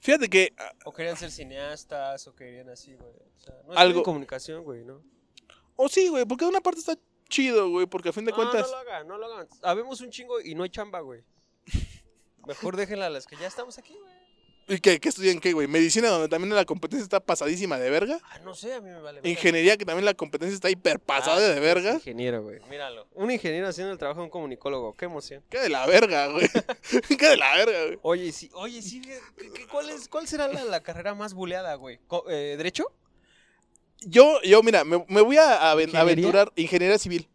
Fíjate 0.00 0.28
que 0.28 0.52
ah, 0.58 0.72
O 0.84 0.92
querían 0.92 1.16
ser 1.16 1.30
cineastas, 1.30 2.26
o 2.28 2.34
querían 2.34 2.68
así, 2.68 2.94
güey. 2.94 3.10
O 3.12 3.38
sea, 3.38 3.54
no 3.64 3.70
Algo- 3.72 3.78
Algo... 3.78 4.02
comunicación, 4.02 4.62
güey, 4.64 4.84
¿no? 4.84 5.02
O 5.76 5.88
sí, 5.88 6.08
güey, 6.08 6.24
porque 6.24 6.44
de 6.44 6.50
una 6.50 6.60
parte 6.60 6.80
está, 6.80 6.96
chido, 7.28 7.68
güey, 7.70 7.86
porque 7.86 8.10
a 8.10 8.12
fin 8.12 8.24
de 8.24 8.30
No, 8.30 8.36
cuentas. 8.36 8.62
no 8.62 8.72
lo 8.72 8.76
hagan, 8.78 9.08
no 9.08 9.18
lo 9.18 9.26
hagan. 9.26 9.48
Habemos 9.62 10.00
un 10.00 10.10
chingo 10.10 10.40
y 10.40 10.54
no 10.54 10.62
hay 10.62 10.70
chamba, 10.70 11.00
güey. 11.00 11.22
Mejor 12.46 12.76
déjenla 12.76 13.06
a 13.06 13.10
las 13.10 13.26
que 13.26 13.36
ya 13.36 13.46
estamos 13.48 13.76
aquí, 13.78 13.94
güey. 14.00 14.15
¿Y 14.68 14.80
qué, 14.80 14.98
qué 14.98 15.08
estudian 15.10 15.38
qué, 15.38 15.52
güey? 15.52 15.68
Medicina, 15.68 16.08
donde 16.08 16.28
también 16.28 16.52
la 16.54 16.64
competencia 16.64 17.04
está 17.04 17.20
pasadísima 17.20 17.78
de 17.78 17.88
verga. 17.88 18.18
Ah, 18.24 18.40
no 18.40 18.52
sé, 18.52 18.74
a 18.74 18.80
mí 18.80 18.90
me 18.90 19.00
vale. 19.00 19.20
verga. 19.20 19.28
Ingeniería, 19.28 19.76
que 19.76 19.84
también 19.84 20.04
la 20.04 20.14
competencia 20.14 20.54
está 20.56 20.68
hiper 20.70 20.98
pasada 20.98 21.36
Ah, 21.36 21.40
de 21.54 21.60
verga. 21.60 21.94
Ingeniero, 21.94 22.42
güey. 22.42 22.58
Míralo. 22.68 23.06
Un 23.14 23.30
ingeniero 23.30 23.68
haciendo 23.68 23.92
el 23.92 23.98
trabajo 23.98 24.20
de 24.20 24.24
un 24.24 24.30
comunicólogo. 24.30 24.94
Qué 24.94 25.04
emoción. 25.04 25.44
Qué 25.48 25.60
de 25.60 25.68
la 25.68 25.86
verga, 25.86 26.26
güey. 26.28 26.48
Qué 27.16 27.28
de 27.28 27.36
la 27.36 27.54
verga, 27.56 27.84
güey. 27.84 27.98
Oye, 28.02 28.32
sí, 28.32 28.50
oye, 28.54 28.82
sí. 28.82 29.00
¿qué- 29.00 29.20
qué- 29.54 29.66
¿Cuál, 29.68 29.90
es, 29.90 30.08
cuál 30.08 30.26
será 30.26 30.48
la, 30.48 30.64
la 30.64 30.82
carrera 30.82 31.14
más 31.14 31.32
buleada, 31.32 31.76
güey? 31.76 32.00
Co- 32.08 32.24
eh, 32.28 32.56
¿Derecho? 32.56 32.90
Yo, 34.00 34.40
yo, 34.42 34.62
mira, 34.62 34.82
me, 34.84 35.04
me 35.08 35.20
voy 35.20 35.36
a 35.36 35.72
aven- 35.72 35.84
¿Ingeniería? 35.88 36.00
aventurar 36.00 36.52
ingeniería 36.56 36.98
civil. 36.98 37.28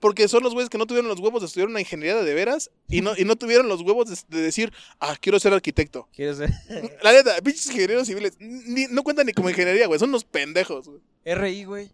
Porque 0.00 0.28
son 0.28 0.42
los 0.42 0.52
güeyes 0.52 0.68
que 0.68 0.76
no 0.78 0.86
tuvieron 0.86 1.08
los 1.08 1.18
huevos 1.20 1.40
de 1.40 1.46
estudiar 1.46 1.68
una 1.68 1.80
ingeniería 1.80 2.22
de 2.22 2.34
veras 2.34 2.70
y 2.88 3.00
no, 3.00 3.12
y 3.16 3.24
no 3.24 3.36
tuvieron 3.36 3.66
los 3.68 3.80
huevos 3.80 4.08
de, 4.10 4.36
de 4.36 4.42
decir, 4.42 4.72
ah, 5.00 5.16
quiero 5.20 5.40
ser 5.40 5.54
arquitecto. 5.54 6.06
¿Quieres 6.14 6.36
ser? 6.36 6.50
La 7.02 7.12
neta, 7.12 7.34
pinches 7.42 7.66
ingenieros 7.66 8.06
civiles, 8.06 8.36
ni- 8.38 8.86
no 8.88 9.02
cuentan 9.02 9.26
ni 9.26 9.32
como 9.32 9.48
ingeniería, 9.48 9.86
güey, 9.86 9.98
son 9.98 10.10
unos 10.10 10.24
pendejos, 10.24 10.86
güey. 10.88 11.00
RI, 11.24 11.64
güey. 11.64 11.90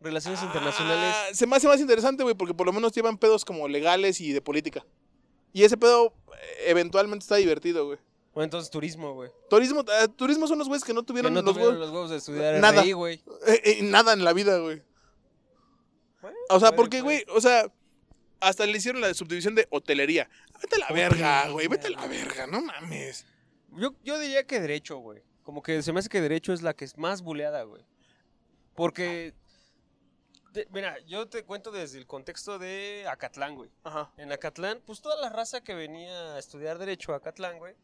Relaciones 0.00 0.42
internacionales. 0.42 1.14
Ah, 1.16 1.26
se 1.32 1.46
me 1.46 1.56
hace 1.56 1.66
más 1.68 1.80
interesante, 1.80 2.22
güey, 2.22 2.34
porque 2.34 2.52
por 2.54 2.66
lo 2.66 2.72
menos 2.72 2.92
llevan 2.92 3.16
pedos 3.16 3.44
como 3.44 3.68
legales 3.68 4.20
y 4.20 4.32
de 4.32 4.40
política. 4.42 4.84
Y 5.52 5.62
ese 5.64 5.76
pedo 5.76 6.12
eh, 6.32 6.64
eventualmente 6.66 7.22
está 7.22 7.36
divertido, 7.36 7.86
güey. 7.86 7.98
O 8.34 8.42
entonces 8.42 8.70
turismo, 8.70 9.14
güey. 9.14 9.30
Turismo, 9.48 9.80
eh, 9.80 10.08
turismo 10.14 10.46
son 10.46 10.58
los 10.58 10.68
güeyes 10.68 10.84
que 10.84 10.92
no 10.92 11.00
Que 11.02 11.06
tuvieron 11.06 11.32
no 11.32 11.40
los 11.42 11.54
tuvieron 11.54 11.74
huevos. 11.76 11.86
los 11.88 11.94
huevos 11.94 12.10
de 12.10 12.16
estudiar 12.18 12.60
Nada. 12.60 12.82
RI, 12.82 12.92
güey. 12.92 13.14
eh, 13.46 13.60
eh, 13.64 13.78
nada 13.84 14.12
en 14.12 14.24
la 14.24 14.32
vida, 14.34 14.58
güey. 14.58 14.82
Bueno, 16.26 16.38
O 16.50 16.58
sea, 16.60 16.72
porque, 16.74 17.02
puede. 17.02 17.22
güey, 17.24 17.36
o 17.36 17.40
sea, 17.40 17.72
hasta 18.40 18.66
le 18.66 18.76
hicieron 18.76 19.00
la 19.00 19.14
subdivisión 19.14 19.54
de 19.54 19.66
hotelería. 19.70 20.28
Vete 20.60 20.76
a 20.76 20.78
la 20.78 20.88
verga, 20.88 21.48
güey, 21.50 21.68
vete 21.68 21.86
a 21.86 21.90
la 21.90 22.06
verga, 22.06 22.46
no 22.46 22.60
mames. 22.62 23.24
Yo, 23.72 23.94
yo 24.02 24.18
diría 24.18 24.44
que 24.46 24.58
derecho, 24.60 24.96
güey. 24.98 25.22
Como 25.42 25.62
que 25.62 25.82
se 25.82 25.92
me 25.92 26.00
hace 26.00 26.08
que 26.08 26.20
derecho 26.20 26.52
es 26.52 26.62
la 26.62 26.74
que 26.74 26.84
es 26.84 26.96
más 26.98 27.22
buleada, 27.22 27.62
güey. 27.62 27.84
Porque. 28.74 29.34
de- 30.52 30.66
mira, 30.72 30.98
yo 31.06 31.28
te 31.28 31.44
cuento 31.44 31.70
desde 31.70 31.98
el 31.98 32.06
contexto 32.06 32.58
de 32.58 33.06
Acatlán, 33.08 33.54
güey. 33.54 33.70
Ajá. 33.84 34.12
En 34.16 34.32
Acatlán, 34.32 34.82
pues 34.84 35.00
toda 35.00 35.16
la 35.20 35.28
raza 35.28 35.60
que 35.62 35.74
venía 35.74 36.34
a 36.34 36.38
estudiar 36.38 36.78
derecho 36.78 37.12
a 37.12 37.16
Acatlán, 37.18 37.58
güey, 37.58 37.76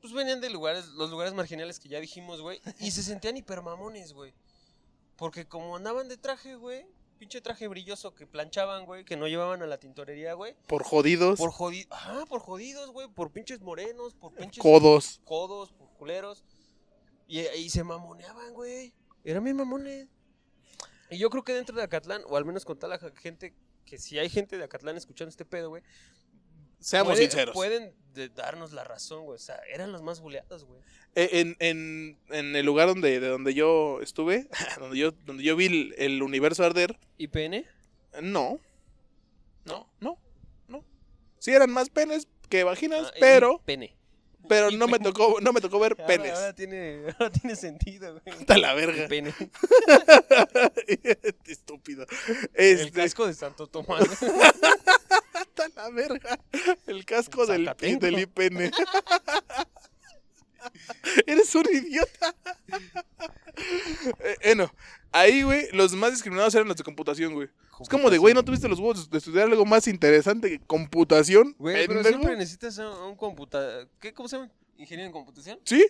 pues 0.00 0.12
venían 0.14 0.40
de 0.40 0.48
lugares, 0.50 0.86
los 0.94 1.10
lugares 1.10 1.34
marginales 1.34 1.78
que 1.78 1.88
ya 1.88 2.00
dijimos, 2.00 2.40
güey, 2.40 2.60
y 2.80 2.90
se 2.92 3.02
sentían 3.02 3.36
hipermamones, 3.36 4.12
güey. 4.14 4.32
Porque 5.16 5.46
como 5.46 5.76
andaban 5.76 6.08
de 6.08 6.16
traje, 6.16 6.54
güey, 6.56 6.86
pinche 7.22 7.40
traje 7.40 7.68
brilloso 7.68 8.16
que 8.16 8.26
planchaban, 8.26 8.84
güey, 8.84 9.04
que 9.04 9.16
no 9.16 9.28
llevaban 9.28 9.62
a 9.62 9.66
la 9.66 9.78
tintorería, 9.78 10.34
güey, 10.34 10.56
Por 10.66 10.82
jodidos, 10.82 11.38
por 11.38 11.52
jodidos, 11.52 11.86
ah, 11.92 12.24
por 12.28 12.40
jodidos, 12.40 12.90
güey, 12.90 13.06
por 13.06 13.30
pinches 13.30 13.60
morenos, 13.60 14.14
por 14.14 14.34
pinches 14.34 14.60
codos. 14.60 15.20
codos, 15.24 15.70
por 15.70 15.88
culeros. 15.90 16.42
Y, 17.28 17.42
y 17.42 17.70
se 17.70 17.84
mamoneaban, 17.84 18.52
güey. 18.54 18.92
Eran 19.22 19.44
bien 19.44 19.56
mamones. 19.56 20.08
Y 21.10 21.18
yo 21.18 21.30
creo 21.30 21.44
que 21.44 21.52
dentro 21.52 21.76
de 21.76 21.84
Acatlán, 21.84 22.22
o 22.26 22.36
al 22.36 22.44
menos 22.44 22.64
con 22.64 22.76
toda 22.76 22.98
la 22.98 23.12
gente, 23.12 23.54
que 23.86 23.98
si 23.98 24.18
hay 24.18 24.28
gente 24.28 24.58
de 24.58 24.64
Acatlán 24.64 24.96
escuchando 24.96 25.30
este 25.30 25.44
pedo, 25.44 25.68
güey. 25.68 25.84
Seamos 26.82 27.18
sinceros. 27.18 27.54
Pueden 27.54 27.94
de- 28.14 28.28
darnos 28.28 28.72
la 28.72 28.84
razón, 28.84 29.24
güey. 29.24 29.36
O 29.36 29.38
sea, 29.38 29.58
eran 29.72 29.92
los 29.92 30.02
más 30.02 30.20
buleados, 30.20 30.64
güey. 30.64 30.80
Eh, 31.14 31.28
En, 31.40 31.56
en, 31.60 32.18
en 32.30 32.56
el 32.56 32.66
lugar 32.66 32.88
donde, 32.88 33.20
de 33.20 33.28
donde 33.28 33.54
yo 33.54 34.00
estuve, 34.02 34.48
donde 34.78 34.98
yo, 34.98 35.12
donde 35.24 35.42
yo 35.44 35.56
vi 35.56 35.66
el, 35.66 35.94
el 35.98 36.22
universo 36.22 36.64
arder, 36.64 36.98
¿IPN? 37.18 37.64
no. 38.22 38.58
No, 39.64 39.88
no, 40.00 40.18
no. 40.68 40.84
Sí 41.38 41.52
eran 41.52 41.70
más 41.70 41.88
penes 41.88 42.26
que 42.48 42.64
vaginas, 42.64 43.06
Ah, 43.08 43.12
pero, 43.20 43.62
IPN. 43.66 43.90
pero 44.48 44.70
no 44.72 44.88
me 44.88 44.98
tocó, 44.98 45.40
no 45.40 45.52
me 45.52 45.60
tocó 45.60 45.78
ver 45.78 45.92
Ahora- 45.92 46.06
penes. 46.06 46.32
Ahora, 46.32 46.52
tiene, 46.54 47.04
ahora 47.18 47.30
tiene 47.30 47.54
sentido, 47.56 48.20
güey. 48.20 48.22
Está 48.40 48.58
la 48.58 48.74
verga. 48.74 49.04
IPN. 49.04 49.32
Estúpido. 51.46 52.06
El 52.54 52.80
Este, 52.80 52.90
casco 52.92 53.26
de 53.26 53.34
Santo 53.34 53.66
Tomás. 53.68 54.02
Está 55.54 55.68
la 55.76 55.90
verga. 55.90 56.38
El 56.86 57.04
casco 57.04 57.44
del, 57.44 57.70
del 57.78 58.20
IPN. 58.20 58.72
Eres 61.26 61.54
un 61.54 61.66
idiota. 61.70 62.34
Eh, 64.20 64.36
Bueno, 64.44 64.72
ahí, 65.10 65.42
güey, 65.42 65.68
los 65.72 65.92
más 65.94 66.12
discriminados 66.12 66.54
eran 66.54 66.68
los 66.68 66.76
de 66.76 66.84
computación, 66.84 67.34
güey. 67.34 67.50
Es 67.80 67.88
como 67.88 68.10
de, 68.10 68.18
güey, 68.18 68.32
¿no 68.32 68.44
tuviste 68.44 68.68
los 68.68 68.78
huevos 68.78 69.10
de 69.10 69.18
estudiar 69.18 69.48
algo 69.48 69.66
más 69.66 69.88
interesante 69.88 70.48
que 70.48 70.60
computación? 70.60 71.54
Güey, 71.58 71.86
pero 71.86 72.02
siempre 72.04 72.36
necesitas 72.36 72.78
a 72.78 72.88
un 73.04 73.16
computador. 73.16 73.88
¿Qué? 74.00 74.14
¿Cómo 74.14 74.28
se 74.28 74.36
llama? 74.36 74.50
¿Ingeniero 74.76 75.08
en 75.08 75.12
computación? 75.12 75.58
¿Sí? 75.64 75.84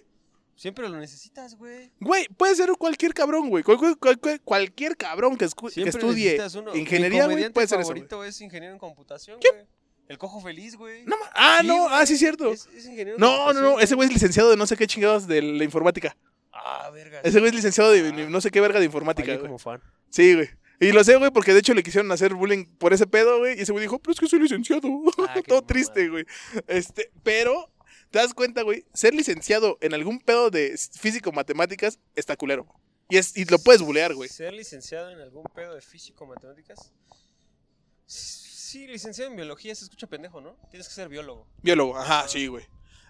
Siempre 0.57 0.88
lo 0.88 0.96
necesitas, 0.98 1.57
güey. 1.57 1.90
Güey, 2.00 2.28
puede 2.36 2.55
ser 2.55 2.70
cualquier 2.78 3.14
cabrón, 3.14 3.48
güey. 3.48 3.64
Cual- 3.64 3.78
cual- 3.78 3.98
cual- 3.98 4.40
cualquier 4.44 4.96
cabrón 4.96 5.36
que, 5.36 5.46
escu- 5.46 5.68
que 5.68 5.74
Siempre 5.74 5.90
estudie 5.90 6.38
uno. 6.59 6.76
ingeniería, 6.76 7.26
Mi 7.26 7.34
güey, 7.34 7.50
puede 7.50 7.66
ser 7.66 7.80
eso, 7.80 7.88
güey. 7.88 8.03
favorito 8.03 8.24
es 8.24 8.40
ingeniero 8.40 8.72
en 8.74 8.78
computación, 8.78 9.40
güey. 9.40 9.64
El 10.09 10.18
cojo 10.18 10.40
feliz, 10.40 10.76
güey. 10.76 11.05
No 11.07 11.16
ah, 11.34 11.59
Sí, 11.62 11.66
no, 11.66 11.76
güey, 11.84 11.88
ah, 11.90 12.07
sí, 12.07 12.18
cierto. 12.18 12.53
Es, 12.53 12.66
es 12.74 12.84
ingeniero 12.84 13.14
en 13.14 13.20
No, 13.20 13.53
no, 13.53 13.61
no, 13.61 13.80
ese 13.80 13.94
güey 13.94 14.09
es 14.09 14.12
licenciado 14.12 14.50
de 14.50 14.57
no 14.57 14.66
sé 14.66 14.76
qué 14.76 14.86
chingados 14.86 15.26
de 15.26 15.40
la 15.40 15.64
informática. 15.64 16.16
Ah, 16.53 16.90
verga. 16.92 17.20
Ese 17.24 17.38
güey 17.38 17.48
es 17.48 17.55
licenciado 17.57 17.90
de 17.90 18.09
Ah. 18.09 18.28
no 18.28 18.40
sé 18.40 18.50
qué 18.50 18.61
verga 18.61 18.78
de 18.78 18.84
informática, 18.86 19.28
güey. 19.32 19.40
como 19.40 19.59
fan. 19.59 19.80
Sí, 20.11 20.34
güey. 20.34 20.50
Y 20.80 20.92
lo 20.92 21.03
sé, 21.05 21.16
güey, 21.16 21.30
porque 21.30 21.53
de 21.55 21.61
hecho 21.61 21.74
le 21.74 21.82
quisieron 21.82 22.11
hacer 22.12 22.34
bullying 22.34 22.66
por 22.66 22.92
ese 22.92 23.07
pedo, 23.07 23.38
güey. 23.38 23.57
Y 23.59 23.62
ese 23.62 23.72
güey 23.72 23.82
dijo, 23.82 23.98
pero 24.00 24.12
es 24.12 24.20
que 24.20 24.26
soy 24.26 24.40
licenciado. 24.40 24.82
Ah, 25.28 25.34
Todo 25.48 25.62
triste, 25.62 26.09
güey. 26.09 26.24
Este, 26.66 27.11
pero, 27.22 27.70
te 28.12 28.18
das 28.18 28.34
cuenta, 28.34 28.62
güey, 28.62 28.84
ser 28.92 29.14
licenciado 29.14 29.78
en 29.80 29.94
algún 29.94 30.20
pedo 30.20 30.50
de 30.50 30.76
físico-matemáticas 30.76 31.98
está 32.14 32.36
culero. 32.36 32.66
Y, 33.08 33.16
es, 33.16 33.34
y 33.36 33.46
lo 33.46 33.58
puedes 33.58 33.80
bulear, 33.80 34.14
güey. 34.14 34.28
¿Ser 34.28 34.52
licenciado 34.52 35.10
en 35.10 35.18
algún 35.18 35.44
pedo 35.54 35.74
de 35.74 35.80
físico 35.80 36.24
o 36.24 36.26
matemáticas? 36.26 36.92
Sí, 38.06 38.86
licenciado 38.86 39.30
en 39.30 39.36
biología 39.36 39.74
se 39.74 39.84
escucha 39.84 40.06
pendejo, 40.06 40.42
¿no? 40.42 40.58
Tienes 40.70 40.88
que 40.88 40.94
ser 40.94 41.08
biólogo. 41.08 41.48
Biólogo, 41.62 41.96
ajá, 41.96 42.28
sí, 42.28 42.46
güey. 42.48 42.66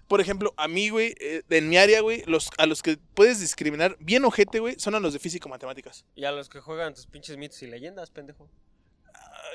Por 0.07 0.21
ejemplo, 0.21 0.55
a 0.57 0.69
mí, 0.69 0.89
güey, 0.89 1.17
eh, 1.19 1.43
en 1.51 1.69
mi 1.69 1.79
área, 1.79 2.01
güey, 2.01 2.23
los, 2.27 2.51
a 2.57 2.67
los 2.67 2.81
que 2.81 2.97
puedes 3.15 3.41
discriminar 3.41 3.97
bien 3.99 4.25
ojete, 4.25 4.61
güey, 4.61 4.79
son 4.79 4.95
a 4.95 5.01
los 5.01 5.13
de 5.15 5.19
físico-matemáticas. 5.19 6.05
Y 6.15 6.25
a 6.27 6.31
los 6.31 6.49
que 6.49 6.61
juegan 6.61 6.95
tus 6.95 7.07
pinches 7.07 7.37
mitos 7.37 7.61
y 7.63 7.67
leyendas, 7.67 8.11
pendejo. 8.11 8.49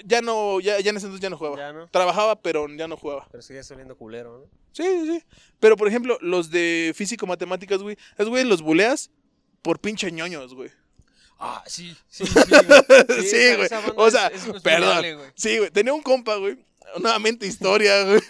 Ya 0.06 0.22
no, 0.22 0.60
ya, 0.60 0.80
ya 0.80 0.89
en 0.91 0.98
ese 0.98 1.06
entonces 1.08 1.22
ya 1.22 1.30
no 1.30 1.38
jugaba. 1.38 1.58
Ya, 1.58 1.74
¿no? 1.74 1.88
Trabajaba, 1.89 2.41
pero 2.41 2.68
ya 2.70 2.88
no 2.88 2.98
jugaba. 2.98 3.28
Pero 3.32 3.41
seguías 3.41 3.70
oliendo 3.72 3.95
culero, 3.98 4.39
¿no? 4.39 4.45
Sí, 4.74 4.84
sí, 4.84 5.08
sí. 5.20 5.24
Pero, 5.60 5.76
por 5.78 5.88
ejemplo, 5.88 6.18
los 6.22 6.50
de 6.52 6.93
físico-matemáticas, 6.95 7.82
güey, 7.82 7.98
esos 8.16 8.30
güey 8.30 8.43
los 8.43 8.62
buleas 8.62 9.10
por 9.62 9.80
pinche 9.80 10.12
ñoños, 10.12 10.54
güey. 10.54 10.70
Ah, 11.39 11.64
sí, 11.68 11.95
sí, 12.10 12.26
sí. 12.26 12.34
güey. 12.34 13.24
Sí, 13.26 13.56
güey. 13.56 13.70
O 13.95 14.08
es- 14.08 14.14
sea, 14.14 14.28
es- 14.28 14.45
es 14.48 14.62
perdón. 14.62 14.98
güey. 15.18 15.32
Sí, 15.36 15.58
güey. 15.58 15.70
Tenía 15.72 15.93
un 15.93 16.02
compa, 16.02 16.36
güey. 16.36 16.58
Nuevamente 17.00 17.45
historia, 17.48 18.04
güey. 18.06 18.22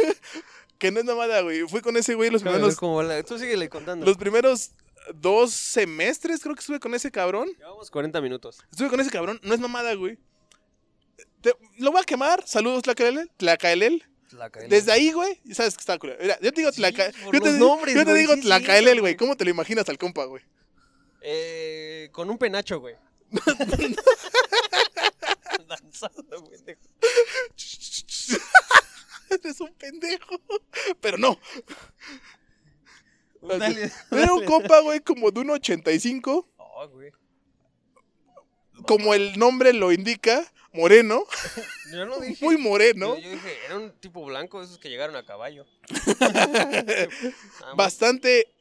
Que 0.78 0.92
no 0.92 1.00
es 1.00 1.06
mamada, 1.06 1.42
güey. 1.42 1.62
Fui 1.68 1.82
con 1.82 1.96
ese 1.98 2.16
güey 2.16 2.30
los 2.30 2.44
primeros, 2.44 2.76
cómo 2.76 2.96
va 2.98 3.04
la- 3.04 3.24
Tú 3.24 3.38
síguele 3.40 3.68
contando. 3.70 4.06
los 4.06 4.18
primeros 4.18 4.72
dos 5.16 5.52
semestres, 5.54 6.42
creo 6.42 6.54
que 6.54 6.60
estuve 6.60 6.80
con 6.80 6.94
ese 6.94 7.12
cabrón. 7.12 7.50
Llevamos 7.58 7.90
40 7.90 8.20
minutos. 8.22 8.60
Estuve 8.72 8.90
con 8.90 9.00
ese 9.00 9.10
cabrón. 9.10 9.40
No 9.44 9.54
es 9.54 9.60
mamada, 9.60 9.94
güey. 9.96 10.18
Te- 11.42 11.56
lo 11.78 11.92
voy 11.92 12.02
a 12.02 12.04
quemar. 12.04 12.46
Saludos, 12.48 12.84
Tlacaelel. 12.84 13.32
Tlacaelel. 13.38 14.04
Desde 14.70 14.92
ahí, 14.92 15.12
güey, 15.14 15.40
sabes 15.54 15.76
que 15.78 15.82
está. 15.82 15.98
Mira, 16.20 16.38
yo 16.42 16.52
te 16.52 16.62
digo 16.62 16.72
Sí, 16.72 16.78
Tlaca... 16.78 17.12
Yo 17.32 17.40
te, 17.42 17.52
nombres, 17.54 17.96
yo 17.96 18.04
te 18.04 18.12
güey, 18.12 18.22
digo 18.22 18.34
sí 18.36 18.42
Tlacaelel, 18.42 19.00
güey. 19.00 19.14
güey. 19.14 19.16
¿Cómo 19.16 19.38
te 19.38 19.46
lo 19.46 19.52
imaginas 19.52 19.88
al 19.90 19.98
compa, 19.98 20.26
güey? 20.26 20.44
Eh, 21.22 22.10
con 22.12 22.30
un 22.30 22.38
penacho, 22.38 22.80
güey. 22.80 22.96
Danzando, 25.68 26.44
pendejo. 26.50 26.82
Eres 29.30 29.60
un 29.62 29.74
pendejo. 29.74 30.42
Pero 31.02 31.18
no. 31.18 31.38
Dale, 33.42 33.92
Era 34.12 34.34
un 34.34 34.40
dale. 34.40 34.46
compa, 34.46 34.80
güey, 34.82 35.00
como 35.02 35.32
de 35.32 35.40
un 35.42 35.50
85. 35.52 36.50
Oh, 36.58 36.88
güey. 36.90 37.12
Como 38.86 39.14
el 39.14 39.38
nombre 39.40 39.74
lo 39.74 39.92
indica, 39.92 40.46
moreno. 40.78 41.26
Yo 41.94 42.06
no 42.06 42.20
dije. 42.22 42.46
Muy 42.46 42.58
moreno. 42.58 43.16
Yo, 43.16 43.22
yo 43.22 43.32
dije, 43.32 43.54
era 43.66 43.78
un 43.78 43.92
tipo 44.00 44.24
blanco, 44.24 44.62
esos 44.62 44.78
que 44.78 44.90
llegaron 44.90 45.16
a 45.16 45.26
caballo. 45.26 45.66
Ah, 46.22 47.74
Bastante 47.76 48.54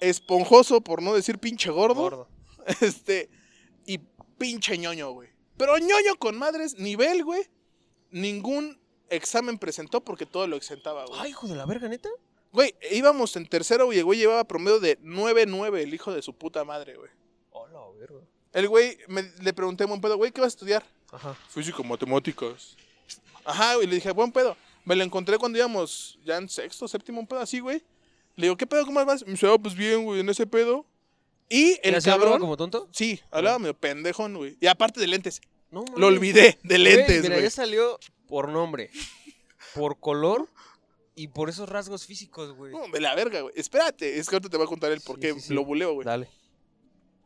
esponjoso, 0.00 0.80
por 0.80 1.00
no 1.02 1.14
decir 1.14 1.38
pinche 1.38 1.70
gordo. 1.70 2.00
gordo. 2.02 2.28
Este. 2.80 3.30
Y 3.86 3.98
pinche 4.38 4.76
ñoño, 4.76 5.10
güey. 5.12 5.30
Pero 5.56 5.78
ñoño 5.78 6.16
con 6.18 6.36
madres, 6.36 6.78
nivel, 6.78 7.24
güey. 7.24 7.42
Ningún 8.10 8.80
examen 9.08 9.58
presentó 9.58 10.02
porque 10.02 10.26
todo 10.26 10.46
lo 10.46 10.56
exentaba, 10.56 11.04
güey. 11.06 11.20
Ay, 11.20 11.30
hijo 11.30 11.46
de 11.46 11.54
la 11.56 11.66
verga, 11.66 11.88
neta. 11.88 12.08
Güey, 12.52 12.74
íbamos 12.90 13.36
en 13.36 13.46
tercero, 13.46 13.86
güey. 13.86 13.98
El 13.98 14.04
güey 14.04 14.18
llevaba 14.18 14.44
promedio 14.44 14.78
de 14.80 14.98
9-9, 15.00 15.78
el 15.80 15.94
hijo 15.94 16.12
de 16.12 16.20
su 16.22 16.34
puta 16.34 16.64
madre, 16.64 16.96
güey. 16.96 17.10
Hola, 17.50 17.80
verga. 17.98 18.20
El 18.52 18.68
güey, 18.68 18.98
me- 19.08 19.30
le 19.40 19.52
pregunté, 19.52 19.84
buen 19.84 20.00
pedo, 20.00 20.16
güey, 20.16 20.30
¿qué 20.32 20.40
vas 20.40 20.48
a 20.52 20.56
estudiar? 20.56 20.84
Ajá. 21.10 21.34
Físico, 21.48 21.82
matemáticas. 21.84 22.76
Ajá, 23.44 23.74
güey, 23.76 23.86
le 23.86 23.94
dije, 23.96 24.10
buen 24.12 24.30
pedo. 24.32 24.56
Me 24.84 24.94
lo 24.96 25.04
encontré 25.04 25.38
cuando 25.38 25.58
íbamos 25.58 26.18
ya 26.24 26.36
en 26.38 26.48
sexto, 26.48 26.86
séptimo, 26.88 27.20
un 27.20 27.26
pedo 27.26 27.40
así, 27.40 27.60
güey. 27.60 27.82
Le 28.36 28.46
digo, 28.46 28.56
¿qué 28.56 28.66
pedo, 28.66 28.84
cómo 28.86 29.04
vas? 29.04 29.24
Me 29.24 29.32
dice, 29.32 29.46
ah, 29.46 29.56
pues 29.60 29.74
bien, 29.74 30.04
güey, 30.04 30.20
en 30.20 30.28
ese 30.28 30.46
pedo. 30.46 30.84
Y 31.48 31.78
el 31.82 31.92
¿Ya 31.94 32.00
se 32.00 32.10
hablaba 32.10 32.30
cabrón, 32.32 32.40
como 32.40 32.56
tonto? 32.56 32.88
sí, 32.92 33.20
hablaba 33.30 33.58
medio 33.58 33.74
pendejón, 33.74 34.34
güey. 34.36 34.56
Y 34.60 34.66
aparte 34.68 35.00
de 35.00 35.06
lentes, 35.06 35.40
No, 35.70 35.84
lo 35.96 36.06
olvidé, 36.06 36.58
de 36.62 36.76
Güey, 36.78 36.78
lentes, 36.96 37.22
Mira, 37.22 37.34
güey. 37.36 37.44
ya 37.44 37.50
salió 37.50 37.98
por 38.26 38.48
nombre, 38.48 38.90
por 39.74 39.98
color 40.00 40.48
y 41.14 41.28
por 41.28 41.48
esos 41.50 41.68
rasgos 41.68 42.06
físicos, 42.06 42.52
güey. 42.54 42.72
No, 42.72 42.88
de 42.88 43.00
la 43.00 43.14
verga, 43.14 43.40
güey. 43.42 43.52
Espérate, 43.56 44.18
es 44.18 44.28
que 44.28 44.36
ahorita 44.36 44.48
te 44.50 44.56
voy 44.56 44.64
a 44.66 44.68
contar 44.68 44.92
el 44.92 45.00
por 45.02 45.16
Sí, 45.16 45.22
qué 45.22 45.34
sí, 45.34 45.40
sí. 45.40 45.54
lo 45.54 45.64
buleo, 45.64 45.92
güey. 45.94 46.04
Dale. 46.06 46.28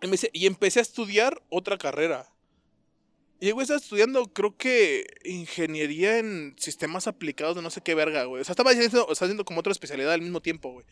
Y, 0.02 0.06
me 0.06 0.12
dice- 0.12 0.30
y 0.32 0.46
empecé 0.46 0.78
a 0.78 0.82
estudiar 0.82 1.42
otra 1.48 1.78
carrera. 1.78 2.28
Y 3.40 3.48
el 3.48 3.54
güey 3.54 3.64
estaba 3.64 3.78
estudiando, 3.80 4.32
creo 4.32 4.56
que 4.56 5.06
ingeniería 5.24 6.18
en 6.18 6.54
sistemas 6.58 7.06
aplicados 7.06 7.54
de 7.56 7.62
no 7.62 7.70
sé 7.70 7.82
qué 7.82 7.94
verga, 7.94 8.24
güey. 8.24 8.40
O 8.40 8.44
sea, 8.44 8.52
estaba 8.54 8.70
haciendo, 8.70 9.14
sea, 9.14 9.26
haciendo 9.26 9.44
como 9.44 9.60
otra 9.60 9.72
especialidad 9.72 10.12
al 10.12 10.22
mismo 10.22 10.40
tiempo, 10.40 10.72
güey. 10.72 10.86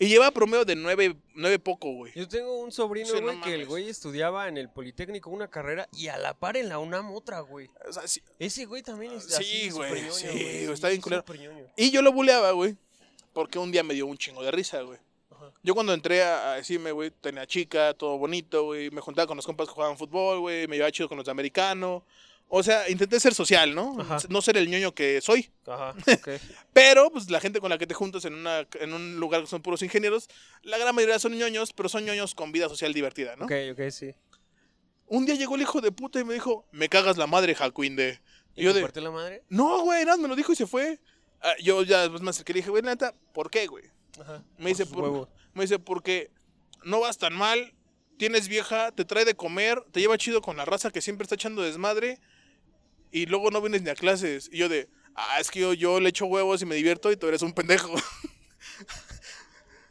Y 0.00 0.06
lleva 0.06 0.30
promedio 0.30 0.64
de 0.64 0.76
nueve, 0.76 1.16
nueve 1.34 1.58
poco, 1.58 1.90
güey. 1.92 2.12
Yo 2.14 2.28
tengo 2.28 2.60
un 2.60 2.70
sobrino, 2.70 3.08
Sí, 3.08 3.14
no 3.14 3.22
güey, 3.22 3.40
que 3.40 3.54
el 3.54 3.66
güey 3.66 3.88
estudiaba 3.88 4.46
en 4.48 4.56
el 4.56 4.68
Politécnico 4.70 5.28
una 5.30 5.48
carrera 5.48 5.88
y 5.92 6.06
a 6.08 6.18
la 6.18 6.34
par 6.34 6.56
en 6.56 6.68
la 6.68 6.78
UNAM 6.78 7.12
otra, 7.12 7.40
güey. 7.40 7.68
O 7.88 7.92
sea, 7.92 8.06
sí- 8.06 8.22
Ese 8.38 8.66
güey 8.66 8.82
también 8.82 9.12
es 9.12 9.24
Sí, 9.24 9.34
así, 9.34 9.70
güey, 9.70 10.10
sí, 10.12 10.26
güey. 10.28 10.72
está 10.72 10.88
bien 10.90 11.00
culero. 11.00 11.24
Y 11.76 11.90
yo 11.90 12.02
lo 12.02 12.12
buleaba, 12.12 12.52
güey. 12.52 12.76
Porque 13.32 13.58
un 13.58 13.72
día 13.72 13.82
me 13.82 13.94
dio 13.94 14.06
un 14.06 14.16
chingo 14.18 14.42
de 14.44 14.50
risa, 14.52 14.82
güey. 14.82 14.98
Yo 15.62 15.74
cuando 15.74 15.92
entré 15.94 16.22
a, 16.22 16.52
a 16.52 16.54
decirme, 16.56 16.92
güey, 16.92 17.10
tenía 17.10 17.46
chica, 17.46 17.94
todo 17.94 18.18
bonito, 18.18 18.64
güey. 18.64 18.90
Me 18.90 19.00
juntaba 19.00 19.26
con 19.26 19.36
los 19.36 19.46
compas 19.46 19.68
que 19.68 19.74
jugaban 19.74 19.98
fútbol, 19.98 20.40
güey. 20.40 20.66
Me 20.68 20.76
llevaba 20.76 20.92
chido 20.92 21.08
con 21.08 21.16
los 21.16 21.26
de 21.26 21.32
americano. 21.32 22.04
O 22.50 22.62
sea, 22.62 22.88
intenté 22.88 23.20
ser 23.20 23.34
social, 23.34 23.74
¿no? 23.74 24.00
Ajá. 24.00 24.18
No 24.30 24.40
ser 24.40 24.56
el 24.56 24.70
ñoño 24.70 24.94
que 24.94 25.20
soy. 25.20 25.50
Ajá, 25.66 25.90
ok. 26.12 26.28
Pero, 26.72 27.10
pues, 27.10 27.30
la 27.30 27.40
gente 27.40 27.60
con 27.60 27.68
la 27.68 27.76
que 27.76 27.86
te 27.86 27.92
juntas 27.92 28.24
en, 28.24 28.34
una, 28.34 28.66
en 28.80 28.94
un 28.94 29.20
lugar 29.20 29.42
que 29.42 29.46
son 29.46 29.60
puros 29.60 29.82
ingenieros, 29.82 30.28
la 30.62 30.78
gran 30.78 30.94
mayoría 30.94 31.18
son 31.18 31.36
ñoños, 31.36 31.74
pero 31.74 31.90
son 31.90 32.06
ñoños 32.06 32.34
con 32.34 32.50
vida 32.50 32.68
social 32.70 32.94
divertida, 32.94 33.36
¿no? 33.36 33.44
ok, 33.44 33.52
ok, 33.72 33.90
sí. 33.90 34.14
Un 35.06 35.26
día 35.26 35.34
llegó 35.34 35.56
el 35.56 35.62
hijo 35.62 35.80
de 35.80 35.92
puta 35.92 36.20
y 36.20 36.24
me 36.24 36.34
dijo, 36.34 36.66
me 36.72 36.88
cagas 36.88 37.18
la 37.18 37.26
madre, 37.26 37.54
Jacuinde. 37.54 38.20
Y 38.54 38.62
¿Y 38.62 38.64
yo 38.64 38.72
te 38.72 38.80
de, 38.80 39.00
la 39.00 39.10
madre? 39.10 39.42
no, 39.50 39.82
güey, 39.82 40.04
nada, 40.04 40.16
me 40.16 40.28
lo 40.28 40.34
dijo 40.34 40.52
y 40.52 40.56
se 40.56 40.66
fue. 40.66 40.98
Ah, 41.40 41.54
yo 41.62 41.82
ya 41.82 42.02
después 42.02 42.22
me 42.22 42.30
acerqué 42.30 42.52
y 42.52 42.54
le 42.54 42.58
dije, 42.60 42.70
güey, 42.70 42.82
neta, 42.82 43.14
¿por 43.32 43.50
qué, 43.50 43.66
güey? 43.66 43.84
Ajá. 44.20 44.42
Me 44.58 44.70
dice, 44.70 44.86
por- 44.86 45.02
huevos. 45.04 45.28
me 45.54 45.62
dice, 45.62 45.78
porque 45.78 46.30
no 46.84 47.00
vas 47.00 47.18
tan 47.18 47.34
mal, 47.34 47.74
tienes 48.18 48.48
vieja, 48.48 48.92
te 48.92 49.04
trae 49.04 49.24
de 49.24 49.34
comer, 49.34 49.82
te 49.92 50.00
lleva 50.00 50.18
chido 50.18 50.40
con 50.42 50.56
la 50.56 50.64
raza 50.64 50.90
que 50.90 51.00
siempre 51.00 51.22
está 51.24 51.34
echando 51.36 51.62
desmadre 51.62 52.20
y 53.12 53.26
luego 53.26 53.50
no 53.50 53.60
vienes 53.60 53.82
ni 53.82 53.90
a 53.90 53.94
clases. 53.94 54.48
Y 54.52 54.58
yo 54.58 54.68
de, 54.68 54.88
ah, 55.14 55.38
es 55.40 55.50
que 55.50 55.60
yo, 55.60 55.72
yo 55.74 56.00
le 56.00 56.08
echo 56.10 56.26
huevos 56.26 56.60
y 56.62 56.66
me 56.66 56.74
divierto 56.74 57.10
y 57.12 57.16
tú 57.16 57.26
eres 57.28 57.42
un 57.42 57.52
pendejo. 57.52 57.94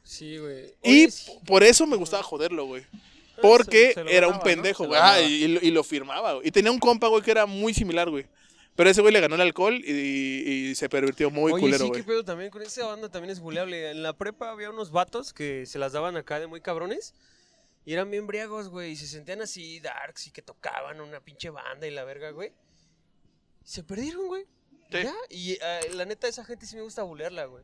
Sí, 0.03 0.37
güey. 0.37 0.73
y 0.83 1.11
sí. 1.11 1.31
por 1.45 1.63
eso 1.63 1.85
me 1.85 1.97
gustaba 1.97 2.23
joderlo, 2.23 2.65
güey. 2.65 2.83
Ah, 3.35 3.39
Porque 3.41 3.89
se- 3.89 3.93
se 3.95 4.03
lo 4.03 4.09
era 4.09 4.27
un 4.27 4.33
ganaba, 4.33 4.37
¿no? 4.37 4.43
pendejo, 4.43 4.87
güey. 4.87 4.99
Ah, 4.99 5.15
ganaba. 5.15 5.21
y, 5.21 5.43
y 5.43 5.71
lo 5.71 5.83
firmaba, 5.83 6.33
güey. 6.35 6.47
Y 6.47 6.51
tenía 6.51 6.71
un 6.71 6.79
compa, 6.79 7.07
güey, 7.07 7.21
que 7.21 7.31
era 7.31 7.45
muy 7.45 7.73
similar, 7.73 8.09
güey. 8.09 8.25
Pero 8.77 8.89
ese 8.89 9.01
güey 9.01 9.11
le 9.11 9.19
ganó 9.19 9.35
el 9.35 9.41
alcohol 9.41 9.73
y, 9.83 9.91
y 10.69 10.75
se 10.75 10.87
pervirtió 10.87 11.29
muy 11.31 11.51
Oye, 11.51 11.59
culero, 11.61 11.83
sí, 11.83 11.89
güey. 11.89 12.01
qué 12.01 12.07
pedo 12.07 12.23
también 12.23 12.49
con 12.51 12.61
esa 12.61 12.85
banda 12.85 13.09
también 13.09 13.31
es 13.31 13.39
buleable. 13.41 13.91
En 13.91 14.03
la 14.03 14.13
prepa 14.15 14.51
había 14.51 14.69
unos 14.69 14.91
vatos 14.91 15.33
que 15.33 15.65
se 15.65 15.79
las 15.79 15.91
daban 15.91 16.15
acá 16.15 16.39
de 16.39 16.47
muy 16.47 16.61
cabrones. 16.61 17.13
Y 17.85 17.93
eran 17.93 18.11
bien 18.11 18.27
briagos, 18.27 18.69
güey. 18.69 18.91
Y 18.91 18.95
se 18.95 19.07
sentían 19.07 19.41
así 19.41 19.79
darks 19.79 20.27
y 20.27 20.31
que 20.31 20.41
tocaban 20.41 21.01
una 21.01 21.19
pinche 21.21 21.49
banda 21.49 21.87
y 21.87 21.91
la 21.91 22.03
verga, 22.05 22.31
güey. 22.31 22.53
Se 23.63 23.83
perdieron, 23.83 24.27
güey. 24.27 24.43
Sí. 24.91 25.03
Ya. 25.03 25.13
Y 25.29 25.53
eh, 25.53 25.79
la 25.93 26.05
neta, 26.05 26.27
esa 26.27 26.45
gente 26.45 26.65
sí 26.65 26.75
me 26.75 26.81
gusta 26.83 27.03
bulearla, 27.03 27.45
güey. 27.45 27.63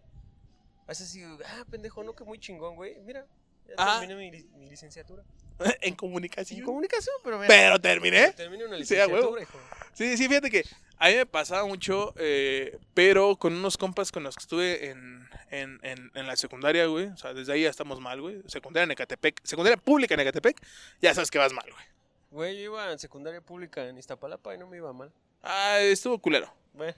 Es 0.87 0.99
así, 0.99 1.23
ah, 1.23 1.65
pendejo, 1.69 2.03
no, 2.03 2.15
que 2.15 2.23
muy 2.23 2.39
chingón, 2.39 2.75
güey. 2.75 2.99
Mira, 3.01 3.25
ya 3.67 3.75
Ah. 3.77 3.99
terminé 4.05 4.43
mi 4.57 4.69
licenciatura. 4.69 5.23
En 5.65 5.73
En 5.81 5.95
comunicación. 5.95 6.61
comunicación, 6.61 7.15
pero 7.23 7.37
mira. 7.37 7.47
Pero 7.47 7.79
terminé. 7.81 8.31
Terminé 8.33 8.65
una 8.65 8.77
Sí, 8.83 8.93
huevo. 8.95 9.07
licenciatura, 9.37 9.41
hijo. 9.41 9.59
Sí, 9.93 10.17
sí, 10.17 10.27
fíjate 10.27 10.49
que 10.49 10.63
a 10.97 11.09
mí 11.09 11.15
me 11.15 11.25
pasaba 11.25 11.65
mucho, 11.65 12.13
eh, 12.17 12.77
pero 12.93 13.35
con 13.35 13.53
unos 13.53 13.77
compas 13.77 14.11
con 14.11 14.23
los 14.23 14.35
que 14.35 14.41
estuve 14.41 14.89
en, 14.89 15.27
en, 15.51 15.79
en, 15.83 16.11
en 16.15 16.27
la 16.27 16.35
secundaria, 16.35 16.85
güey. 16.87 17.07
O 17.07 17.17
sea, 17.17 17.33
desde 17.33 17.53
ahí 17.53 17.63
ya 17.63 17.69
estamos 17.69 17.99
mal, 17.99 18.19
güey. 18.21 18.41
Secundaria 18.47 18.85
en 18.85 18.91
Ecatepec. 18.91 19.39
Secundaria 19.43 19.77
pública 19.77 20.13
en 20.15 20.21
Ecatepec. 20.21 20.57
Ya 21.01 21.13
sabes 21.13 21.29
que 21.29 21.37
vas 21.37 21.53
mal, 21.53 21.65
güey. 21.71 21.85
Güey, 22.31 22.55
yo 22.57 22.63
iba 22.63 22.91
en 22.91 22.97
secundaria 22.97 23.41
pública 23.41 23.87
en 23.87 23.97
Iztapalapa 23.97 24.55
y 24.55 24.57
no 24.57 24.65
me 24.67 24.77
iba 24.77 24.91
mal. 24.93 25.11
Ah, 25.43 25.77
estuvo 25.81 26.17
culero. 26.17 26.51
Güey. 26.73 26.95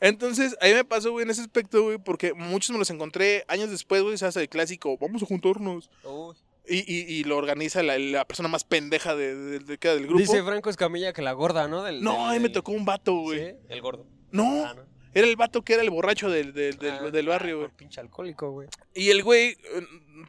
Entonces, 0.00 0.54
a 0.60 0.66
mí 0.66 0.74
me 0.74 0.84
pasó, 0.84 1.10
güey, 1.12 1.22
en 1.22 1.30
ese 1.30 1.40
aspecto, 1.40 1.82
güey, 1.84 1.96
porque 1.96 2.34
muchos 2.34 2.70
me 2.70 2.78
los 2.78 2.90
encontré 2.90 3.44
años 3.48 3.70
después, 3.70 4.02
güey, 4.02 4.18
se 4.18 4.26
hace 4.26 4.42
el 4.42 4.48
clásico, 4.50 4.98
vamos 4.98 5.22
a 5.22 5.26
juntarnos. 5.26 5.88
Uy. 6.04 6.36
Y, 6.68 6.78
y, 6.78 7.04
y 7.20 7.24
lo 7.24 7.36
organiza 7.36 7.82
la, 7.82 7.98
la 7.98 8.24
persona 8.26 8.48
más 8.48 8.64
pendeja 8.64 9.14
de, 9.14 9.36
de- 9.60 9.76
del 9.76 10.02
grupo. 10.06 10.18
Dice 10.18 10.42
Franco 10.42 10.68
Escamilla 10.70 11.12
que 11.12 11.22
la 11.22 11.32
gorda, 11.32 11.68
¿no? 11.68 11.82
Del, 11.84 12.02
no, 12.02 12.12
del- 12.12 12.20
a 12.22 12.32
mí 12.32 12.40
me 12.40 12.48
tocó 12.48 12.72
un 12.72 12.84
vato, 12.84 13.14
güey. 13.18 13.38
¿Sí? 13.50 13.56
El 13.68 13.80
gordo. 13.80 14.06
No, 14.32 14.64
Ah, 14.66 14.74
no. 14.74 14.82
era 15.14 15.26
el 15.28 15.36
vato 15.36 15.62
que 15.62 15.74
era 15.74 15.82
el 15.82 15.90
borracho 15.90 16.28
del, 16.28 16.52
del, 16.52 16.76
del, 16.78 16.90
Ah, 16.94 17.10
del 17.10 17.26
barrio, 17.28 17.54
ah, 17.54 17.58
güey. 17.58 17.68
por 17.68 17.76
Pinche 17.76 18.00
alcohólico, 18.00 18.50
güey. 18.50 18.68
Y 18.94 19.10
el 19.10 19.22
güey, 19.22 19.50
eh, 19.50 19.56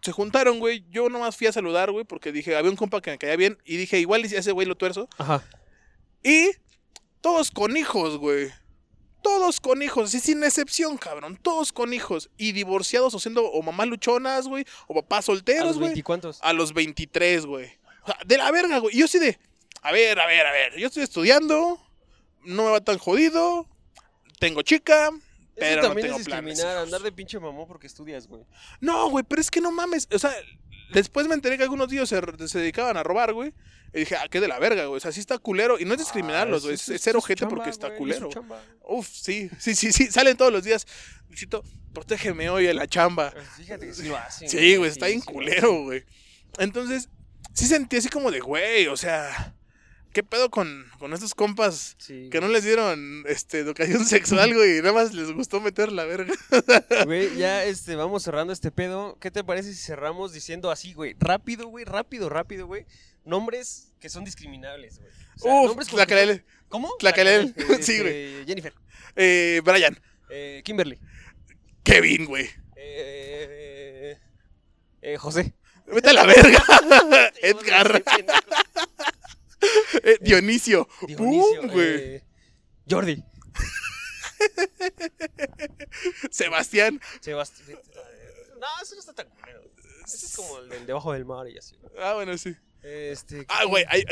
se 0.01 0.11
juntaron, 0.11 0.59
güey. 0.59 0.85
Yo 0.91 1.09
nomás 1.09 1.35
fui 1.35 1.47
a 1.47 1.51
saludar, 1.51 1.91
güey, 1.91 2.05
porque 2.05 2.31
dije, 2.31 2.55
había 2.55 2.69
un 2.69 2.77
compa 2.77 3.01
que 3.01 3.09
me 3.11 3.17
caía 3.17 3.35
bien. 3.35 3.57
Y 3.65 3.77
dije, 3.77 3.99
igual 3.99 4.23
ese 4.23 4.51
güey 4.51 4.67
lo 4.67 4.75
tuerzo. 4.75 5.09
Ajá. 5.17 5.43
Y 6.23 6.51
todos 7.21 7.49
con 7.51 7.75
hijos, 7.77 8.17
güey. 8.17 8.49
Todos 9.21 9.59
con 9.59 9.81
hijos, 9.81 10.09
así 10.09 10.19
sin 10.19 10.43
excepción, 10.43 10.97
cabrón. 10.97 11.37
Todos 11.41 11.73
con 11.73 11.93
hijos. 11.93 12.29
Y 12.37 12.51
divorciados 12.51 13.13
o 13.13 13.19
siendo 13.19 13.43
o 13.45 13.61
mamás 13.61 13.87
luchonas, 13.87 14.47
güey. 14.47 14.65
O 14.87 14.93
papás 14.93 15.25
¿A 15.25 15.27
solteros, 15.27 15.65
los 15.65 15.75
güey. 15.77 15.87
veinticuantos? 15.89 16.39
A 16.41 16.53
los 16.53 16.73
23, 16.73 17.45
güey. 17.45 17.65
O 18.03 18.07
sea, 18.07 18.17
de 18.25 18.37
la 18.37 18.51
verga, 18.51 18.77
güey. 18.77 18.95
Y 18.95 18.99
yo 18.99 19.07
sí 19.07 19.19
de, 19.19 19.37
a 19.81 19.91
ver, 19.91 20.19
a 20.19 20.25
ver, 20.27 20.45
a 20.45 20.51
ver. 20.51 20.77
Yo 20.77 20.87
estoy 20.87 21.03
estudiando. 21.03 21.79
No 22.45 22.63
me 22.65 22.71
va 22.71 22.81
tan 22.81 22.97
jodido. 22.97 23.67
Tengo 24.39 24.61
chica. 24.61 25.09
Pero 25.55 25.67
Eso 25.71 25.81
no 25.81 25.87
también 25.87 26.07
tengo 26.07 26.19
es 26.19 26.25
planes. 26.25 26.45
discriminar, 26.45 26.75
hijos. 26.77 26.85
andar 26.85 27.01
de 27.01 27.11
pinche 27.11 27.39
mamón 27.39 27.67
porque 27.67 27.87
estudias, 27.87 28.27
güey. 28.27 28.43
No, 28.79 29.09
güey, 29.09 29.25
pero 29.27 29.41
es 29.41 29.49
que 29.49 29.59
no 29.59 29.71
mames. 29.71 30.07
O 30.13 30.19
sea, 30.19 30.31
después 30.93 31.27
me 31.27 31.35
enteré 31.35 31.57
que 31.57 31.63
algunos 31.63 31.87
tíos 31.87 32.09
se, 32.09 32.21
se 32.47 32.59
dedicaban 32.59 32.97
a 32.97 33.03
robar, 33.03 33.33
güey. 33.33 33.53
Y 33.93 33.99
dije, 33.99 34.15
ah, 34.15 34.27
qué 34.29 34.39
de 34.41 34.47
la 34.47 34.59
verga, 34.59 34.85
güey. 34.85 34.97
O 34.97 34.99
sea, 34.99 35.11
sí 35.11 35.19
está 35.19 35.37
culero. 35.37 35.79
Y 35.79 35.85
no 35.85 35.93
es 35.93 35.99
discriminarlos, 35.99 36.63
güey. 36.63 36.75
es, 36.75 36.89
es 36.89 37.01
ser 37.01 37.15
ojete 37.15 37.47
porque 37.47 37.69
está 37.69 37.95
culero. 37.95 38.29
Uf, 38.83 39.07
sí, 39.07 39.49
sí, 39.59 39.75
sí, 39.75 39.91
sí. 39.91 40.07
Salen 40.07 40.35
todos 40.37 40.51
los 40.51 40.63
días. 40.63 40.85
Luisito, 41.29 41.63
protégeme 41.93 42.49
hoy 42.49 42.67
en 42.67 42.75
la 42.75 42.87
chamba. 42.87 43.33
Fíjate 43.55 43.87
que 43.87 43.93
sí 43.93 44.07
lo 44.07 44.17
hacen. 44.17 44.49
Sí, 44.49 44.75
güey, 44.75 44.91
está 44.91 45.07
bien 45.07 45.21
sí 45.21 45.27
culero, 45.27 45.83
güey. 45.83 46.03
Entonces, 46.59 47.09
sí 47.53 47.65
sentí 47.65 47.97
así 47.97 48.09
como 48.09 48.29
de, 48.31 48.39
güey, 48.39 48.87
o 48.87 48.97
sea, 48.97 49.55
¿qué 50.17 50.23
pedo 50.23 50.49
con, 50.49 50.89
con 50.97 51.13
estos 51.13 51.35
compas. 51.35 51.95
Sí. 51.99 52.29
que 52.31 52.41
no 52.41 52.47
les 52.47 52.63
dieron 52.63 53.23
este, 53.27 53.59
educación 53.59 54.03
sexual, 54.07 54.51
güey? 54.51 54.79
Y 54.79 54.81
nada 54.81 54.91
más 54.93 55.13
les 55.13 55.31
gustó 55.31 55.61
meter 55.61 55.91
la 55.91 56.05
verga. 56.05 56.33
Güey, 57.05 57.35
ya 57.37 57.63
este, 57.65 57.95
vamos 57.95 58.23
cerrando 58.23 58.51
este 58.51 58.71
pedo. 58.71 59.19
¿Qué 59.21 59.29
te 59.29 59.43
parece 59.43 59.75
si 59.75 59.79
cerramos 59.79 60.33
diciendo 60.33 60.71
así, 60.71 60.93
güey? 60.93 61.15
Rápido, 61.19 61.67
güey, 61.67 61.85
rápido, 61.85 62.29
rápido, 62.29 62.65
güey. 62.65 62.87
Nombres 63.25 63.93
que 63.99 64.09
son 64.09 64.25
discriminables, 64.25 64.97
güey. 64.97 65.11
O 65.35 65.39
sea, 65.39 65.53
Uf, 65.53 65.67
nombres 65.67 65.87
¿Cómo? 66.67 66.95
Tlaquelel. 66.97 67.53
Tlaquelel, 67.53 67.53
Sí, 67.83 67.97
este, 67.97 68.43
Jennifer. 68.47 68.73
eh, 69.15 69.61
Brian, 69.63 69.99
Eh, 70.31 70.63
Kimberly. 70.65 70.97
Kevin, 71.83 72.25
güey. 72.25 72.49
Eh, 72.75 74.17
eh, 75.03 75.17
José. 75.17 75.53
Vete 75.85 76.09
a 76.09 76.13
la 76.13 76.25
verga. 76.25 76.63
Edgar. 77.39 78.03
Eh, 80.03 80.17
Dionisio. 80.21 80.87
Güey. 81.01 82.15
eh, 82.15 82.23
Jordi. 82.89 83.23
Sebastián. 86.31 86.99
Sebastián. 87.21 87.79
No, 88.59 88.67
eso 88.81 88.95
no 88.95 88.99
está 88.99 89.13
tan 89.13 89.29
culero. 89.29 89.61
Ese 90.05 90.25
es 90.25 90.35
como 90.35 90.59
el 90.59 90.69
del 90.69 90.85
debajo 90.85 91.13
del 91.13 91.25
mar 91.25 91.47
y 91.49 91.57
así. 91.57 91.75
Ah, 91.99 92.13
bueno, 92.13 92.37
sí. 92.37 92.55
Este. 92.83 93.45
Ah, 93.49 93.65
güey, 93.65 93.85
hay, 93.89 94.03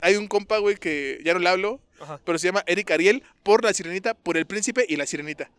hay 0.00 0.16
un 0.16 0.28
compa, 0.28 0.58
güey, 0.58 0.76
que 0.76 1.20
ya 1.24 1.34
no 1.34 1.40
le 1.40 1.48
hablo, 1.48 1.80
Ajá. 2.00 2.20
pero 2.24 2.38
se 2.38 2.46
llama 2.46 2.62
Eric 2.66 2.90
Ariel 2.90 3.22
por 3.42 3.64
la 3.64 3.74
sirenita, 3.74 4.14
por 4.14 4.36
el 4.36 4.46
príncipe 4.46 4.86
y 4.88 4.96
la 4.96 5.06
sirenita. 5.06 5.50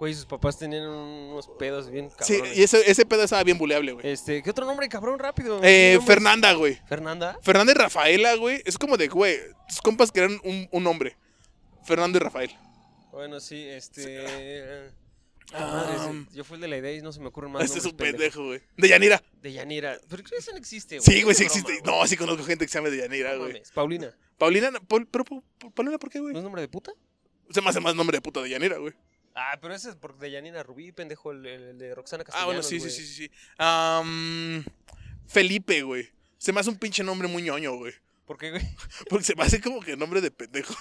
Güey, 0.00 0.14
sus 0.14 0.24
papás 0.26 0.58
tenían 0.58 0.88
unos 0.88 1.46
pedos 1.58 1.90
bien 1.90 2.10
Sí, 2.20 2.34
cabrones. 2.38 2.56
y 2.58 2.62
ese, 2.62 2.90
ese 2.90 3.04
pedo 3.04 3.22
estaba 3.22 3.44
bien 3.44 3.58
buleable, 3.58 3.92
güey. 3.92 4.08
Este, 4.08 4.42
¿qué 4.42 4.48
otro 4.50 4.64
nombre, 4.64 4.88
cabrón, 4.88 5.18
rápido? 5.18 5.60
Eh. 5.62 5.98
Fernanda, 6.06 6.52
güey. 6.54 6.80
Fernanda. 6.88 7.38
Fernanda 7.42 7.72
y 7.72 7.74
Rafaela, 7.74 8.34
güey. 8.36 8.62
Es 8.64 8.78
como 8.78 8.96
de, 8.96 9.08
güey, 9.08 9.38
tus 9.68 9.80
compas 9.82 10.10
que 10.10 10.20
eran 10.20 10.40
un, 10.42 10.66
un 10.72 10.86
hombre. 10.86 11.16
Fernando 11.84 12.16
y 12.16 12.20
Rafael. 12.20 12.50
Bueno, 13.12 13.40
sí, 13.40 13.62
este. 13.68 14.22
Madre, 14.22 14.58
ese- 14.86 15.00
Ah, 15.52 16.12
yo 16.32 16.44
fui 16.44 16.54
el 16.54 16.60
de 16.60 16.68
la 16.68 16.76
idea 16.78 16.92
y 16.94 17.02
no 17.02 17.12
se 17.12 17.18
me 17.20 17.26
ocurren 17.26 17.50
más 17.50 17.64
este 17.64 17.80
es 17.80 17.84
un 17.84 17.96
pendejo, 17.96 18.44
güey. 18.46 18.60
De 18.76 18.88
Yanira. 18.88 19.20
De 19.42 19.52
Yanira. 19.52 19.98
Pero 20.08 20.22
creo 20.22 20.30
que 20.30 20.36
eso 20.36 20.52
no 20.52 20.58
existe, 20.58 20.98
güey. 20.98 21.04
Sí, 21.04 21.22
güey, 21.24 21.34
sí 21.34 21.42
existe. 21.44 21.80
No, 21.84 22.06
sí 22.06 22.16
conozco 22.16 22.44
gente 22.44 22.64
que 22.64 22.70
se 22.70 22.78
llama 22.78 22.88
de 22.88 22.98
Yanira, 22.98 23.32
No 23.34 23.40
güey. 23.40 23.60
Paulina. 23.74 24.14
Paulina, 24.38 24.70
Paul- 24.88 25.08
pero 25.10 25.24
Paul- 25.24 25.42
Paulina, 25.74 25.98
¿por 25.98 26.08
qué, 26.08 26.18
¿No 26.20 26.24
güey? 26.24 26.36
es 26.36 26.42
nombre 26.44 26.62
de 26.62 26.68
puta? 26.68 26.92
Se 27.50 27.60
me 27.60 27.68
hace 27.68 27.80
más 27.80 27.96
nombre 27.96 28.16
de 28.16 28.22
puta 28.22 28.40
de 28.40 28.48
Yanira, 28.48 28.78
güey. 28.78 28.94
Ah, 29.42 29.58
pero 29.60 29.74
ese 29.74 29.88
es 29.90 29.96
de 30.18 30.30
Yanira 30.30 30.62
Rubí, 30.62 30.92
pendejo, 30.92 31.32
el, 31.32 31.46
el- 31.46 31.78
de 31.78 31.94
Roxana 31.94 32.22
Ah, 32.22 32.24
Castellanos, 32.26 32.46
bueno, 32.46 32.62
sí, 32.62 32.74
sí, 32.76 32.78
güey. 32.80 32.90
sí, 32.90 33.06
sí, 33.06 33.14
sí. 33.26 33.30
Am, 33.56 34.64
Felipe, 35.26 35.82
güey. 35.82 36.08
Se 36.36 36.52
me 36.52 36.60
hace 36.60 36.68
un 36.70 36.76
pinche 36.76 37.02
nombre 37.02 37.26
muy 37.28 37.42
ñoño, 37.42 37.74
güey. 37.76 37.94
¿Por 38.26 38.36
qué, 38.36 38.50
güey? 38.50 38.62
Porque 39.08 39.24
se 39.24 39.34
me 39.34 39.42
hace 39.42 39.60
como 39.60 39.80
que 39.80 39.96
nombre 39.96 40.20
de 40.20 40.30
pendejo. 40.30 40.74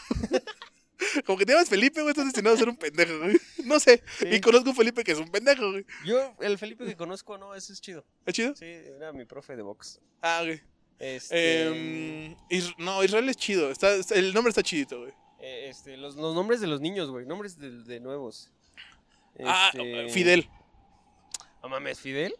como 1.25 1.37
que 1.37 1.45
te 1.45 1.53
llamas 1.53 1.69
Felipe, 1.69 2.01
güey, 2.01 2.11
estás 2.11 2.25
destinado 2.25 2.55
a 2.55 2.59
ser 2.59 2.69
un 2.69 2.75
pendejo, 2.77 3.17
güey. 3.19 3.37
No 3.63 3.79
sé. 3.79 4.03
Sí. 4.19 4.27
Y 4.29 4.41
conozco 4.41 4.71
a 4.71 4.75
Felipe 4.75 5.03
que 5.03 5.13
es 5.13 5.19
un 5.19 5.29
pendejo, 5.29 5.71
güey. 5.71 5.85
Yo, 6.05 6.35
el 6.41 6.57
Felipe 6.57 6.85
que 6.85 6.95
conozco, 6.95 7.37
no, 7.37 7.55
ese 7.55 7.71
es 7.73 7.81
chido. 7.81 8.05
¿Es 8.25 8.33
chido? 8.33 8.55
Sí, 8.55 8.65
era 8.65 9.13
mi 9.13 9.25
profe 9.25 9.55
de 9.55 9.61
box. 9.61 9.99
Ah, 10.21 10.41
güey. 10.43 10.61
Este, 10.99 11.67
Em, 11.67 12.35
no, 12.77 13.01
Israel 13.03 13.29
es 13.29 13.37
chido. 13.37 13.71
Está- 13.71 13.95
el 14.15 14.33
nombre 14.33 14.49
está 14.49 14.61
chidito, 14.63 14.99
güey. 14.99 15.13
Este, 15.69 15.97
los, 15.97 16.15
los 16.15 16.35
nombres 16.35 16.61
de 16.61 16.67
los 16.67 16.81
niños, 16.81 17.09
güey. 17.09 17.25
Nombres 17.25 17.57
de, 17.57 17.69
de 17.83 17.99
nuevos. 17.99 18.51
Ah, 19.43 19.69
Este, 19.73 20.09
Fidel. 20.09 20.49
No 21.63 21.69
mames, 21.69 21.99
¿Fidel? 21.99 22.33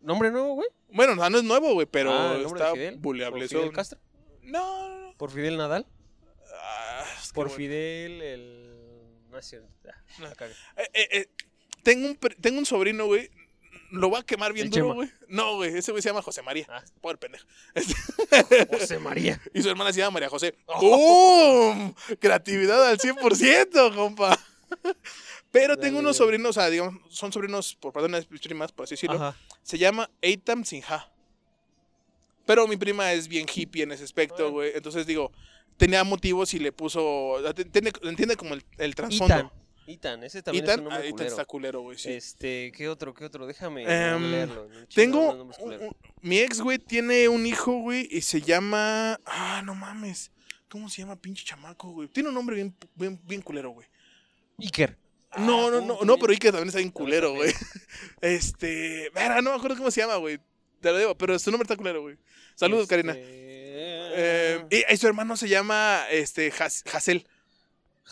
¿Nombre 0.00 0.30
nuevo, 0.30 0.54
güey? 0.54 0.68
Bueno, 0.90 1.12
o 1.12 1.16
sea, 1.16 1.28
no 1.30 1.38
es 1.38 1.44
nuevo, 1.44 1.74
güey, 1.74 1.86
pero 1.86 2.12
Ah, 2.12 2.34
¿el 2.36 2.42
nombre 2.42 2.60
está 2.64 2.98
buleable. 2.98 3.40
¿Por 3.48 3.58
Fidel 3.58 3.72
Castro? 3.72 3.98
No, 4.42 4.88
no, 4.88 4.98
no. 5.08 5.14
¿Por 5.16 5.30
Fidel 5.30 5.56
Nadal? 5.56 5.86
Ah, 6.62 7.04
es 7.20 7.28
que 7.28 7.34
Por 7.34 7.46
bueno. 7.46 7.56
Fidel, 7.56 8.22
el... 8.22 9.28
No 9.30 9.38
es 9.38 9.46
cierto. 9.46 9.68
Ah, 9.88 10.02
No. 10.18 10.28
Eh, 10.28 10.88
eh, 10.94 11.08
eh, 11.12 11.26
tengo, 11.82 12.08
un, 12.08 12.16
tengo 12.16 12.58
un 12.58 12.66
sobrino, 12.66 13.06
güey. 13.06 13.30
Lo 13.90 14.10
va 14.10 14.20
a 14.20 14.22
quemar 14.22 14.52
bien 14.52 14.70
duro, 14.70 14.94
güey. 14.94 15.10
No, 15.28 15.56
güey. 15.56 15.76
Ese 15.76 15.92
güey 15.92 16.02
se 16.02 16.10
llama 16.10 16.22
José 16.22 16.42
María. 16.42 16.66
Ah. 16.68 16.82
Pobre 17.00 17.16
pendejo. 17.16 17.46
José 18.70 18.98
María. 18.98 19.40
Y 19.54 19.62
su 19.62 19.70
hermana 19.70 19.92
se 19.92 20.00
llama 20.00 20.12
María 20.12 20.28
José. 20.28 20.54
Oh. 20.66 20.80
¡Bum! 20.80 21.94
Creatividad 22.18 22.86
al 22.86 22.98
100%, 22.98 23.94
compa. 23.94 24.38
Pero 25.50 25.78
tengo 25.78 25.98
unos 25.98 26.16
sobrinos, 26.16 26.50
o 26.50 26.52
sea, 26.60 26.68
digamos, 26.68 27.00
son 27.08 27.32
sobrinos 27.32 27.74
por 27.74 27.92
parte 27.92 28.08
de 28.10 28.18
una 28.18 28.38
primas, 28.40 28.72
por 28.72 28.84
así 28.84 28.94
decirlo. 28.94 29.16
Ajá. 29.16 29.36
Se 29.62 29.78
llama 29.78 30.10
Eitam 30.20 30.64
Sinha. 30.64 31.10
Pero 32.44 32.66
mi 32.66 32.76
prima 32.76 33.12
es 33.12 33.28
bien 33.28 33.46
hippie 33.52 33.82
en 33.82 33.92
ese 33.92 34.04
aspecto, 34.04 34.50
güey. 34.50 34.72
Entonces 34.74 35.06
digo, 35.06 35.32
tenía 35.76 36.04
motivos 36.04 36.52
y 36.54 36.58
le 36.58 36.72
puso. 36.72 37.38
Entiende, 37.46 37.92
entiende 38.02 38.36
como 38.36 38.54
el, 38.54 38.64
el 38.76 38.94
trasfondo. 38.94 39.52
Itan, 39.88 40.22
ese 40.22 40.42
también 40.42 40.64
es 40.64 40.70
un 40.76 40.80
ah, 40.80 40.82
nombre 40.82 40.98
Ethan 41.00 41.10
culero. 41.12 41.30
está 41.30 41.44
culero, 41.44 41.80
güey, 41.80 41.98
sí. 41.98 42.12
Este, 42.12 42.70
¿qué 42.76 42.88
otro, 42.88 43.14
qué 43.14 43.24
otro? 43.24 43.46
Déjame 43.46 43.82
Em, 43.84 44.30
leerlo. 44.30 44.68
Tengo. 44.94 45.30
un- 45.32 45.52
un- 45.60 45.96
mi 46.20 46.38
ex, 46.40 46.60
güey, 46.60 46.78
tiene 46.78 47.28
un 47.28 47.46
hijo, 47.46 47.72
güey, 47.80 48.06
y 48.10 48.20
se 48.20 48.40
llama. 48.42 49.18
Ah, 49.24 49.62
no 49.64 49.74
mames. 49.74 50.30
¿Cómo 50.68 50.90
se 50.90 51.00
llama, 51.00 51.16
pinche 51.16 51.44
chamaco, 51.44 51.90
güey? 51.90 52.08
Tiene 52.08 52.28
un 52.28 52.34
nombre 52.34 52.56
bien, 52.56 52.74
bien, 52.94 53.18
bien 53.24 53.40
culero, 53.40 53.70
güey. 53.70 53.86
Iker. 54.58 54.98
No, 55.38 55.68
Ah, 55.68 55.70
no, 55.70 55.78
¿cómo 55.80 55.94
no, 56.00 56.04
no, 56.04 56.18
pero 56.18 56.32
Iker 56.32 56.50
también 56.52 56.68
está 56.68 56.78
bien 56.78 56.90
culero, 56.90 57.32
güey. 57.34 57.52
Este. 58.20 59.10
Verga, 59.14 59.40
no 59.40 59.50
me 59.50 59.56
acuerdo 59.56 59.76
cómo 59.78 59.90
se 59.90 60.00
llama, 60.02 60.16
güey. 60.16 60.38
Te 60.80 60.90
lo 60.92 60.98
digo, 60.98 61.16
pero 61.16 61.38
su 61.38 61.50
nombre 61.50 61.64
está 61.64 61.76
culero, 61.76 62.02
güey. 62.02 62.16
Saludos, 62.54 62.82
Este, 62.84 62.94
Karina. 62.96 63.14
Eh, 63.16 64.64
y, 64.70 64.92
y 64.92 64.96
su 64.96 65.06
hermano 65.06 65.36
se 65.36 65.48
llama 65.48 66.04
este 66.10 66.50
Has- 66.58 66.84
Hazel. 66.92 67.26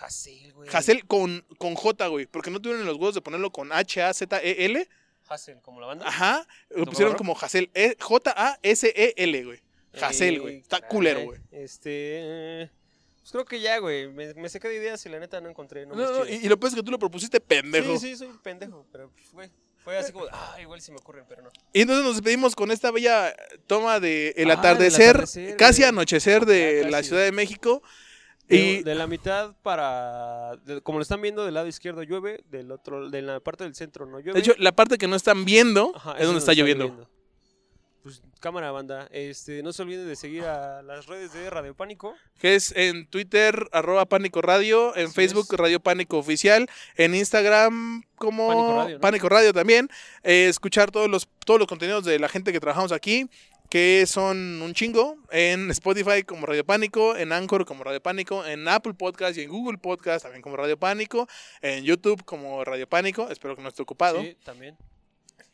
Hassel, 0.00 0.52
güey. 0.52 0.68
Hazel 0.72 1.06
con, 1.06 1.44
con 1.58 1.74
J, 1.74 2.06
güey. 2.08 2.26
Porque 2.26 2.50
no 2.50 2.60
tuvieron 2.60 2.84
los 2.86 2.96
huevos 2.96 3.14
de 3.14 3.20
ponerlo 3.20 3.50
con 3.50 3.72
H-A-Z-E-L. 3.72 4.88
Hassel, 5.28 5.60
como 5.60 5.80
la 5.80 5.86
banda. 5.88 6.06
Ajá. 6.06 6.46
Lo 6.70 6.84
¿Tu 6.84 6.90
pusieron 6.90 7.14
como 7.16 7.36
Hazel. 7.38 7.70
E- 7.74 7.96
J-A-S-E-L, 8.00 9.44
güey. 9.44 9.60
Eh, 9.92 10.38
güey. 10.38 10.56
Está 10.58 10.78
caray. 10.80 10.90
culero, 10.90 11.24
güey. 11.24 11.40
Este. 11.50 12.70
Pues 13.20 13.32
creo 13.32 13.44
que 13.44 13.60
ya, 13.60 13.78
güey. 13.78 14.08
Me, 14.08 14.34
me 14.34 14.48
saqué 14.48 14.68
de 14.68 14.76
ideas 14.76 15.04
y 15.06 15.08
la 15.08 15.18
neta 15.18 15.40
no 15.40 15.48
encontré 15.48 15.84
No, 15.86 15.96
nombres 15.96 16.10
no, 16.10 16.26
y, 16.26 16.46
y 16.46 16.48
lo 16.48 16.58
peor 16.60 16.68
es 16.70 16.76
que 16.76 16.82
tú 16.82 16.90
lo 16.90 16.98
propusiste 16.98 17.40
pendejo. 17.40 17.98
Sí, 17.98 18.10
sí, 18.10 18.16
soy 18.16 18.28
un 18.28 18.38
pendejo. 18.38 18.86
Pero, 18.92 19.10
pues, 19.10 19.32
güey. 19.32 19.50
Fue 19.78 19.96
así 19.96 20.10
como, 20.12 20.26
ah, 20.32 20.56
igual 20.60 20.80
si 20.80 20.90
me 20.90 20.98
ocurren, 20.98 21.24
pero 21.28 21.42
no. 21.42 21.50
Y 21.72 21.82
entonces 21.82 22.04
nos 22.04 22.16
despedimos 22.16 22.56
con 22.56 22.72
esta 22.72 22.90
bella 22.90 23.32
toma 23.68 24.00
de 24.00 24.34
el 24.36 24.50
Ah, 24.50 24.54
atardecer, 24.54 25.10
atardecer, 25.10 25.56
casi 25.56 25.84
anochecer 25.84 26.44
de 26.44 26.80
Ya 26.82 26.90
la. 26.90 27.02
Ciudad 27.04 27.22
de 27.22 27.30
México. 27.30 27.82
De, 28.48 28.56
Y 28.56 28.82
de 28.84 28.94
la 28.94 29.06
mitad 29.06 29.54
para. 29.62 30.56
de- 30.64 30.80
como 30.80 30.98
lo 30.98 31.02
están 31.02 31.20
viendo, 31.20 31.44
del 31.44 31.54
lado 31.54 31.66
izquierdo 31.66 32.02
llueve, 32.04 32.44
del 32.48 32.70
otro, 32.70 33.10
de 33.10 33.22
la 33.22 33.40
parte 33.40 33.64
del 33.64 33.74
centro 33.74 34.06
no 34.06 34.18
llueve. 34.20 34.34
de 34.34 34.40
hecho, 34.40 34.54
la 34.58 34.72
parte 34.72 34.98
que 34.98 35.08
no 35.08 35.16
están 35.16 35.44
viendo 35.44 35.92
Ajá, 35.96 36.12
es 36.18 36.24
donde 36.26 36.38
está 36.38 36.52
lloviendo. 36.52 37.08
Pues 38.02 38.22
cámara 38.38 38.70
banda, 38.70 39.08
este, 39.10 39.64
no 39.64 39.72
se 39.72 39.82
olviden 39.82 40.06
de 40.06 40.14
seguir 40.14 40.44
a 40.44 40.80
las 40.82 41.06
redes 41.06 41.32
de 41.32 41.50
Radio 41.50 41.74
Pánico. 41.74 42.14
Que 42.38 42.54
es 42.54 42.72
en 42.76 43.08
Twitter, 43.08 43.68
arroba 43.72 44.04
Pánico 44.06 44.40
Radio, 44.42 44.94
en 44.96 45.06
Así 45.06 45.14
Facebook, 45.14 45.48
es. 45.50 45.58
Radio 45.58 45.80
Pánico 45.80 46.16
Oficial, 46.16 46.68
en 46.94 47.16
Instagram 47.16 48.04
como 48.14 48.46
Pánico 48.46 48.76
Radio, 48.76 48.94
¿no? 48.94 49.00
Pánico 49.00 49.28
Radio 49.28 49.52
también. 49.52 49.88
Eh, 50.22 50.46
escuchar 50.48 50.92
todos 50.92 51.10
los, 51.10 51.26
todos 51.44 51.58
los 51.58 51.66
contenidos 51.66 52.04
de 52.04 52.20
la 52.20 52.28
gente 52.28 52.52
que 52.52 52.60
trabajamos 52.60 52.92
aquí, 52.92 53.28
que 53.68 54.06
son 54.06 54.62
un 54.62 54.72
chingo, 54.74 55.16
en 55.30 55.70
Spotify 55.70 56.22
como 56.22 56.46
Radio 56.46 56.64
Pánico, 56.64 57.16
en 57.16 57.32
Anchor 57.32 57.64
como 57.66 57.84
Radio 57.84 58.00
Pánico, 58.00 58.44
en 58.46 58.66
Apple 58.68 58.94
Podcast 58.94 59.36
y 59.38 59.42
en 59.42 59.50
Google 59.50 59.78
Podcast 59.78 60.22
también 60.24 60.42
como 60.42 60.56
Radio 60.56 60.76
Pánico, 60.78 61.28
en 61.62 61.84
YouTube 61.84 62.24
como 62.24 62.64
Radio 62.64 62.88
Pánico, 62.88 63.28
espero 63.30 63.56
que 63.56 63.62
no 63.62 63.68
esté 63.68 63.82
ocupado. 63.82 64.22
Sí, 64.22 64.36
también. 64.44 64.76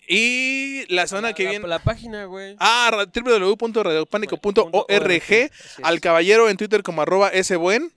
Y 0.08 0.84
la 0.92 1.06
semana 1.06 1.28
La- 1.28 1.34
que 1.34 1.44
la- 1.44 1.50
viene... 1.50 1.68
La 1.68 1.78
página, 1.78 2.24
güey. 2.24 2.56
Ah, 2.58 2.90
ra- 2.92 3.06
www.radiopánico.org. 3.06 5.50
Al 5.82 6.00
caballero 6.00 6.48
en 6.48 6.56
Twitter 6.56 6.82
como 6.82 7.02
arroba 7.02 7.30
sbuen. 7.42 7.92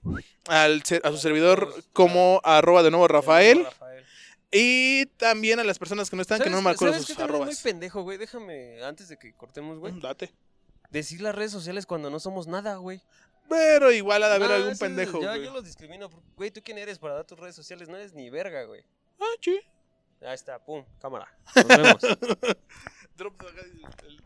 Al, 0.46 0.82
a 1.02 1.10
su 1.10 1.16
servidor 1.18 1.74
como 1.92 2.40
arroba 2.44 2.84
de 2.84 2.92
nuevo 2.92 3.08
Rafael. 3.08 3.66
Y 4.58 5.06
también 5.18 5.60
a 5.60 5.64
las 5.64 5.78
personas 5.78 6.08
que 6.08 6.16
no 6.16 6.22
están, 6.22 6.40
que 6.40 6.48
no 6.50 6.62
me 6.62 6.70
acuerdo 6.70 6.94
¿sabes 6.94 7.06
sus 7.06 7.16
es 7.16 7.22
arrobas. 7.22 7.46
muy 7.46 7.56
pendejo, 7.56 8.02
güey? 8.02 8.16
Déjame, 8.18 8.82
antes 8.82 9.08
de 9.08 9.18
que 9.18 9.32
cortemos, 9.34 9.78
güey, 9.78 9.92
Mm, 9.92 10.00
Date. 10.00 10.32
decir 10.90 11.20
las 11.20 11.34
redes 11.34 11.52
sociales 11.52 11.84
cuando 11.86 12.08
no 12.10 12.18
somos 12.20 12.46
nada, 12.46 12.76
güey. 12.76 13.02
Pero 13.48 13.92
igual 13.92 14.22
ha 14.24 14.28
de 14.28 14.34
haber 14.36 14.48
Nah, 14.48 14.54
algún 14.56 14.76
pendejo. 14.78 15.20
ya- 15.20 15.30
güey. 15.30 15.44
yo 15.44 15.52
los 15.52 15.64
discrimino. 15.64 16.08
Güey, 16.36 16.50
¿tú 16.50 16.60
quién 16.64 16.78
eres 16.78 16.98
para 16.98 17.14
dar 17.14 17.24
tus 17.26 17.38
redes 17.38 17.54
sociales? 17.54 17.88
No 17.88 17.96
eres 17.96 18.12
ni 18.14 18.28
verga, 18.30 18.64
güey. 18.64 18.82
Ah, 19.20 19.24
sí. 19.40 19.60
Ahí 20.22 20.34
está, 20.34 20.58
pum, 20.64 20.84
cámara. 21.00 21.28
Nos 21.54 21.66
vemos. 21.68 22.00
Drop 23.16 23.40
acá 23.42 23.60
el- 23.60 24.20